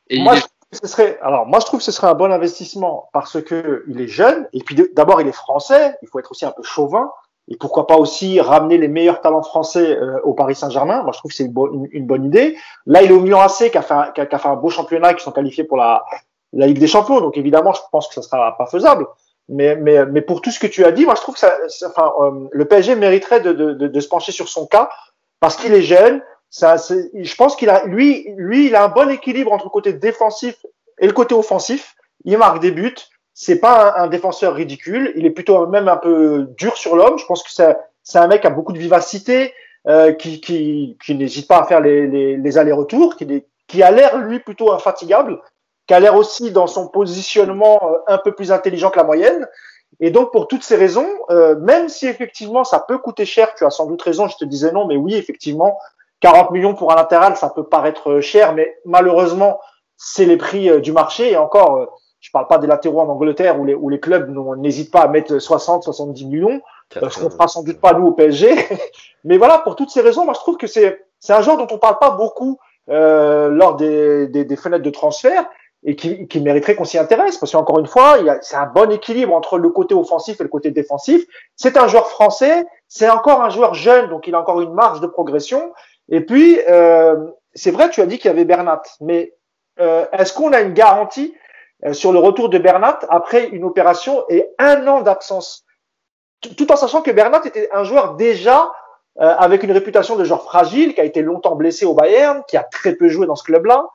[0.08, 0.42] Et moi, je
[0.72, 4.00] ce serait, alors moi je trouve que ce serait un bon investissement parce que il
[4.00, 7.10] est jeune et puis d'abord il est français, il faut être aussi un peu chauvin
[7.48, 11.02] et pourquoi pas aussi ramener les meilleurs talents français euh, au Paris Saint-Germain.
[11.02, 12.56] Moi je trouve que c'est une, une, bonne idée.
[12.86, 14.70] Là il est au Milan AC qui a fait un, qui a, fait un beau
[14.70, 16.04] championnat, qui sont qualifiés pour la,
[16.52, 19.08] la Ligue des Champions, donc évidemment je pense que ça sera pas faisable.
[19.52, 21.56] Mais, mais, mais pour tout ce que tu as dit, moi je trouve que ça,
[21.86, 24.88] enfin, euh, le PSG mériterait de, de, de, se pencher sur son cas
[25.40, 26.22] parce qu'il est jeune.
[26.50, 29.92] Ça, je pense qu'il a, lui, lui, il a un bon équilibre entre le côté
[29.92, 30.64] défensif
[31.00, 31.96] et le côté offensif.
[32.24, 32.94] Il marque des buts.
[33.34, 35.12] C'est pas un, un, défenseur ridicule.
[35.16, 37.18] Il est plutôt même un peu dur sur l'homme.
[37.18, 39.52] Je pense que c'est, c'est un mec qui a beaucoup de vivacité,
[39.88, 43.90] euh, qui, qui, qui n'hésite pas à faire les, les, les allers-retours, qui, qui a
[43.90, 45.40] l'air lui plutôt infatigable
[45.90, 49.48] qui a l'air aussi dans son positionnement euh, un peu plus intelligent que la moyenne.
[49.98, 53.64] Et donc, pour toutes ces raisons, euh, même si effectivement ça peut coûter cher, tu
[53.64, 55.76] as sans doute raison, je te disais non, mais oui, effectivement,
[56.20, 59.58] 40 millions pour un latéral, ça peut paraître cher, mais malheureusement,
[59.96, 61.32] c'est les prix euh, du marché.
[61.32, 64.92] Et encore, je parle pas des latéraux en Angleterre où les, où les clubs n'hésitent
[64.92, 66.60] pas à mettre 60, 70 millions,
[66.94, 68.54] ce qu'on fera sans doute pas nous au PSG.
[69.24, 71.66] mais voilà, pour toutes ces raisons, moi je trouve que c'est c'est un genre dont
[71.68, 72.58] on parle pas beaucoup
[72.90, 75.46] euh, lors des, des, des, fenêtres de transfert
[75.84, 79.34] et qui, qui mériterait qu'on s'y intéresse parce qu'encore une fois, c'est un bon équilibre
[79.34, 81.24] entre le côté offensif et le côté défensif.
[81.56, 85.00] C'est un joueur français, c'est encore un joueur jeune, donc il a encore une marge
[85.00, 85.72] de progression.
[86.10, 87.16] Et puis, euh,
[87.54, 89.34] c'est vrai, tu as dit qu'il y avait Bernat, mais
[89.80, 91.34] euh, est-ce qu'on a une garantie
[91.84, 95.64] euh, sur le retour de Bernat après une opération et un an d'absence?
[96.56, 98.70] Tout en sachant que Bernat était un joueur déjà
[99.20, 102.56] euh, avec une réputation de joueur fragile, qui a été longtemps blessé au Bayern, qui
[102.56, 103.88] a très peu joué dans ce club-là.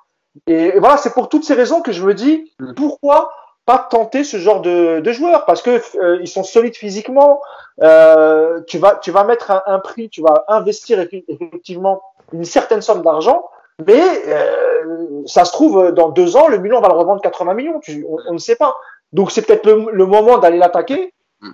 [0.48, 2.74] Et, voilà, c'est pour toutes ces raisons que je me dis mm.
[2.74, 3.32] pourquoi
[3.66, 7.42] pas tenter ce genre de, de joueurs parce que euh, ils sont solides physiquement.
[7.82, 12.02] Euh, tu vas tu vas mettre un, un, prix, tu vas investir effectivement
[12.32, 13.46] une certaine somme d'argent,
[13.86, 17.80] mais euh, ça se trouve dans deux ans le Milan va le revendre 80 millions.
[17.80, 18.76] Tu, on, ne sait pas.
[19.14, 21.14] Donc c'est peut-être le, le, moment d'aller l'attaquer.
[21.42, 21.52] Mm.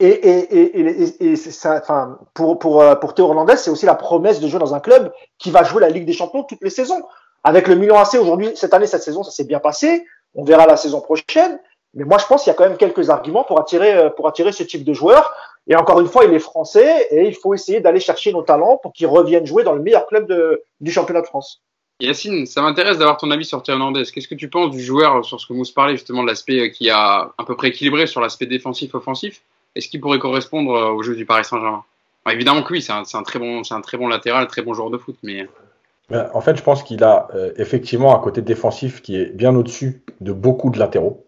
[0.00, 3.94] Et, et, et, et, ça, enfin, pour, pour, euh, pour Théo Hernandez, c'est aussi la
[3.94, 6.70] promesse de jouer dans un club qui va jouer la Ligue des Champions toutes les
[6.70, 7.02] saisons.
[7.44, 10.04] Avec le Milan AC aujourd'hui, cette année, cette saison, ça s'est bien passé.
[10.34, 11.58] On verra la saison prochaine.
[11.94, 14.26] Mais moi, je pense qu'il y a quand même quelques arguments pour attirer, euh, pour
[14.26, 15.32] attirer ce type de joueur.
[15.68, 18.78] Et encore une fois, il est français et il faut essayer d'aller chercher nos talents
[18.82, 20.32] pour qu'ils reviennent jouer dans le meilleur club
[20.80, 21.62] du championnat de France.
[22.00, 24.02] Yacine, ça m'intéresse d'avoir ton avis sur Thierry Hernandez.
[24.12, 26.68] Qu'est-ce que tu penses du joueur sur ce que Mousse parlait justement de l'aspect euh,
[26.68, 29.42] qui a à peu près équilibré sur l'aspect défensif-offensif
[29.76, 31.84] Est-ce qu'il pourrait correspondre euh, au jeu du Paris Saint-Germain?
[32.28, 34.74] Évidemment que oui, c'est un, un, très bon, c'est un très bon latéral, très bon
[34.74, 35.46] joueur de foot, mais
[36.10, 40.02] en fait, je pense qu'il a euh, effectivement un côté défensif qui est bien au-dessus
[40.20, 41.26] de beaucoup de latéraux.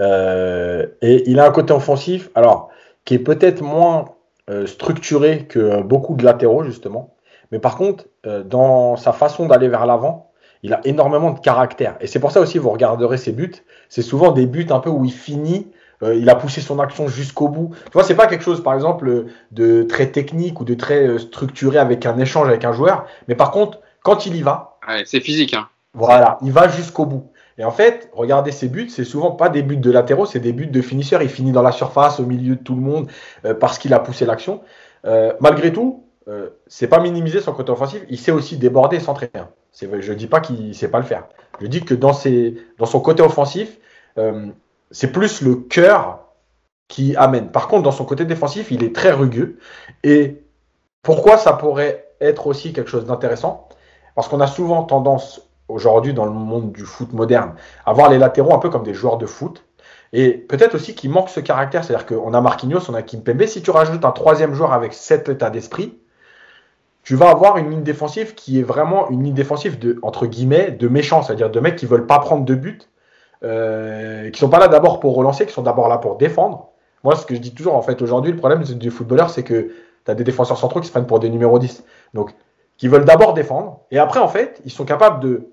[0.00, 2.68] Euh, et il a un côté offensif, alors,
[3.04, 4.04] qui est peut-être moins
[4.50, 7.14] euh, structuré que beaucoup de latéraux, justement.
[7.52, 8.06] Mais par contre,
[8.44, 10.32] dans sa façon d'aller vers l'avant,
[10.64, 11.96] il a énormément de caractère.
[12.00, 13.54] Et c'est pour ça aussi, vous regarderez ses buts.
[13.88, 15.70] C'est souvent des buts un peu où il finit
[16.02, 17.70] il a poussé son action jusqu'au bout.
[17.86, 21.78] Tu vois, c'est pas quelque chose, par exemple, de très technique ou de très structuré
[21.78, 23.06] avec un échange avec un joueur.
[23.28, 24.78] Mais par contre, quand il y va.
[25.04, 25.52] c'est physique.
[25.52, 25.68] Hein.
[25.92, 27.32] Voilà, il va jusqu'au bout.
[27.58, 30.52] Et en fait, regardez ses buts, c'est souvent pas des buts de latéraux, c'est des
[30.52, 31.22] buts de finisseurs.
[31.22, 33.10] Il finit dans la surface, au milieu de tout le monde,
[33.44, 34.60] euh, parce qu'il a poussé l'action.
[35.06, 38.00] Euh, malgré tout, euh, c'est pas minimiser son côté offensif.
[38.08, 39.32] Il sait aussi déborder et s'entraîner.
[39.72, 41.24] Je dis pas qu'il sait pas le faire.
[41.60, 43.76] Je dis que dans, ses, dans son côté offensif,
[44.92, 46.20] c'est plus le cœur
[46.86, 47.50] qui amène.
[47.50, 49.58] Par contre, dans son côté défensif, il est très rugueux.
[50.04, 50.44] Et
[51.02, 53.68] pourquoi ça pourrait être aussi quelque chose d'intéressant?
[54.16, 58.18] Parce qu'on a souvent tendance aujourd'hui dans le monde du foot moderne à voir les
[58.18, 59.64] latéraux un peu comme des joueurs de foot.
[60.12, 63.44] Et peut-être aussi qu'il manque ce caractère, c'est-à-dire qu'on a Marquinhos, on a Kimpembe.
[63.46, 65.98] Si tu rajoutes un troisième joueur avec cet état d'esprit,
[67.02, 70.70] tu vas avoir une ligne défensive qui est vraiment une ligne défensive de entre guillemets
[70.70, 72.88] de méchants, c'est-à-dire de mecs qui veulent pas prendre de but,
[73.44, 76.70] euh, qui sont pas là d'abord pour relancer, qui sont d'abord là pour défendre.
[77.04, 79.70] Moi, ce que je dis toujours, en fait, aujourd'hui, le problème du footballeur, c'est que
[80.04, 81.84] tu as des défenseurs centraux qui se prennent pour des numéros 10.
[82.14, 82.32] Donc,
[82.76, 85.48] qui veulent d'abord défendre, et après, en fait, ils sont capables de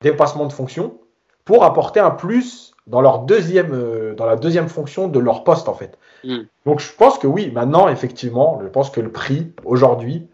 [0.00, 0.98] dépassement de fonction
[1.44, 5.68] pour apporter un plus dans, leur deuxième, euh, dans la deuxième fonction de leur poste,
[5.68, 5.98] en fait.
[6.24, 6.38] Mm.
[6.66, 10.28] Donc, je pense que oui, maintenant, effectivement, je pense que le prix, aujourd'hui,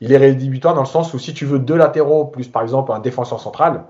[0.00, 2.92] il est rédhibitoire dans le sens où si tu veux deux latéraux, plus par exemple
[2.92, 3.84] un défenseur central,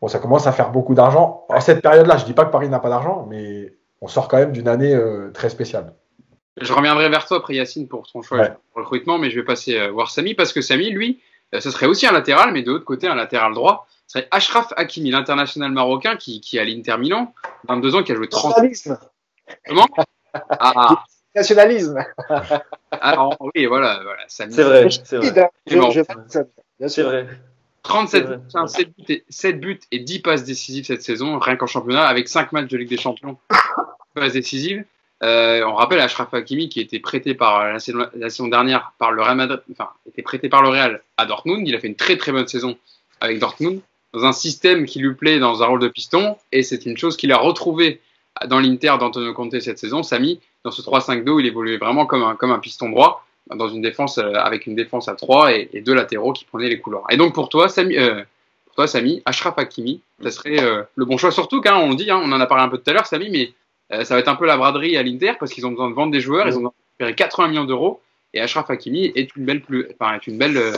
[0.00, 1.44] bon, ça commence à faire beaucoup d'argent.
[1.48, 4.36] En cette période-là, je dis pas que Paris n'a pas d'argent, mais on sort quand
[4.36, 5.92] même d'une année euh, très spéciale.
[6.60, 8.48] Je reviendrai vers toi après Yacine pour ton choix Ouais.
[8.48, 11.20] de recrutement, mais je vais passer euh, voir Samy parce que Samy, lui,
[11.54, 13.86] euh, ce serait aussi un latéral, mais de l'autre côté, un latéral droit.
[14.06, 17.34] Ce serait Ashraf Hakimi, l'international marocain qui, qui est à l'Inter Milan,
[17.68, 18.98] 22 ans, qui a joué 30 Nationalisme.
[19.66, 19.86] Comment?
[20.32, 21.04] Ah,
[21.34, 22.02] Nationalisme.
[22.92, 24.22] alors, oui, voilà, voilà.
[24.28, 24.52] Samy.
[24.54, 25.50] C'est vrai, c'est vrai.
[26.88, 27.26] C'est vrai.
[27.82, 28.36] 37 C'est vrai.
[28.38, 31.66] buts, hein, 7 buts, et, 7 buts et 10 passes décisives cette saison, rien qu'en
[31.66, 33.38] championnat, avec 5 matchs de Ligue des Champions,
[34.14, 34.84] passes décisives.
[35.22, 39.36] Euh, on rappelle Ashraf Hakimi qui était prêté par la saison, dernière par le Real
[39.36, 41.66] Madrid, enfin, était prêté par le Real à Dortmund.
[41.66, 42.76] Il a fait une très très bonne saison
[43.20, 43.80] avec Dortmund
[44.12, 47.16] dans un système qui lui plaît dans un rôle de piston et c'est une chose
[47.16, 48.00] qu'il a retrouvé
[48.46, 50.02] dans l'Inter d'Antonio Conte cette saison.
[50.02, 53.68] Samy, dans ce 3-5-2 où il évoluait vraiment comme un, comme un piston droit dans
[53.68, 57.04] une défense euh, avec une défense à 3 et, deux latéraux qui prenaient les couloirs.
[57.10, 58.22] Et donc pour toi, Samy, euh,
[58.64, 61.30] pour toi, Samy, Ashraf Hakimi, ça serait euh, le bon choix.
[61.30, 63.06] Surtout qu'un, on le dit, hein, on en a parlé un peu tout à l'heure,
[63.06, 63.52] Samy, mais
[63.92, 65.94] euh, ça va être un peu la braderie à l'Inter parce qu'ils ont besoin de
[65.94, 68.00] vendre des joueurs, ils ont récupérer 80 millions d'euros
[68.34, 70.72] et Ashraf Hakimi est une belle, plus, enfin, est une belle euh,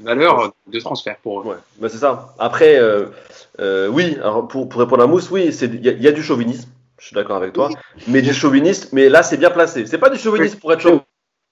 [0.00, 1.44] valeur de transfert pour eux.
[1.44, 2.34] Ouais, bah c'est ça.
[2.38, 3.06] Après, euh,
[3.60, 6.08] euh, oui, alors pour, pour répondre à Mousse, oui, c'est- il y, a- il y
[6.08, 6.68] a du chauvinisme,
[6.98, 7.68] je suis d'accord avec toi,
[8.08, 9.86] mais du chauvinisme, mais là c'est bien placé.
[9.86, 11.02] C'est pas du chauvinisme pour être chauvin,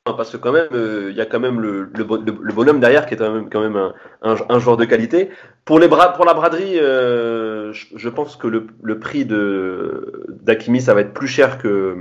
[0.05, 2.53] parce que quand même, euh, il y a quand même le, le, bon- le- le
[2.53, 5.31] bonhomme derrière qui est quand même, quand même un, un, un joueur de qualité.
[5.65, 10.25] Pour, les bras, pour la braderie, euh, je, je pense que le, le prix de
[10.43, 11.97] d'Akimi, ça va être plus cher que,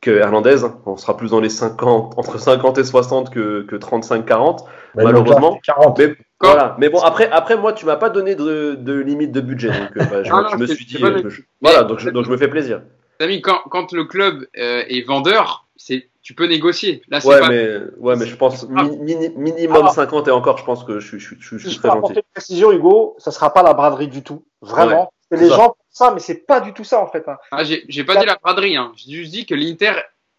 [0.00, 0.64] que Hernandez.
[0.86, 4.64] On sera plus dans les 50, entre 50 et 60 que, que 35-40.
[4.94, 5.98] Mais Malheureusement, donc là, 40.
[5.98, 6.76] Mais voilà.
[6.78, 9.96] Mais bon, après, après moi, tu m'as pas donné de, de limite de budget, donc
[9.98, 12.24] euh, bah, je, Ah non, je me suis dit, euh, je- voilà, donc je, donc
[12.24, 12.80] je me fais plaisir.
[13.20, 17.02] Samy, quand, quand le club euh, est vendeur, c'est, tu peux négocier.
[17.08, 17.48] Là, c'est Ouais, pas.
[17.48, 19.92] mais ouais, mais je pense mi- mini- minimum Ah.
[19.92, 21.88] 50 et encore, je pense que je suis, je suis, je suis- je suis très
[21.88, 22.04] pour gentil.
[22.12, 24.44] apporter une précision, Hugo, ça sera pas la braderie du tout.
[24.60, 25.12] Vraiment.
[25.30, 25.56] c'est les ça.
[25.56, 27.26] gens pensent ça, mais c'est pas du tout ça, en fait.
[27.28, 27.36] hein.
[27.50, 28.92] Ah, j'ai, j'ai pas dit la braderie, hein.
[28.96, 29.92] j'ai juste dit que l'Inter,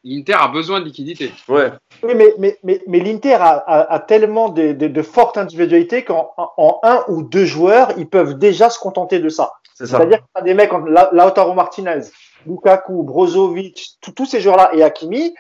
[0.06, 1.32] l'Inter a besoin de liquidité.
[1.50, 1.72] Ouais,
[2.04, 6.04] Oui, mais, mais, mais, mais l'Inter a, a, a tellement de, de, de fortes individualités
[6.04, 9.52] qu'en en un ou deux joueurs, ils peuvent déjà se contenter de ça.
[9.76, 9.98] c'est ça.
[9.98, 12.02] C'est-à-dire a des mecs comme La- Lautaro Martinez,
[12.46, 15.34] Lukaku, Brozovic, tous- tous ces joueurs-là et Hakimi.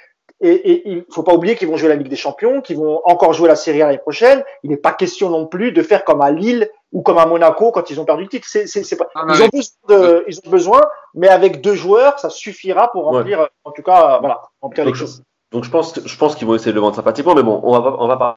[0.46, 3.32] Et, il faut pas oublier qu'ils vont jouer la Ligue des Champions, qu'ils vont encore
[3.34, 4.44] jouer la Serie A l'année prochaine.
[4.64, 7.72] Il n'est pas question non plus de faire comme à Lille ou comme à Monaco
[7.72, 8.46] quand ils ont perdu le titre.
[8.50, 9.08] C'est, c'est, c'est pas...
[9.16, 10.82] Ah, ils, ont besoin de, ils ont besoin,
[11.16, 13.18] mais avec deux joueurs, ça suffira pour Ouais.
[13.20, 15.24] remplir, en tout cas, euh, voilà, remplir les Donc je, choses.
[15.52, 17.80] donc je pense, je pense qu'ils vont essayer de le vendre sympathiquement, mais bon, on
[17.80, 18.36] va, on va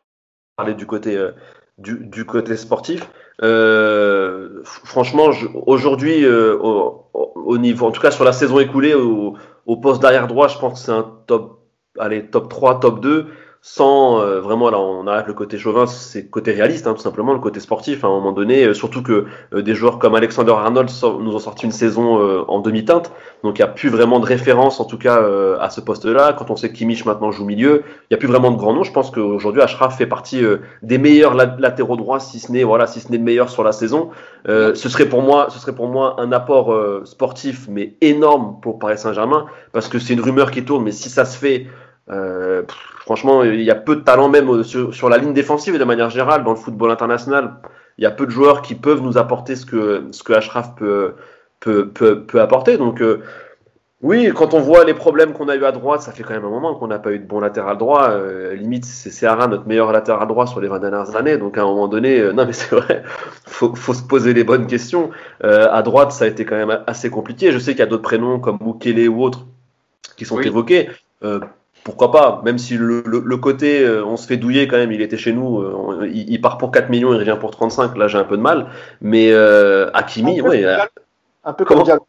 [0.57, 1.33] parler du côté, euh,
[1.79, 3.11] du, du côté sportif.
[3.43, 8.59] Euh, franchement, je- aujourd'hui, euh, au, au- au niveau, en tout cas sur la saison
[8.61, 9.35] écoulée, au,
[9.67, 11.56] au poste d'arrière droit, je pense que c'est un top,
[11.99, 13.27] allez, top 3, top 2.
[13.69, 17.03] Sans euh, vraiment, là, on arrête le côté chauvin, c'est le côté réaliste, hein, tout
[17.03, 18.05] simplement, le côté sportif.
[18.05, 20.89] À un moment donné, euh, surtout que euh, des joueurs comme Alexander Arnold
[21.21, 23.11] nous ont sorti une saison euh, en demi-teinte,
[23.43, 26.33] donc il n'y a plus vraiment de référence, en tout cas, euh, à ce poste-là.
[26.35, 28.73] Quand on sait que Kimmich maintenant joue milieu, il n'y a plus vraiment de grands
[28.73, 28.85] noms.
[28.85, 32.63] Je pense qu'aujourd'hui, Ashraf fait partie euh, des meilleurs lat- latéraux droits, si ce n'est
[32.63, 34.11] voilà, si ce n'est le meilleur sur la saison.
[34.47, 36.73] Ce serait pour moi, ce serait pour moi un apport
[37.05, 41.09] sportif, mais énorme pour Paris Saint-Germain, parce que c'est une rumeur qui tourne, mais si
[41.11, 41.67] ça se fait,
[42.11, 45.33] euh, pff, franchement, il y a peu de talent même euh, sur, sur la ligne
[45.33, 47.55] défensive et de manière générale dans le football international.
[47.99, 50.75] Il y a peu de joueurs qui peuvent nous apporter ce que ce que Ashraf
[50.77, 51.15] peut
[51.61, 52.77] peut, peut, peut apporter.
[52.77, 53.23] Donc euh,
[54.03, 56.45] oui, quand on voit les problèmes qu'on a eu à droite, ça fait quand même
[56.45, 58.11] un moment qu'on n'a pas eu de bon latéral droit.
[58.11, 61.39] Euh, limite, c'est Seara notre meilleur latéral droit sur les 20 dernières années.
[61.39, 63.03] Donc à un moment donné, euh, non mais c'est vrai,
[63.47, 65.11] faut, faut se poser les bonnes questions.
[65.45, 67.53] Euh, à droite, ça a été quand même assez compliqué.
[67.53, 69.47] Je sais qu'il y a d'autres prénoms comme Mukele ou autres
[70.17, 70.47] qui sont Oui.
[70.47, 70.91] évoqués.
[71.87, 74.91] Pourquoi pas, même si le, le, le côté euh, on se fait douiller quand même,
[74.91, 77.97] il était chez nous, euh, il, il part pour 4 millions, il revient pour 35,
[77.97, 78.67] là j'ai un peu de mal.
[79.01, 80.79] Mais euh, Hakimi, Un peu ouais, euh.
[81.45, 82.05] Un peu comme Diallo.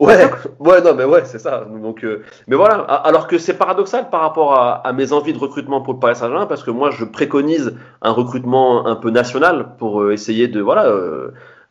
[0.00, 1.64] Ouais, ouais, non, mais ouais, c'est ça.
[1.64, 2.74] Donc, euh, mais voilà.
[2.74, 6.16] Alors que c'est paradoxal par rapport à, à mes envies de recrutement pour le Paris
[6.16, 10.92] Saint-Germain, parce que moi, je préconise un recrutement un peu national pour essayer de, voilà.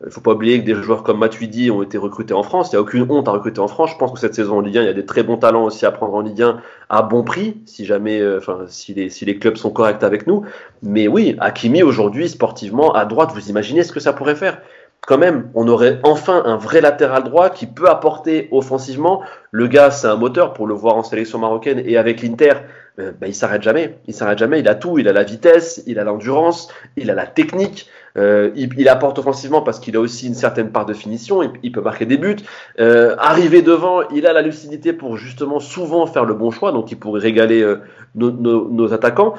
[0.02, 2.70] Euh, il faut pas oublier que des joueurs comme Matuidi ont été recrutés en France.
[2.72, 3.90] Il n'y a aucune honte à recruter en France.
[3.90, 5.64] Je pense que cette saison en Ligue 1, il y a des très bons talents
[5.64, 9.38] aussi à prendre en Ligue 1 à bon prix, si jamais, euh, enfin, si les,
[9.38, 10.44] clubs sont corrects avec nous.
[10.82, 14.58] Mais oui, Hakimi aujourd'hui, sportivement, à droite, vous imaginez ce que ça pourrait faire
[15.04, 19.22] quand même, on aurait enfin un vrai latéral droit qui peut apporter offensivement.
[19.50, 22.52] Le gars, c'est un moteur pour le voir en sélection marocaine et avec l'Inter.
[22.96, 23.98] bah, il s'arrête jamais.
[24.06, 24.60] Il s'arrête jamais.
[24.60, 25.00] Il a tout.
[25.00, 27.88] Il a la vitesse, il a l'endurance, il a la technique.
[28.18, 31.42] Euh, il, apporte offensivement parce qu'il a aussi une certaine part de finition.
[31.62, 32.36] Il, peut marquer des buts.
[32.78, 36.72] Euh, arriver devant, il a la lucidité pour justement souvent faire le bon choix.
[36.72, 37.80] Donc il pourrait régaler euh,
[38.14, 39.34] nos, nos, nos, attaquants.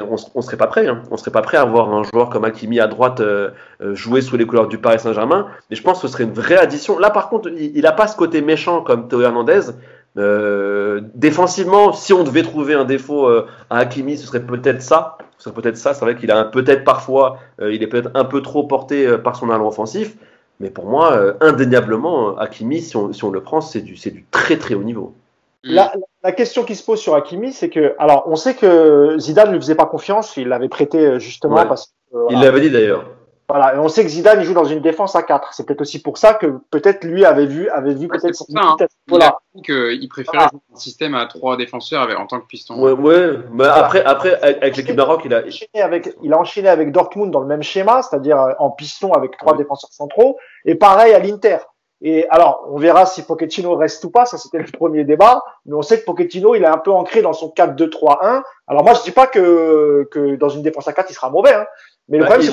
[0.00, 0.86] On, serait pas prêt.
[0.86, 1.02] Hein.
[1.10, 3.50] On serait pas prêt à voir un joueur comme Hakimi à droite euh,
[3.80, 5.48] jouer sous les couleurs du Paris Saint-Germain.
[5.70, 6.98] Mais je pense que ce serait une vraie addition.
[6.98, 9.72] Là, par contre, il, il a pas ce côté méchant comme Théo Hernandez.
[10.16, 15.18] Euh, défensivement, si on devait trouver un défaut euh, à Hakimi, ce serait peut-être ça.
[15.36, 15.94] Ce serait peut-être ça.
[15.94, 19.36] C'est vrai qu'il a peut-être parfois, euh, il est peut-être un peu trop porté par
[19.36, 20.16] son allant offensif.
[20.60, 24.56] Mais pour moi, indéniablement, Hakimi, si on, si on le prend, c'est du, du très
[24.56, 25.14] très haut niveau.
[25.62, 25.92] La,
[26.24, 29.52] la, question qui se pose sur Hakimi, c'est que, alors, on sait que Zidane ne
[29.52, 32.16] lui faisait pas confiance, il l'avait prêté justement parce que.
[32.30, 33.04] il l'avait dit d'ailleurs.
[33.48, 35.54] Voilà, et on sait que Zidane il joue dans une défense à 4.
[35.54, 38.76] C'est peut-être aussi pour ça que peut-être lui avait vu avait vu peut-être ça, hein.
[39.06, 39.38] voilà.
[39.54, 39.64] Il,
[40.02, 42.78] il préférait jouer un système à trois défenseurs avec, en tant que piston.
[42.78, 43.38] Ouais, ouais.
[43.52, 47.30] Mais après après avec l'équipe Maroc, il a enchaîné avec il a enchaîné avec Dortmund
[47.30, 51.18] dans le même schéma, c'est-à-dire euh, en piston avec trois défenseurs centraux et pareil à
[51.18, 51.58] l'Inter.
[52.00, 55.74] Et alors, on verra si Pochettino reste ou pas, ça c'était le premier débat, mais
[55.74, 58.42] on sait que Pochettino, il est un peu ancré dans son 4-2-3-1.
[58.68, 61.54] Alors moi, je dis pas que, que dans une défense à 4, il sera mauvais,
[61.54, 61.66] hein,
[62.08, 62.46] mais le bah, il,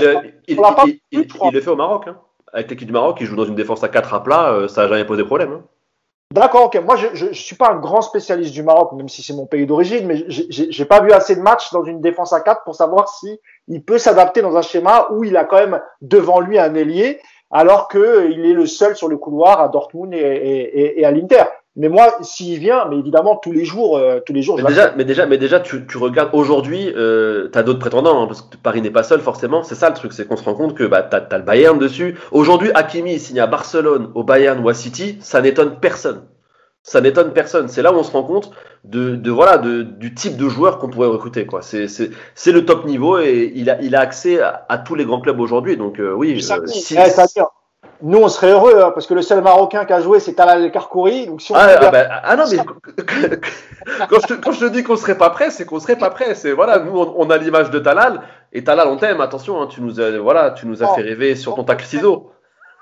[0.48, 0.60] il,
[1.11, 2.07] il, il, le fait au Maroc.
[2.07, 2.18] Hein.
[2.53, 4.84] Avec l'équipe du Maroc, il joue dans une défense à 4 à plat, euh, ça
[4.84, 5.52] n'a jamais posé problème.
[5.52, 5.64] Hein.
[6.32, 6.82] D'accord, ok.
[6.84, 9.65] Moi, je ne suis pas un grand spécialiste du Maroc, même si c'est mon pays
[9.65, 13.10] d'origine, mais j'ai pas vu assez de matchs dans une défense à 4 pour savoir
[13.10, 16.73] si il peut s'adapter dans un schéma où il a quand même devant lui un
[16.73, 17.22] ailier,
[17.52, 21.44] alors qu'il est le seul sur le couloir à Dortmund et, et, et à l'Inter.
[21.77, 24.57] Mais moi, s'il vient, mais évidemment, tous les jours, euh, tous les jours.
[24.57, 28.23] Mais déjà, mais déjà, mais déjà, tu, tu regardes aujourd'hui, euh, tu as d'autres prétendants,
[28.23, 29.61] hein, parce que Paris n'est pas seul forcément.
[29.61, 31.77] C'est ça le truc, c'est qu'on se rend compte que bah, tu as, le Bayern
[31.77, 32.18] dessus.
[32.31, 36.23] Aujourd'hui, Hakimi signe à Barcelone, au Bayern ou à City, ça n'étonne personne.
[36.81, 37.68] Ça n'étonne personne.
[37.68, 38.52] C'est là où on se rend compte
[38.85, 41.45] de, de voilà, de, du type de joueur qu'on pourrait recruter.
[41.45, 41.61] Quoi.
[41.61, 45.03] C'est, c'est, c'est le top niveau et il a, il a accès à, tous les
[45.03, 45.76] grands clubs aujourd'hui.
[45.76, 46.39] Donc euh, oui.
[46.52, 46.95] Euh, si,
[48.01, 50.72] nous, on serait heureux, hein, parce que le seul Marocain qui a joué, c'est Talal
[50.72, 51.27] Karkouri.
[51.27, 52.57] Donc, si on ah, ah, bah, ah, non, mais
[54.09, 56.09] quand, je te, quand, je te, dis qu'on serait pas prêt, c'est qu'on serait pas
[56.09, 56.35] prêt.
[56.35, 59.22] C'est voilà, nous, on, a l'image de Talal, et Talal, on t'aime.
[59.22, 62.31] Attention, hein, tu nous as, voilà, tu nous as fait rêver sur ton tacle ciseau.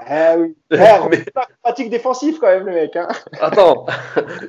[0.10, 0.56] Eh oui.
[0.74, 1.24] Eh, mais...
[1.62, 2.96] pratique défensif quand même le mec.
[2.96, 3.08] Hein.
[3.40, 3.86] Attends,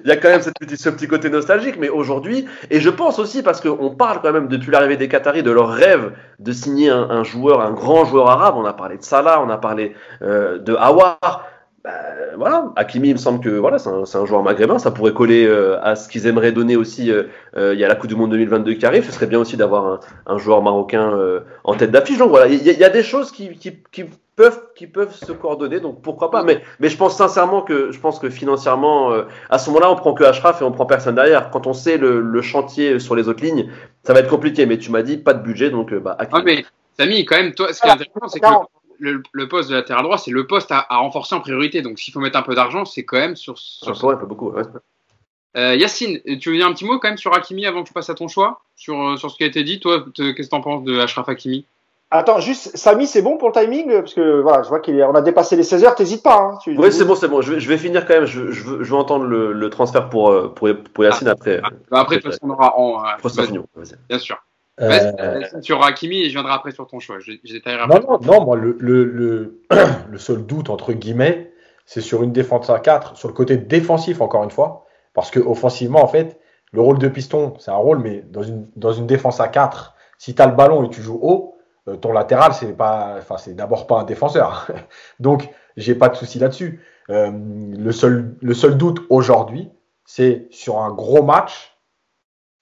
[0.02, 2.88] il y a quand même cette petite, ce petit côté nostalgique, mais aujourd'hui, et je
[2.88, 6.52] pense aussi parce qu'on parle quand même depuis l'arrivée des Qataris de leur rêve de
[6.52, 8.54] signer un, un, joueur, un grand joueur arabe.
[8.56, 11.46] On a parlé de Salah, on a parlé euh, de Awar.
[11.84, 11.92] Ben,
[12.38, 15.44] voilà, Hakimi, il me semble que voilà, c'est un, un, joueur maghrébin, ça pourrait coller
[15.44, 17.10] euh, à ce qu'ils aimeraient donner aussi.
[17.10, 17.24] Euh,
[17.58, 19.58] euh, il y a la Coupe du Monde 2022 qui arrive, ce serait bien aussi
[19.58, 22.16] d'avoir un, un, joueur marocain euh, en tête d'affiche.
[22.16, 25.30] Donc voilà, il y, y, a des choses qui, qui, qui, peuvent, qui peuvent se
[25.32, 26.42] coordonner, donc pourquoi pas.
[26.42, 29.96] Mais, mais je pense sincèrement que je pense que financièrement, euh, à ce moment-là, on
[29.96, 31.50] prend que Ashraf et on prend personne derrière.
[31.50, 33.68] Quand on sait le, le chantier sur les autres lignes,
[34.04, 34.64] ça va être compliqué.
[34.64, 36.16] Mais tu m'as dit pas de budget, donc bah.
[36.18, 36.40] Hakimi.
[36.40, 36.64] Ah, mais
[36.98, 38.46] Samy, quand même, toi, ce qui est intéressant, c'est que
[38.98, 41.82] le, le, poste de latéral droit, c'est le poste à, à, renforcer en priorité.
[41.82, 43.58] Donc, s'il faut mettre un peu d'argent, c'est quand même sur.
[43.58, 44.06] sur ça.
[44.06, 44.50] Ouais, pas beaucoup.
[44.50, 44.62] Ouais.
[45.56, 47.94] Euh, Yacine, tu veux dire un petit mot quand même sur Hakimi avant que tu
[47.94, 48.62] passes à ton choix?
[48.74, 50.98] Sur, euh, sur ce qui a été dit Toi, qu'est-ce que tu en penses de
[50.98, 51.64] Ashraf Hakimi?
[52.10, 53.92] Attends, juste, Samy, c'est bon pour le timing?
[53.92, 56.38] Parce que voilà, je vois qu'on a dépassé les 16 heures, t'hésites pas.
[56.38, 57.40] Hein, tu, oui, c'est bon, c'est bon.
[57.40, 58.24] Je vais, je vais, finir quand même.
[58.24, 61.32] Je, je, veux, je veux entendre le, le, transfert pour, euh, pour, pour Yacine ah,
[61.32, 61.60] après.
[61.64, 63.04] Ah, bah après, de toute façon, on aura en.
[63.04, 64.36] Euh, bien sûr.
[64.80, 65.40] Euh...
[65.60, 67.18] Sur Hakimi et je viendrai après sur ton choix.
[67.20, 69.60] Je, je non, non, non, moi, le, le, le,
[70.10, 71.52] le seul doute, entre guillemets,
[71.86, 74.86] c'est sur une défense à 4, sur le côté défensif, encore une fois.
[75.12, 76.40] Parce que offensivement, en fait,
[76.72, 79.94] le rôle de piston, c'est un rôle, mais dans une, dans une défense à 4,
[80.18, 81.56] si tu as le ballon et tu joues haut,
[81.86, 84.66] euh, ton latéral, c'est pas, enfin, c'est d'abord pas un défenseur.
[85.20, 86.80] Donc, j'ai pas de souci là-dessus.
[87.10, 87.30] Euh,
[87.76, 89.70] le, seul, le seul doute aujourd'hui,
[90.04, 91.73] c'est sur un gros match,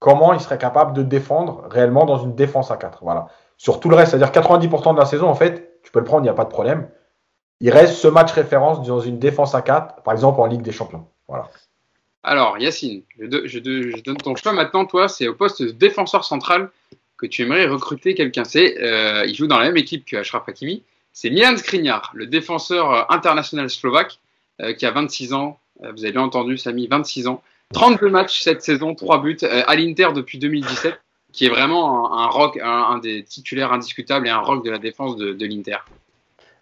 [0.03, 2.99] comment il serait capable de défendre réellement dans une défense à 4.
[3.03, 3.29] Voilà.
[3.57, 6.23] Sur tout le reste, c'est-à-dire 90% de la saison, en fait, tu peux le prendre,
[6.23, 6.89] il n'y a pas de problème.
[7.61, 10.73] Il reste ce match référence dans une défense à 4, par exemple en Ligue des
[10.73, 11.07] Champions.
[11.29, 11.49] Voilà.
[12.25, 13.59] Alors, Yacine, je,
[14.01, 14.87] donne ton choix maintenant.
[14.87, 16.71] Toi, c'est au poste de défenseur central
[17.17, 18.43] que tu aimerais recruter quelqu'un.
[18.43, 20.83] C'est, euh, il joue dans la même équipe que Ashraf Hakimi.
[21.13, 24.19] C'est Milan Skriniar, le défenseur international slovaque,
[24.61, 25.61] euh, qui a 26 ans.
[25.85, 27.41] Euh, vous avez bien entendu, Samy, 26 ans.
[27.73, 30.95] 32 matchs cette saison, 3 buts euh, à l'Inter depuis 2017,
[31.33, 32.31] qui est vraiment un,
[32.63, 35.79] un des titulaires indiscutables et un rock de la défense de, l'Inter.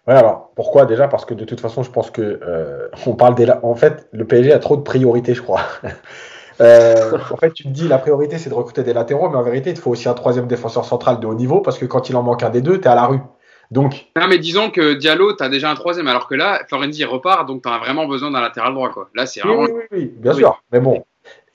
[0.07, 1.07] Ouais, alors pourquoi déjà?
[1.07, 3.47] Parce que de toute façon, je pense que euh, on parle des.
[3.63, 5.61] En fait, le PSG a trop de priorités, je crois.
[6.61, 9.43] euh, en fait, tu te dis la priorité c'est de recruter des latéraux, mais en
[9.43, 12.15] vérité, il faut aussi un troisième défenseur central de haut niveau parce que quand il
[12.15, 13.19] en manque un des deux, tu es à la rue.
[13.71, 14.07] Donc.
[14.17, 17.47] Non, mais disons que Diallo, tu as déjà un troisième, alors que là, Florenzi repart,
[17.47, 18.89] donc tu as vraiment besoin d'un latéral droit.
[18.89, 19.09] Quoi.
[19.15, 19.63] Là, c'est vraiment.
[19.63, 20.39] Oui, oui, oui, bien oui.
[20.39, 20.61] sûr.
[20.73, 21.03] Mais bon,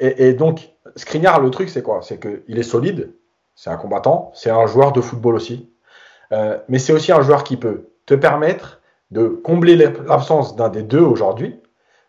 [0.01, 2.01] Et, donc, Skriniar, le truc, c'est quoi?
[2.03, 3.13] C'est qu'il est solide,
[3.55, 5.71] c'est un combattant, c'est un joueur de football aussi.
[6.33, 8.81] Euh, mais c'est aussi un joueur qui peut te permettre
[9.11, 11.61] de combler l'absence d'un des deux aujourd'hui,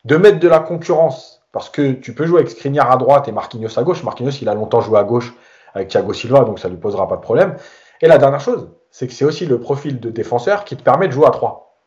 [0.06, 3.32] de mettre de la concurrence, parce que tu peux jouer avec Skriniar à droite et
[3.32, 4.04] Marquinhos à gauche.
[4.04, 5.34] Marquinhos, il a longtemps joué à gauche
[5.74, 7.56] avec Thiago Silva, donc ça ne lui posera pas de problème.
[8.02, 11.07] Et la dernière chose, c'est que c'est aussi le profil de défenseur qui te permet
[11.07, 11.78] de jouer à trois.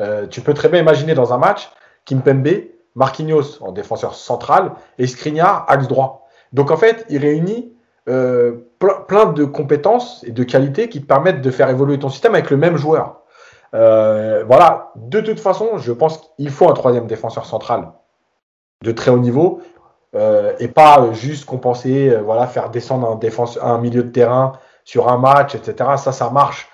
[0.00, 1.70] Euh, tu peux très bien imaginer dans un match
[2.06, 2.48] Kimpembe,
[2.94, 6.26] Marquinhos en défenseur central et Skriniar axe droit.
[6.54, 7.76] Donc en fait, il réunit
[8.08, 12.34] euh, plein de compétences et de qualités qui te permettent de faire évoluer ton système
[12.34, 13.20] avec le même joueur.
[13.74, 17.92] Euh, voilà, de toute façon, je pense qu'il faut un troisième défenseur central
[18.82, 19.60] de très haut niveau
[20.16, 24.52] euh, et pas juste compenser, voilà, faire descendre un, un milieu de terrain
[24.84, 25.90] sur un match, etc.
[25.96, 26.68] Ça, ça marche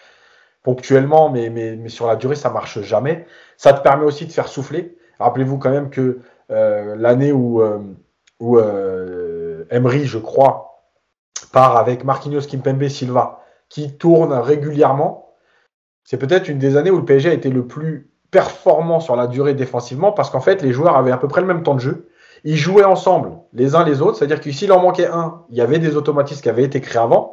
[0.62, 3.26] ponctuellement, mais, sur la durée, ça marche jamais.
[3.56, 4.96] Ça te permet aussi de faire souffler.
[5.18, 7.62] Rappelez-vous quand même que l'année où,
[8.40, 8.58] où
[9.70, 10.82] Emery, je crois,
[11.52, 15.34] part avec Marquinhos, Kimpembe, Silva, qui tourne régulièrement,
[16.04, 19.26] c'est peut-être une des années où le PSG a été le plus performant sur la
[19.26, 21.80] durée défensivement parce qu'en fait, les joueurs avaient à peu près le même temps de
[21.80, 22.08] jeu.
[22.44, 25.60] Ils jouaient ensemble les uns les autres, c'est-à-dire que s'il en manquait un, il y
[25.60, 27.29] avait des automatismes qui avaient été créés avant.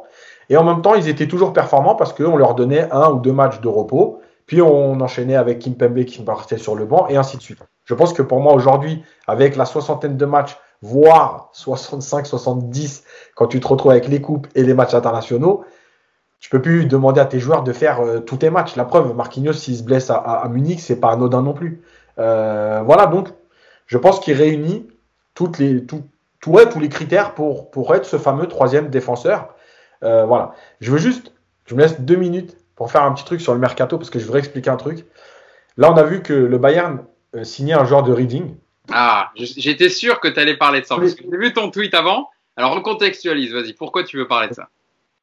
[0.48, 3.32] Et en même temps, ils étaient toujours performants parce qu'on leur donnait un ou deux
[3.32, 4.20] matchs de repos.
[4.46, 7.58] Puis on enchaînait avec Kimpembe qui partait sur le banc et ainsi de suite.
[7.84, 13.02] Je pense que pour moi aujourd'hui, avec la soixantaine de matchs voire 65-70
[13.34, 15.64] quand tu te retrouves avec les coupes et les matchs internationaux,
[16.40, 18.76] tu peux plus demander à tes joueurs de faire euh, tous tes matchs.
[18.76, 21.82] La preuve, Marquinhos, s'il se blesse à, à, Munich, c'est pas anodin non plus.
[22.18, 23.28] Euh, voilà, donc
[23.86, 24.88] je pense qu'il réunit
[25.34, 26.04] toutes les, tout,
[26.40, 29.54] tous les critères pour, pour être ce fameux troisième défenseur.
[30.02, 30.54] Euh, voilà.
[30.80, 31.32] Je veux juste,
[31.64, 34.18] tu me laisses deux minutes pour faire un petit truc sur le mercato parce que
[34.18, 35.04] je voudrais expliquer un truc.
[35.76, 37.04] Là, on a vu que le Bayern
[37.42, 38.54] signait un joueur de reading
[38.90, 40.96] ah, j'étais sûr que tu allais parler de ça.
[40.96, 42.30] Parce que j'ai vu ton tweet avant.
[42.56, 43.72] Alors, on contextualise, vas-y.
[43.74, 44.68] Pourquoi tu veux parler de ça?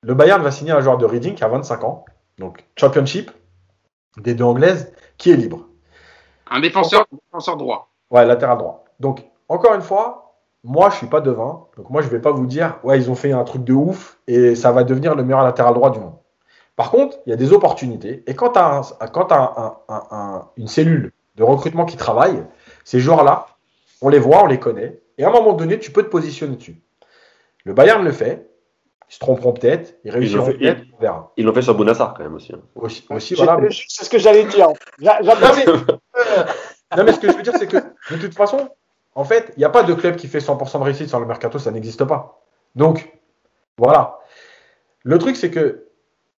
[0.04, 2.06] Le Bayern va signer un joueur de Reading qui a 25 ans.
[2.38, 3.32] Donc, Championship,
[4.18, 5.68] des deux anglaises, qui est libre.
[6.50, 7.90] Un défenseur, défenseur droit.
[8.12, 8.86] Ouais, latéral droit.
[9.00, 10.25] Donc, encore une fois,
[10.66, 11.68] moi, je suis pas devin.
[11.78, 14.18] Donc, moi, je vais pas vous dire, ouais, ils ont fait un truc de ouf
[14.28, 16.16] et ça va devenir le meilleur latéral droit du monde.
[16.76, 18.24] Par contre, il y a des opportunités.
[18.28, 22.44] Et quand tu as, une cellule de recrutement qui travaille,
[22.84, 23.46] ces joueurs-là,
[24.02, 25.00] on les voit, on les connaît.
[25.20, 26.82] Et à un moment donné, tu peux te positionner dessus.
[27.64, 28.50] Le Bayern le fait.
[29.08, 30.00] Ils se tromperont peut-être.
[30.04, 30.82] Ils réussiront peut-être.
[30.98, 31.32] On verra.
[31.38, 32.54] Ils l'ont fait sur Bounassar quand même aussi.
[32.54, 32.62] Hein.
[32.76, 33.60] Aussi, voilà.
[33.70, 34.70] C'est ce que j'allais dire.
[35.00, 35.12] non,
[37.04, 38.68] mais, ce que je veux dire, c'est que de toute façon,
[39.16, 41.26] en fait, il n'y a pas de club qui fait 100% de réussite sur le
[41.26, 41.58] mercato.
[41.58, 42.42] Ça n'existe pas.
[42.76, 43.18] Donc,
[43.78, 44.20] voilà.
[45.04, 45.86] Le truc, c'est que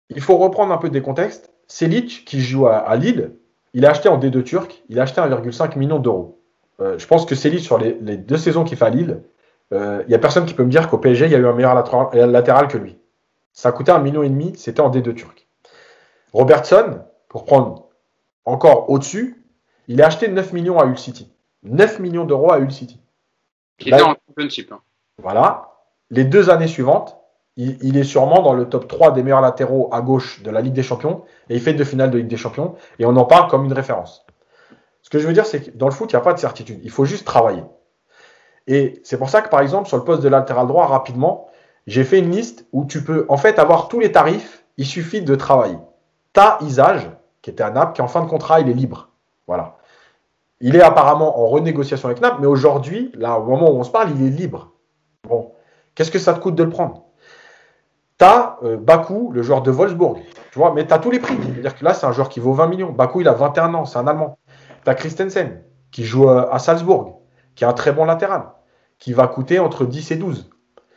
[0.10, 1.52] il faut reprendre un peu des contextes.
[1.68, 3.32] Selic, qui joue à, Lille,
[3.74, 6.40] il a acheté en D2 turc, il a acheté 1,5 million d'euros.
[6.80, 9.24] Euh, je pense que Céline, sur les, deux saisons qu'il fait à Lille,
[9.72, 11.48] il euh, n'y a personne qui peut me dire qu'au PSG, il y a eu
[11.48, 11.74] un meilleur
[12.14, 13.00] latéral, que lui.
[13.52, 15.48] Ça coûté un million et demi, c'était en D2 turc.
[16.34, 17.00] Robertson,
[17.30, 17.90] pour prendre
[18.44, 19.44] encore au-dessus,
[19.88, 21.35] il a acheté 9 millions à Hull City.
[21.66, 23.00] 9 millions d'euros à Hull City.
[23.78, 24.72] Qui était en championship.
[24.72, 24.80] Hein.
[25.22, 25.72] Voilà.
[26.10, 27.18] Les deux années suivantes,
[27.58, 30.62] il, il, est sûrement dans le top 3 des meilleurs latéraux à gauche de la
[30.62, 31.24] Ligue des Champions.
[31.50, 32.76] Et il fait deux finales de Ligue des Champions.
[33.00, 34.26] Et on en parle comme une référence.
[35.02, 36.40] Ce que je veux dire, c'est que dans le foot, il n'y a pas de
[36.40, 36.80] certitude.
[36.84, 37.64] Il faut juste travailler.
[38.68, 41.48] Et c'est pour ça que, par exemple, sur le poste de latéral droit, rapidement,
[41.88, 44.64] j'ai fait une liste où tu peux, en fait, avoir tous les tarifs.
[44.78, 45.78] Il suffit de travailler.
[46.34, 47.10] Ta Isage,
[47.42, 49.10] qui était à Naples, qui en fin de contrat, il est libre.
[49.48, 49.78] Voilà.
[50.66, 53.92] Il est apparemment en renégociation avec Naples, mais aujourd'hui, là, au moment où on se
[53.92, 54.72] parle, il est libre.
[55.24, 55.52] Bon.
[55.94, 57.04] Qu'est-ce que ça te coûte de le prendre?
[58.18, 60.24] T'as euh, Bakou, le joueur de Wolfsburg.
[60.52, 61.38] Tu vois, mais tu as tous les prix.
[61.40, 62.92] C'est-à-dire que là, c'est un joueur qui vaut 20 millions.
[62.92, 64.40] Bakou, il a 21 ans, c'est un Allemand.
[64.84, 65.62] Tu as Christensen,
[65.92, 67.22] qui joue à Salzbourg,
[67.54, 68.46] qui est un très bon latéral,
[68.98, 70.50] qui va coûter entre 10 et 12.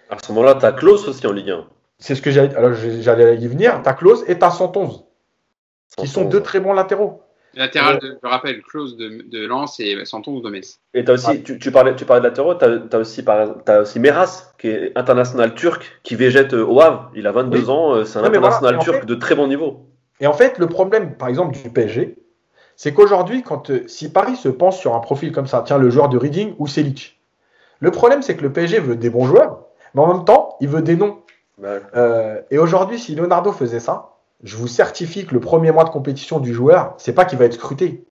[0.08, 1.66] À ce moment-là, tu as Klaus aussi en Ligue 1.
[1.98, 3.82] C'est ce que j'allais alors j'allais y venir.
[3.82, 5.04] Tu as Klaus et tu as 111,
[5.98, 7.20] qui sont deux très bons latéraux.
[7.58, 10.78] Latéral, de, je rappelle, Klaus de, de Lens et 111 de Metz.
[10.94, 13.24] Et as aussi, tu, parlais, tu parlais de latéraux, tu as, aussi,
[13.66, 17.10] as aussi Meras, qui est international turc, qui végète au Havre.
[17.16, 19.88] Il a 22 ans, euh, c'est un international turc de très bon niveau.
[20.20, 22.16] Et en fait, le problème, par exemple, du PSG,
[22.76, 25.90] c'est qu'aujourd'hui, quand euh, si Paris se pense sur un profil comme ça, tiens, le
[25.90, 27.20] joueur de Reading ou Selic,
[27.80, 29.64] le problème, c'est que le PSG veut des bons joueurs,
[29.94, 31.18] mais en même temps, il veut des noms.
[31.64, 35.90] Euh, et aujourd'hui, si Leonardo faisait ça, je vous certifie que le premier mois de
[35.90, 38.04] compétition du joueur, c'est pas qu'il va être scruté.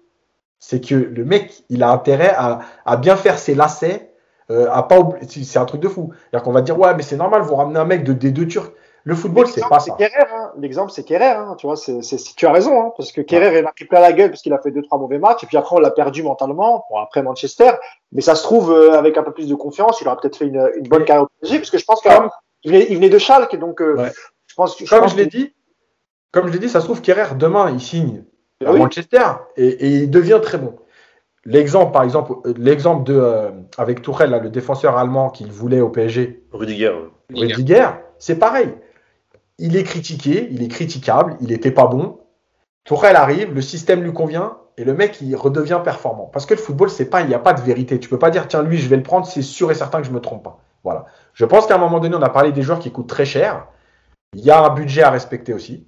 [0.59, 4.13] C'est que le mec, il a intérêt à, bien faire ses lacets,
[4.49, 4.97] euh, à pas
[5.29, 6.11] C'est un truc de fou.
[6.13, 8.73] C'est-à-dire qu'on va dire, ouais, mais c'est normal, vous ramenez un mec de D2 turc.
[9.07, 9.95] Le football, c'est pas ça.
[9.97, 10.51] Hein.
[10.59, 11.27] L'exemple, c'est Kerrer.
[11.27, 11.55] Hein.
[11.57, 12.01] Tu vois, c'est,
[12.35, 14.51] tu as raison, hein, parce que Kerrer, il a pris plein la gueule parce qu'il
[14.51, 16.83] a fait deux trois mauvais matchs, et puis après on l'a perdu mentalement.
[16.89, 17.71] Bon, après Manchester,
[18.11, 20.47] mais ça se trouve euh, avec un peu plus de confiance, il aura peut-être fait
[20.47, 22.11] une, une bonne carrière au PSG, parce que je pense qu'il
[22.65, 24.09] venait, il venait de Schalke, donc euh,
[24.47, 24.77] je pense.
[24.77, 25.53] Je comme je l'ai dit,
[26.31, 28.23] comme je l'ai dit, ça se trouve Kerrer demain il signe
[28.65, 29.23] à Manchester
[29.55, 30.75] et, et, il devient très bon.
[31.45, 35.89] L'exemple, par exemple, l'exemple de euh, avec Tourelle, là, le défenseur allemand qu'il voulait au
[35.89, 36.43] PSG.
[36.51, 36.93] Rudiger.
[37.33, 37.89] Rudiger,
[38.19, 38.73] c'est pareil
[39.59, 42.19] il est critiqué, il est critiquable, il n'était pas bon.
[42.83, 46.29] Tourelle arrive, le système lui convient et le mec il redevient performant.
[46.31, 47.99] Parce que le football, c'est pas, il n'y a pas de vérité.
[47.99, 50.07] Tu peux pas dire tiens lui je vais le prendre, c'est sûr et certain que
[50.07, 50.59] je me trompe pas.
[50.83, 51.05] Voilà.
[51.33, 53.67] Je pense qu'à un moment donné, on a parlé des joueurs qui coûtent très cher.
[54.33, 55.86] Il y a un budget à respecter aussi.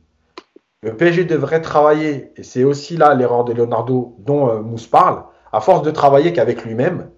[0.82, 5.24] Le PSG devrait travailler, et c'est aussi là l'erreur de Leonardo dont euh, Mousse parle,
[5.52, 7.10] à force de travailler qu'avec lui-même,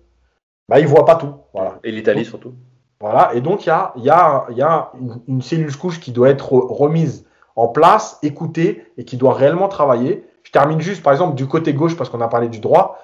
[0.67, 1.33] bah, il voit pas tout.
[1.53, 1.79] Voilà.
[1.83, 2.53] Et l'Italie surtout.
[3.01, 4.91] Voilà, et donc il y a, y a, y a
[5.27, 7.25] une, cellule couche qui doit être remise
[7.55, 10.23] en place, écoutée et qui doit réellement travailler.
[10.43, 12.99] Je termine juste par exemple du côté gauche parce qu'on a parlé du droit.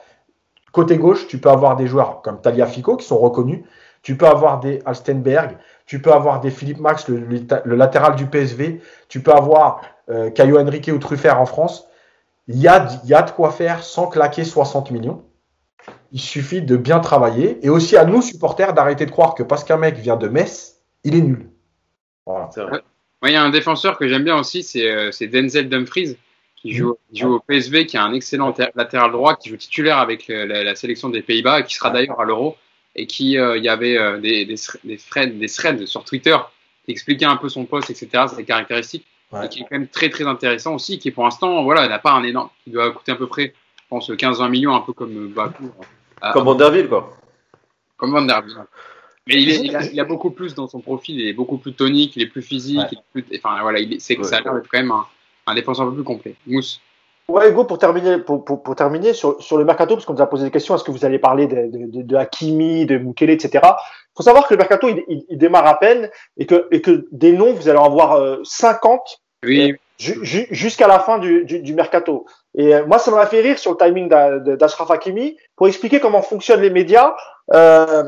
[0.71, 3.63] Côté gauche, tu peux avoir des joueurs comme Talia Fico qui sont reconnus.
[4.03, 5.57] Tu peux avoir des Alstenberg,
[5.87, 8.79] tu peux avoir des Philippe Max, le, latéral du PSV,
[9.09, 11.87] tu peux avoir euh, Caio Henrique ou Truffert en France.
[12.47, 15.25] Il y, a, il y a de quoi faire sans claquer 60 millions.
[16.11, 19.63] Il suffit de bien travailler et aussi à nous, supporters, d'arrêter de croire que parce
[19.63, 21.49] qu'un mec vient de Metz, il est nul.
[22.25, 22.49] Voilà.
[23.23, 26.17] il y a un défenseur que j'aime bien aussi, c'est euh, Denzel Dumfries,
[26.55, 30.45] qui joue, au PSV, qui a un excellent latéral droit, qui joue titulaire avec euh,
[30.45, 32.57] la, sélection des Pays-Bas, qui sera d'ailleurs à l'Euro,
[32.95, 36.35] et qui, euh, il y avait des, des, des, threads, des threads sur Twitter
[36.85, 39.05] qui expliquaient un peu son poste, etc., ses caractéristiques,
[39.43, 42.11] et qui est quand même très très intéressant aussi, qui pour l'instant, voilà, n'a pas
[42.11, 45.29] un énorme, qui doit coûter à peu près, je pense, 15-20 millions, un peu comme
[45.29, 45.71] Bakou
[46.21, 47.15] ah, comme Vanderbilt, quoi.
[47.97, 48.57] Comme Vanderbilt.
[49.27, 52.15] Mais il, est, il, a, beaucoup plus dans son profil, il est beaucoup plus tonique,
[52.15, 54.69] il est plus physique, il est plus, enfin voilà, c'est que ça a l'air d'être
[54.69, 55.05] quand même un,
[55.47, 56.35] un, défenseur un peu plus complet.
[56.45, 56.79] Mousse.
[57.29, 60.21] Ouais, Hugo, pour terminer, pour, pour, pour terminer sur, sur, le mercato, parce qu'on nous
[60.21, 63.31] a posé des questions, est-ce que vous allez parler de, de, de, Hakimi, de Mukele,
[63.31, 63.59] etc.
[63.63, 67.05] Il faut savoir que le mercato, il, il, démarre à peine et que, et que
[67.11, 69.75] des noms, vous allez en avoir euh, 50 oui.
[69.97, 72.25] jusqu'à la fin du, du, du mercato.
[72.55, 74.07] Et euh, moi, ça m'a fait rire sur le timing
[74.55, 77.13] d'Ashraf Hakimi pour expliquer comment fonctionnent les médias.
[77.53, 78.03] Euh,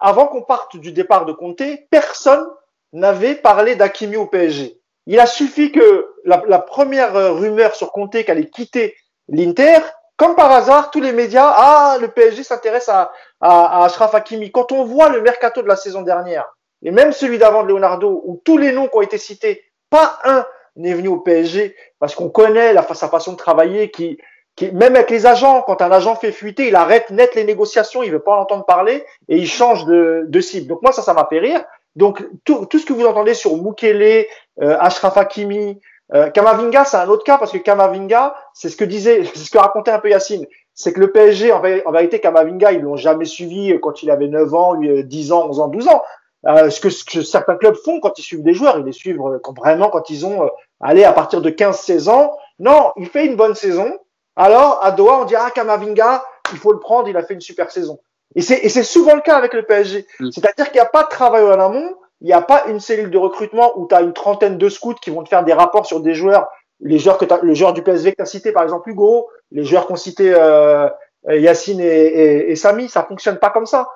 [0.00, 2.44] avant qu'on parte du départ de Conte, personne
[2.92, 4.80] n'avait parlé d'Hakimi au PSG.
[5.06, 8.96] Il a suffi que la, la première euh, rumeur sur Conte qu'elle allait quitter
[9.28, 9.78] l'Inter,
[10.16, 14.50] comme par hasard, tous les médias, ah, le PSG s'intéresse à, à, à Ashraf Hakimi.
[14.50, 16.46] Quand on voit le mercato de la saison dernière,
[16.82, 20.18] et même celui d'avant de Leonardo, où tous les noms qui ont été cités, pas
[20.24, 20.46] un
[20.76, 24.18] n'est venu au PSG parce qu'on connaît la, sa façon de travailler qui,
[24.56, 28.02] qui, même avec les agents, quand un agent fait fuiter, il arrête net les négociations,
[28.02, 30.68] il veut pas en entendre parler et il change de, de cible.
[30.68, 31.64] Donc moi, ça, ça m'a fait rire.
[31.96, 34.26] Donc tout, tout, ce que vous entendez sur Mukele,
[34.62, 35.80] euh, Ashraf Hakimi,
[36.14, 39.50] euh, Kamavinga, c'est un autre cas parce que Kamavinga, c'est ce que disait, c'est ce
[39.50, 43.24] que racontait un peu Yacine, c'est que le PSG, en, vérité, Kamavinga, ils l'ont jamais
[43.24, 46.02] suivi quand il avait 9 ans, 10 ans, 11 ans, 12 ans.
[46.46, 48.92] Euh, ce, que, ce, que, certains clubs font quand ils suivent des joueurs, ils les
[48.92, 50.48] suivent euh, vraiment quand ils ont euh,
[50.80, 52.36] allé à partir de 15-16 ans.
[52.60, 53.98] Non, il fait une bonne saison.
[54.36, 57.40] Alors à Doha, on dit ah Kamavinga, il faut le prendre, il a fait une
[57.40, 57.98] super saison.
[58.34, 60.06] Et c'est souvent le cas avec le PSG.
[60.20, 60.30] Mm.
[60.30, 63.10] C'est-à-dire qu'il n'y a pas de travail en amont, il n'y a pas une cellule
[63.10, 65.86] de recrutement où tu as une trentaine de scouts qui vont te faire des rapports
[65.86, 66.48] sur des joueurs,
[66.80, 69.64] les joueurs que le joueur du PSV que tu as cité par exemple Hugo, les
[69.64, 70.88] joueurs qu'ont cité euh,
[71.28, 73.88] Yacine et, et, et Samy, ça fonctionne pas comme ça.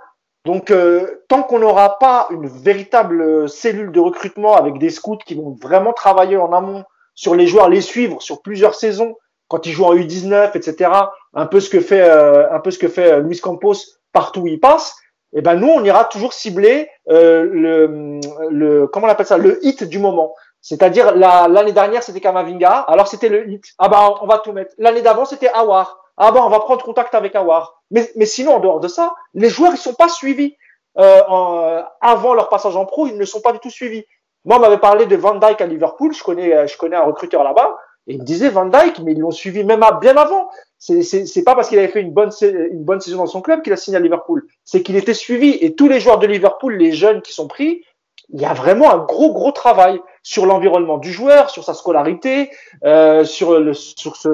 [0.46, 5.34] Donc, euh, tant qu'on n'aura pas une véritable cellule de recrutement avec des scouts qui
[5.34, 6.84] vont vraiment travailler en amont
[7.14, 9.16] sur les joueurs, les suivre sur plusieurs saisons,
[9.50, 10.90] quand ils jouent en U19, etc.,
[11.34, 13.74] un peu ce que fait, euh, un peu ce que fait euh, Luis Campos
[14.12, 14.96] partout où il passe,
[15.32, 18.18] eh ben nous, on ira toujours cibler le,
[18.50, 20.34] le, comment on appelle ça, le hit du moment.
[20.60, 23.64] C'est-à-dire l'année dernière, c'était Kamavinga, alors c'était le hit.
[23.78, 24.74] Ah bah on va tout mettre.
[24.78, 26.00] L'année d'avant, c'était Awar.
[26.16, 27.80] Ah bon, on va prendre contact avec Awar.
[27.90, 30.56] Mais, mais sinon, en dehors de ça, les joueurs, ils sont pas suivis.
[30.98, 34.04] Euh, en, avant leur passage en pro, ils ne sont pas du tout suivis.
[34.44, 36.12] Moi, on m'avait parlé de Van Dyke à Liverpool.
[36.12, 37.78] Je connais, je connais un recruteur là-bas.
[38.06, 40.50] Et il me disait Van Dyke, mais ils l'ont suivi même bien avant.
[40.78, 43.98] C'est, pas parce qu'il avait fait une bonne, saison dans son club qu'il a signé
[43.98, 44.46] à Liverpool.
[44.64, 45.58] C'est qu'il était suivi.
[45.60, 47.84] Et tous les joueurs de Liverpool, les jeunes qui sont pris,
[48.32, 52.50] il y a vraiment un gros, gros travail sur l'environnement du joueur, sur sa scolarité,
[52.84, 53.60] euh, sur,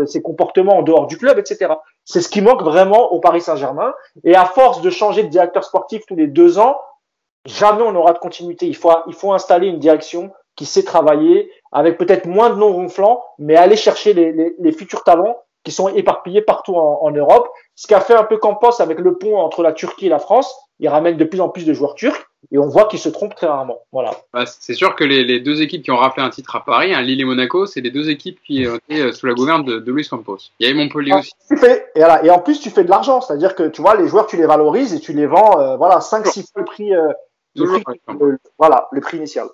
[0.06, 1.74] ses comportements en dehors du club, etc.
[2.05, 3.94] C'est ce qui manque vraiment au Paris Saint-Germain.
[4.22, 6.78] Et à force de changer de directeur sportif tous les deux ans,
[7.47, 8.66] jamais on aura de continuité.
[8.66, 13.56] Il faut installer une direction qui sait travailler avec peut-être moins de noms ronflants, mais
[13.56, 17.48] aller chercher les, les, les futurs talents qui sont éparpillés partout en, en Europe.
[17.74, 20.54] Ce qu'a fait un peu Campos avec le pont entre la Turquie et la France.
[20.78, 23.34] Il ramène de plus en plus de joueurs turcs et on voit qu'ils se trompent
[23.34, 23.78] très rarement.
[23.92, 24.12] Voilà.
[24.32, 26.94] Bah, c'est sûr que les, les, deux équipes qui ont rappelé un titre à Paris,
[26.94, 29.78] hein, Lille et Monaco, c'est les deux équipes qui étaient euh, sous la gouverne de,
[29.78, 30.38] de Luis Campos.
[30.60, 31.32] Il y avait Montpellier Ah, aussi.
[31.48, 33.96] tu fais, et, voilà, et en plus, tu fais de l'argent, c'est-à-dire que tu vois,
[33.96, 36.94] les joueurs, tu les valorises et tu les vends, euh, voilà, 5-6 fois le prix,
[36.94, 37.08] euh,
[37.56, 37.64] le
[38.22, 39.46] euh, voilà, le prix initial.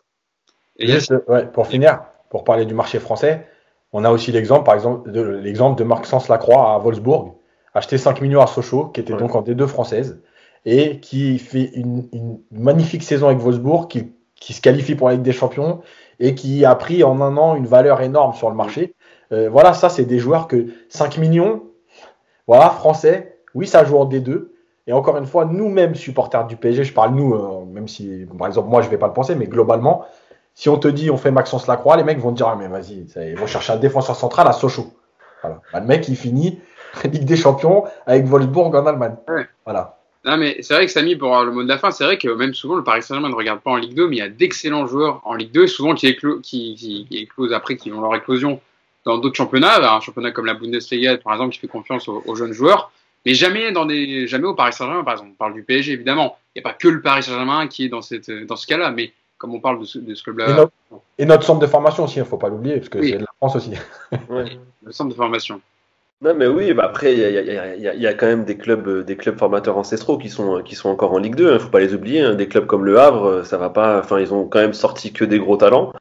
[0.79, 3.47] Et a- Juste, ouais, pour finir, pour parler du marché français,
[3.93, 7.35] on a aussi l'exemple, par exemple, de l'exemple de Maxence Lacroix à Wolfsburg,
[7.75, 9.19] acheté 5 millions à Sochaux, qui était Ouais.
[9.19, 10.23] donc en D2 française,
[10.65, 15.15] et qui fait une, une magnifique saison avec Wolfsburg, qui, qui se qualifie pour la
[15.15, 15.83] Ligue des Champions,
[16.21, 18.95] et qui a pris en un an une valeur énorme sur le marché.
[19.33, 21.63] Euh, voilà, ça, c'est des joueurs que 5 millions,
[22.47, 24.53] voilà, français, oui, ça joue en D2.
[24.87, 28.49] Et encore une fois, nous-mêmes, supporters du PSG, je parle nous, euh, même si, par
[28.49, 30.05] exemple, moi, je vais pas le penser, mais globalement,
[30.55, 32.69] si on te dit on fait Maxence Lacroix, les mecs vont te dire ah mais
[32.69, 34.93] vas-y, ils vont chercher un défenseur central à Sochaux.
[35.43, 35.61] Voilà.
[35.73, 36.61] Bah, le mec il finit
[37.05, 39.17] Ligue des Champions avec Wolfsburg en Allemagne.
[39.29, 39.47] Ouais.
[39.65, 39.99] Voilà.
[40.25, 42.29] Non, mais c'est vrai que Samy, pour le mot de la fin, c'est vrai que
[42.29, 44.29] même souvent le Paris Saint-Germain ne regarde pas en Ligue 2, mais il y a
[44.29, 48.01] d'excellents joueurs en Ligue 2, souvent qui, éclo qui, qui, qui éclosent après, qui ont
[48.01, 48.61] leur éclosion
[49.05, 52.37] dans d'autres championnats, un championnat comme la Bundesliga, par exemple, qui fait confiance aux, aux
[52.37, 52.93] jeunes joueurs,
[53.27, 55.31] mais jamais dans des, jamais au Paris Saint-Germain, par exemple.
[55.33, 56.39] On parle du PSG, évidemment.
[56.55, 58.93] Il n'y a pas que le Paris Saint-Germain qui est dans cette, dans ce cas-là,
[58.93, 59.13] mais
[59.43, 60.73] comme on parle de ce, de ce Et, club-là, notre,
[61.19, 63.11] et notre centre de formation aussi, il ne faut pas l'oublier, parce que Oui.
[63.11, 63.73] c'est de la France aussi.
[64.31, 64.45] Ouais.
[64.85, 65.61] le centre de formation.
[66.25, 68.01] Non, mais oui, bah après, il y a, il y a- il y a- il
[68.01, 70.89] y a quand même des clubs, euh, des clubs formateurs ancestraux qui sont, qui sont
[70.89, 71.53] encore en Ligue 2.
[71.55, 72.21] Il faut pas les oublier.
[72.21, 72.35] hein.
[72.37, 73.99] Des clubs comme Le Havre, euh, ça va pas.
[73.99, 75.93] Enfin, ils ont quand même sorti que des gros talents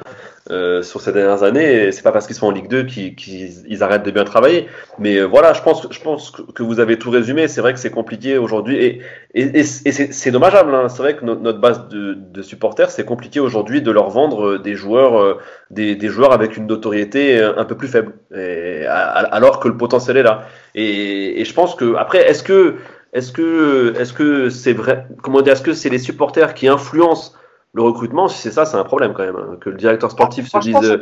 [0.50, 1.88] euh, sur ces dernières années.
[1.88, 4.24] Et c'est pas parce qu'ils sont en Ligue 2 qu'ils qu'ils- ils arrêtent de bien
[4.24, 4.68] travailler.
[4.98, 7.48] Mais euh, voilà, je pense, que vous avez tout résumé.
[7.48, 9.02] C'est vrai que c'est compliqué aujourd'hui
[9.36, 10.74] et, c'est dommageable.
[10.74, 10.90] Hein.
[10.90, 14.74] C'est vrai que notre, base de, supporters, c'est compliqué aujourd'hui de leur vendre euh, des
[14.74, 15.38] joueurs, euh,
[15.70, 20.48] des, joueurs avec une notoriété un peu plus faible, alors que le potentiel est là.
[20.74, 22.78] Et, et je pense que après, est-ce que
[23.14, 27.34] est-ce que est-ce que c'est vrai Comment dire Est-ce que c'est les supporters qui influencent
[27.74, 29.36] le recrutement Si c'est ça, c'est un problème quand même.
[29.36, 31.00] hein, que le directeur sportif se dise.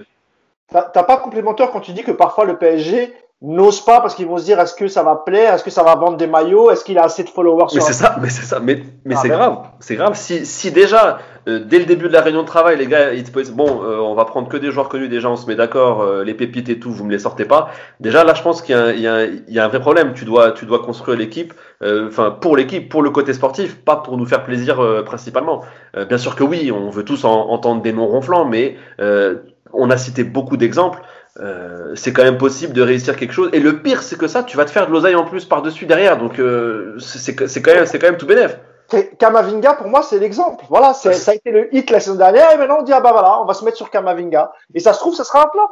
[0.71, 4.37] T'as pas complémentaire quand tu dis que parfois le PSG n'ose pas parce qu'ils vont
[4.37, 6.83] se dire est-ce que ça va plaire, est-ce que ça va vendre des maillots, est-ce
[6.83, 9.19] qu'il a assez de followers Mais sur c'est ça, mais c'est ça, mais, mais Ah,
[9.21, 9.37] c'est ben.
[9.37, 10.13] grave, c'est grave.
[10.15, 13.23] Si, si déjà, euh, dès le début de la réunion de travail, les gars, ils
[13.23, 15.55] te posent, bon, euh, on va prendre que des joueurs connus, déjà on se met
[15.55, 17.69] d'accord, euh, les pépites et tout, vous me les sortez pas.
[18.01, 18.99] Déjà là, je pense qu'il y, a un- il
[19.47, 20.13] y, y a un vrai problème.
[20.13, 24.17] Tu dois, tu dois construire l'équipe, enfin pour l'équipe, pour le côté sportif, pas pour
[24.17, 25.61] nous faire plaisir euh, principalement.
[25.95, 29.35] Euh, bien sûr que oui, on veut tous en- entendre des noms ronflants, mais euh,
[29.73, 30.99] on a cité beaucoup d'exemples.
[31.39, 33.49] Euh, c'est quand même possible de réussir quelque chose.
[33.53, 35.85] Et le pire, c'est que ça, tu vas te faire de l'oseille en plus par-dessus
[35.85, 36.17] derrière.
[36.17, 38.59] Donc, euh, c'est quand même, c'est quand même tout bénef.
[38.87, 40.65] C'est- Kamavinga, pour moi, c'est l'exemple.
[40.69, 43.11] Voilà, ça a été le hit la saison dernière, et maintenant on dit, ah bah
[43.13, 44.51] voilà, on va se mettre sur Kamavinga.
[44.73, 45.69] Et ça se trouve, ça sera un flop.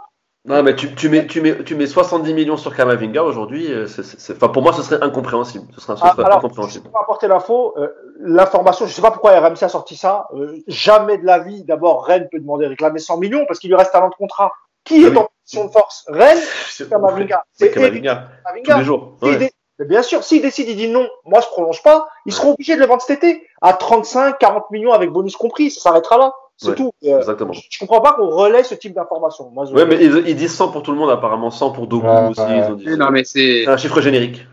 [0.47, 3.67] Non, mais tu, tu, mets, tu, mets, tu mets 70 millions sur Kamavinga aujourd'hui.
[3.71, 3.85] euh,
[4.31, 5.65] Enfin, pour moi, ce serait incompréhensible.
[5.75, 6.89] Ce serait, ce Ah, serait alors, incompréhensible.
[6.89, 7.89] pour apporter l'info, euh,
[8.21, 10.27] l'information, je sais pas pourquoi RMC a sorti ça.
[10.33, 13.75] euh, jamais de la vie, d'abord, Rennes peut demander réclamer 100 millions parce qu'il lui
[13.77, 14.51] reste un an de contrat.
[14.85, 15.17] Qui Ah est oui.
[15.17, 16.05] en position de force?
[16.07, 16.37] Rennes
[16.69, 17.43] C'est Kamavinga?
[17.51, 18.77] c'est Kamavinga, tous Kamavinga.
[18.77, 19.17] les jours.
[19.21, 19.37] S'il Ouais.
[19.37, 22.53] dé- Mais bien sûr, s'ils décident, ils disent non, moi je prolonge pas, ils seront
[22.53, 26.17] obligés de le vendre cet été à 35, 40 millions avec bonus compris, ça s'arrêtera
[26.17, 26.33] là.
[26.57, 26.91] C'est Ouais, tout.
[27.05, 27.53] Euh, Exactement.
[27.53, 29.49] je, je comprends pas qu'on relaie ce type d'informations.
[29.51, 29.73] Moi, je...
[29.73, 32.27] Ouais, mais ils, ils disent 100 pour tout le monde, apparemment 100 pour Doku Ouais,
[32.29, 32.41] aussi.
[32.41, 32.57] ouais.
[32.65, 32.97] Ils ont dit.
[32.97, 34.45] Non, mais c'est un chiffre générique.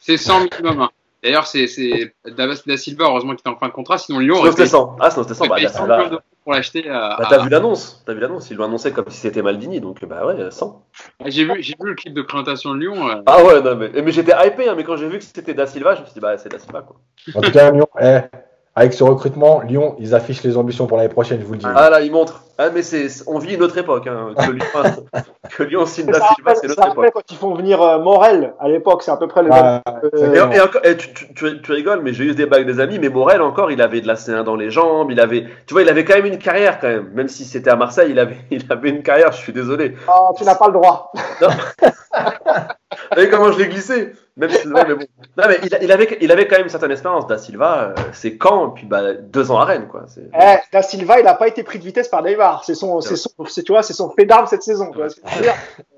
[0.00, 0.82] c'est 100 minimum.
[0.82, 0.90] hein.
[1.22, 4.34] D'ailleurs, c'est c'est Davis da Silva, heureusement qu'il est en fin de contrat, sinon Lyon
[4.34, 4.96] Sinon, aurait c'était payé 100.
[5.00, 5.46] Ah, sinon, c'était 100.
[5.48, 6.10] Bah, payé là, 100 là-
[6.44, 7.16] pour l'acheter à.
[7.18, 8.02] bah, à- t'as vu l'annonce.
[8.06, 8.50] T'as vu l'annonce.
[8.50, 9.80] Ils l'ont annoncé comme si c'était Maldini.
[9.80, 10.84] Donc, bah ouais, 100.
[11.24, 13.08] J'ai vu, j'ai vu le clip de présentation de Lyon.
[13.08, 15.54] euh, Ah ouais, non, mais, mais j'étais hypé, hein, mais quand j'ai vu que c'était
[15.54, 16.96] Da Silva, je me suis dit, bah, c'est Da Silva, quoi.
[17.34, 18.18] En tout cas, Lyon, eh,
[18.78, 21.66] avec ce recrutement, Lyon, ils affichent les ambitions pour l'année prochaine, je vous le dis.
[21.66, 22.42] Ah là, il montre.
[22.58, 24.06] Ah, mais c'est, on vit une autre époque.
[24.06, 24.34] Hein.
[24.36, 24.66] Que, Lyon,
[25.56, 27.12] que Lyon signe Da Silva, rappelle, c'est rappelle époque.
[27.14, 29.80] quand ils font venir euh, Morel à l'époque, c'est à peu près le même.
[30.12, 30.50] Euh.
[30.52, 32.78] Et, et encore, et tu, tu, tu, tu rigoles, mais j'ai eu des bagues des
[32.78, 35.72] amis, mais Morel encore, il avait de la C1 dans les jambes, il avait, tu
[35.72, 38.18] vois, il avait quand même une carrière quand même, même si c'était à Marseille, il
[38.18, 39.32] avait, il avait une carrière.
[39.32, 39.94] Je suis désolé.
[40.06, 41.12] Ah, tu n'as pas le droit.
[41.40, 44.12] Vous voyez comment je l'ai glissé?
[44.38, 45.06] Même si, ouais, mais bon.
[45.38, 47.26] Non, mais il, il avait, il avait quand même une certaine expérience.
[47.26, 50.04] Da Silva, euh, c'est quand, puis bah, deux ans à Rennes, quoi.
[50.08, 52.62] C'est- Eh, Da Silva, il n'a pas été pris de vitesse par Neymar.
[52.64, 54.90] C'est son, c'est son, c'est, tu vois, c'est son fait cette saison.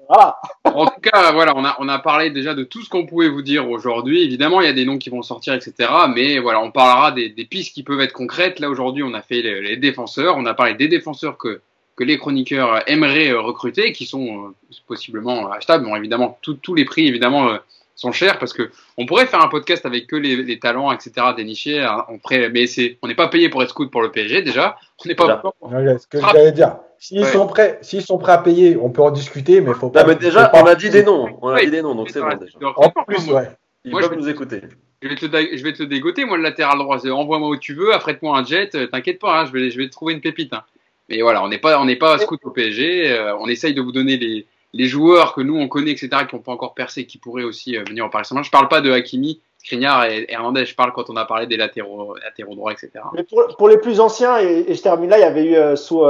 [0.09, 0.37] voilà.
[0.65, 3.29] En tout cas, voilà, on a, on a parlé déjà de tout ce qu'on pouvait
[3.29, 4.23] vous dire aujourd'hui.
[4.23, 5.91] Évidemment, il y a des noms qui vont sortir, etc.
[6.15, 8.61] Mais voilà, on parlera des, des pistes qui peuvent être concrètes.
[8.61, 10.37] Là, aujourd'hui, on a fait les, les défenseurs.
[10.39, 11.61] On a parlé des défenseurs que,
[11.97, 15.85] que les chroniqueurs aimeraient euh, recruter, qui sont euh, possiblement achetables.
[15.85, 17.57] Bon, évidemment, tout- tous les prix, évidemment, euh,
[17.99, 21.11] sont chers parce que on pourrait faire un podcast avec que les, les talents, etc.,
[21.37, 21.81] dénichés.
[21.81, 22.19] hein, On
[22.53, 24.79] mais c'est, on n'est pas payé pour être scout pour le PSG, déjà.
[25.05, 25.99] On n'est pas Déjà.
[25.99, 26.77] Ce que j'allais dire.
[27.01, 27.27] S'ils Ouais.
[27.33, 30.03] sont prêts, s'ils sont prêts à payer, on peut en discuter, mais faut pas.
[30.03, 31.29] Non, mais déjà, on a dit des noms.
[31.43, 32.59] On a Ouais, dit des noms, donc c'est bon déjà.
[32.77, 33.49] En plus, ouais.
[33.85, 34.61] Ils Moi, peuvent je- nous écouter.
[35.01, 35.27] je vais, te,
[35.57, 36.99] je vais te dégoter, moi, le latéral droit.
[37.09, 39.93] Envoie-moi où tu veux, affrète-moi un jet, t'inquiète pas, hein, je, vais, je vais te
[39.93, 40.53] trouver une pépite.
[40.53, 40.63] Hein.
[41.09, 43.11] Mais voilà, on n'est pas, on n'est pas à scout au PSG.
[43.13, 46.37] Euh, on essaye de vous donner les, les joueurs que nous on connaît, etc., qui
[46.37, 48.43] n'ont pas encore percé, qui pourraient aussi euh, venir en Paris Saint-Germain.
[48.43, 50.67] Je parle pas de Hakimi, Skriniar et Hernandez.
[50.67, 52.93] Je parle quand on a parlé des latéraux, latéraux droits, etc.
[53.15, 55.77] Mais pour, pour, les plus anciens, et, je termine là, il y avait eu euh,
[55.77, 56.03] sous,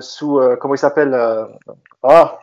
[0.00, 1.14] sous comment il s'appelle
[2.02, 2.38] ah,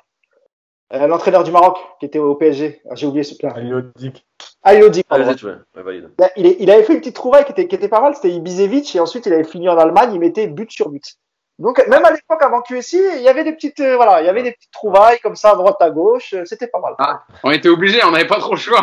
[0.92, 2.82] l'entraîneur du Maroc qui était au PSG.
[2.90, 3.52] Ah, j'ai oublié ce plat.
[3.56, 4.26] Aliodic.
[4.64, 5.06] Aliodic.
[5.12, 6.10] Ouais, valide.
[6.38, 8.16] Il, il, avait fait une petite trouvaille qui était, qui était pas mal.
[8.16, 10.12] C'était Ibisevic et ensuite il avait fini en Allemagne.
[10.14, 11.18] Il mettait but sur but.
[11.58, 14.30] Donc même à l'époque avant QSI, il y avait des petites euh, voilà, il y
[14.30, 16.96] avait des petites trouvailles comme ça à droite à gauche, euh, c'était pas mal.
[17.00, 18.82] Ah, on était obligés, on n'avait pas trop le choix.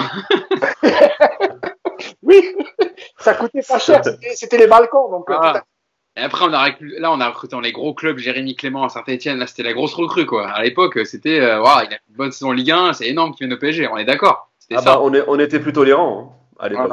[2.23, 2.57] oui,
[3.19, 4.01] ça coûtait pas cher,
[4.35, 5.29] c'était les balcons donc.
[5.29, 5.63] Euh, ah.
[6.17, 8.89] Et après on a là on a recruté dans les gros clubs, Jérémy Clément à
[8.89, 10.49] Saint-Etienne, là c'était la grosse recrue quoi.
[10.49, 13.47] À l'époque c'était euh, il a une bonne saison en Ligue 1, c'est énorme qu'il
[13.47, 14.51] vienne au PSG, on est d'accord.
[14.75, 16.93] Ah bah, on, est, on était plus tolérants hein, à l'époque.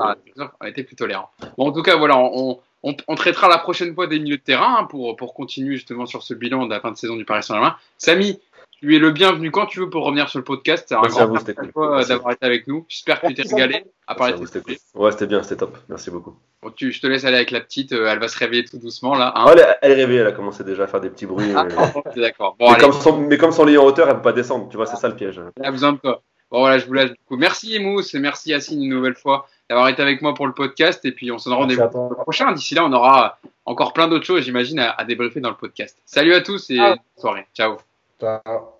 [0.60, 1.30] on était plus tolérants.
[1.57, 4.41] Bon en tout cas voilà, on, on, on, traitera la prochaine fois des milieux de
[4.41, 7.26] terrain hein, pour, pour continuer justement sur ce bilan de la fin de saison du
[7.26, 7.76] Paris Saint-Germain.
[7.97, 8.39] Samy,
[8.81, 10.85] tu es le bienvenu quand tu veux pour revenir sur le podcast.
[10.88, 12.85] C'est un Merci grand plaisir d'avoir été avec nous.
[12.88, 15.77] J'espère que tu t'es régalé à parler de Ouais, c'était bien, c'était top.
[15.89, 16.38] Merci beaucoup.
[16.64, 17.91] Bon, tu, je te laisse aller avec la petite.
[17.91, 19.34] Euh, elle va se réveiller tout doucement là.
[19.35, 19.45] Hein.
[19.51, 20.19] elle, elle, est réveillée.
[20.22, 21.51] Elle a commencé déjà à faire des petits bruits.
[21.56, 21.68] Ah,
[22.15, 22.56] d'accord.
[22.57, 24.69] Bon, mais, comme son, mais, comme son lit en hauteur, elle peut pas descendre.
[24.69, 25.41] Tu vois, c'est ça le piège.
[25.57, 26.22] Elle a besoin de toi.
[26.51, 27.11] Bon voilà, je vous laisse.
[27.11, 30.47] Du coup, merci Emous et merci Yacine une nouvelle fois d'avoir été avec moi pour
[30.47, 31.05] le podcast.
[31.05, 32.51] Et puis on se donne rendez-vous le prochain.
[32.53, 35.97] D'ici là, on aura encore plein d'autres choses, j'imagine, à, à, débriefer dans le podcast.
[36.05, 37.45] Salut à tous et bonne soirée.
[37.53, 37.77] Ciao.
[38.19, 38.78] Ciao.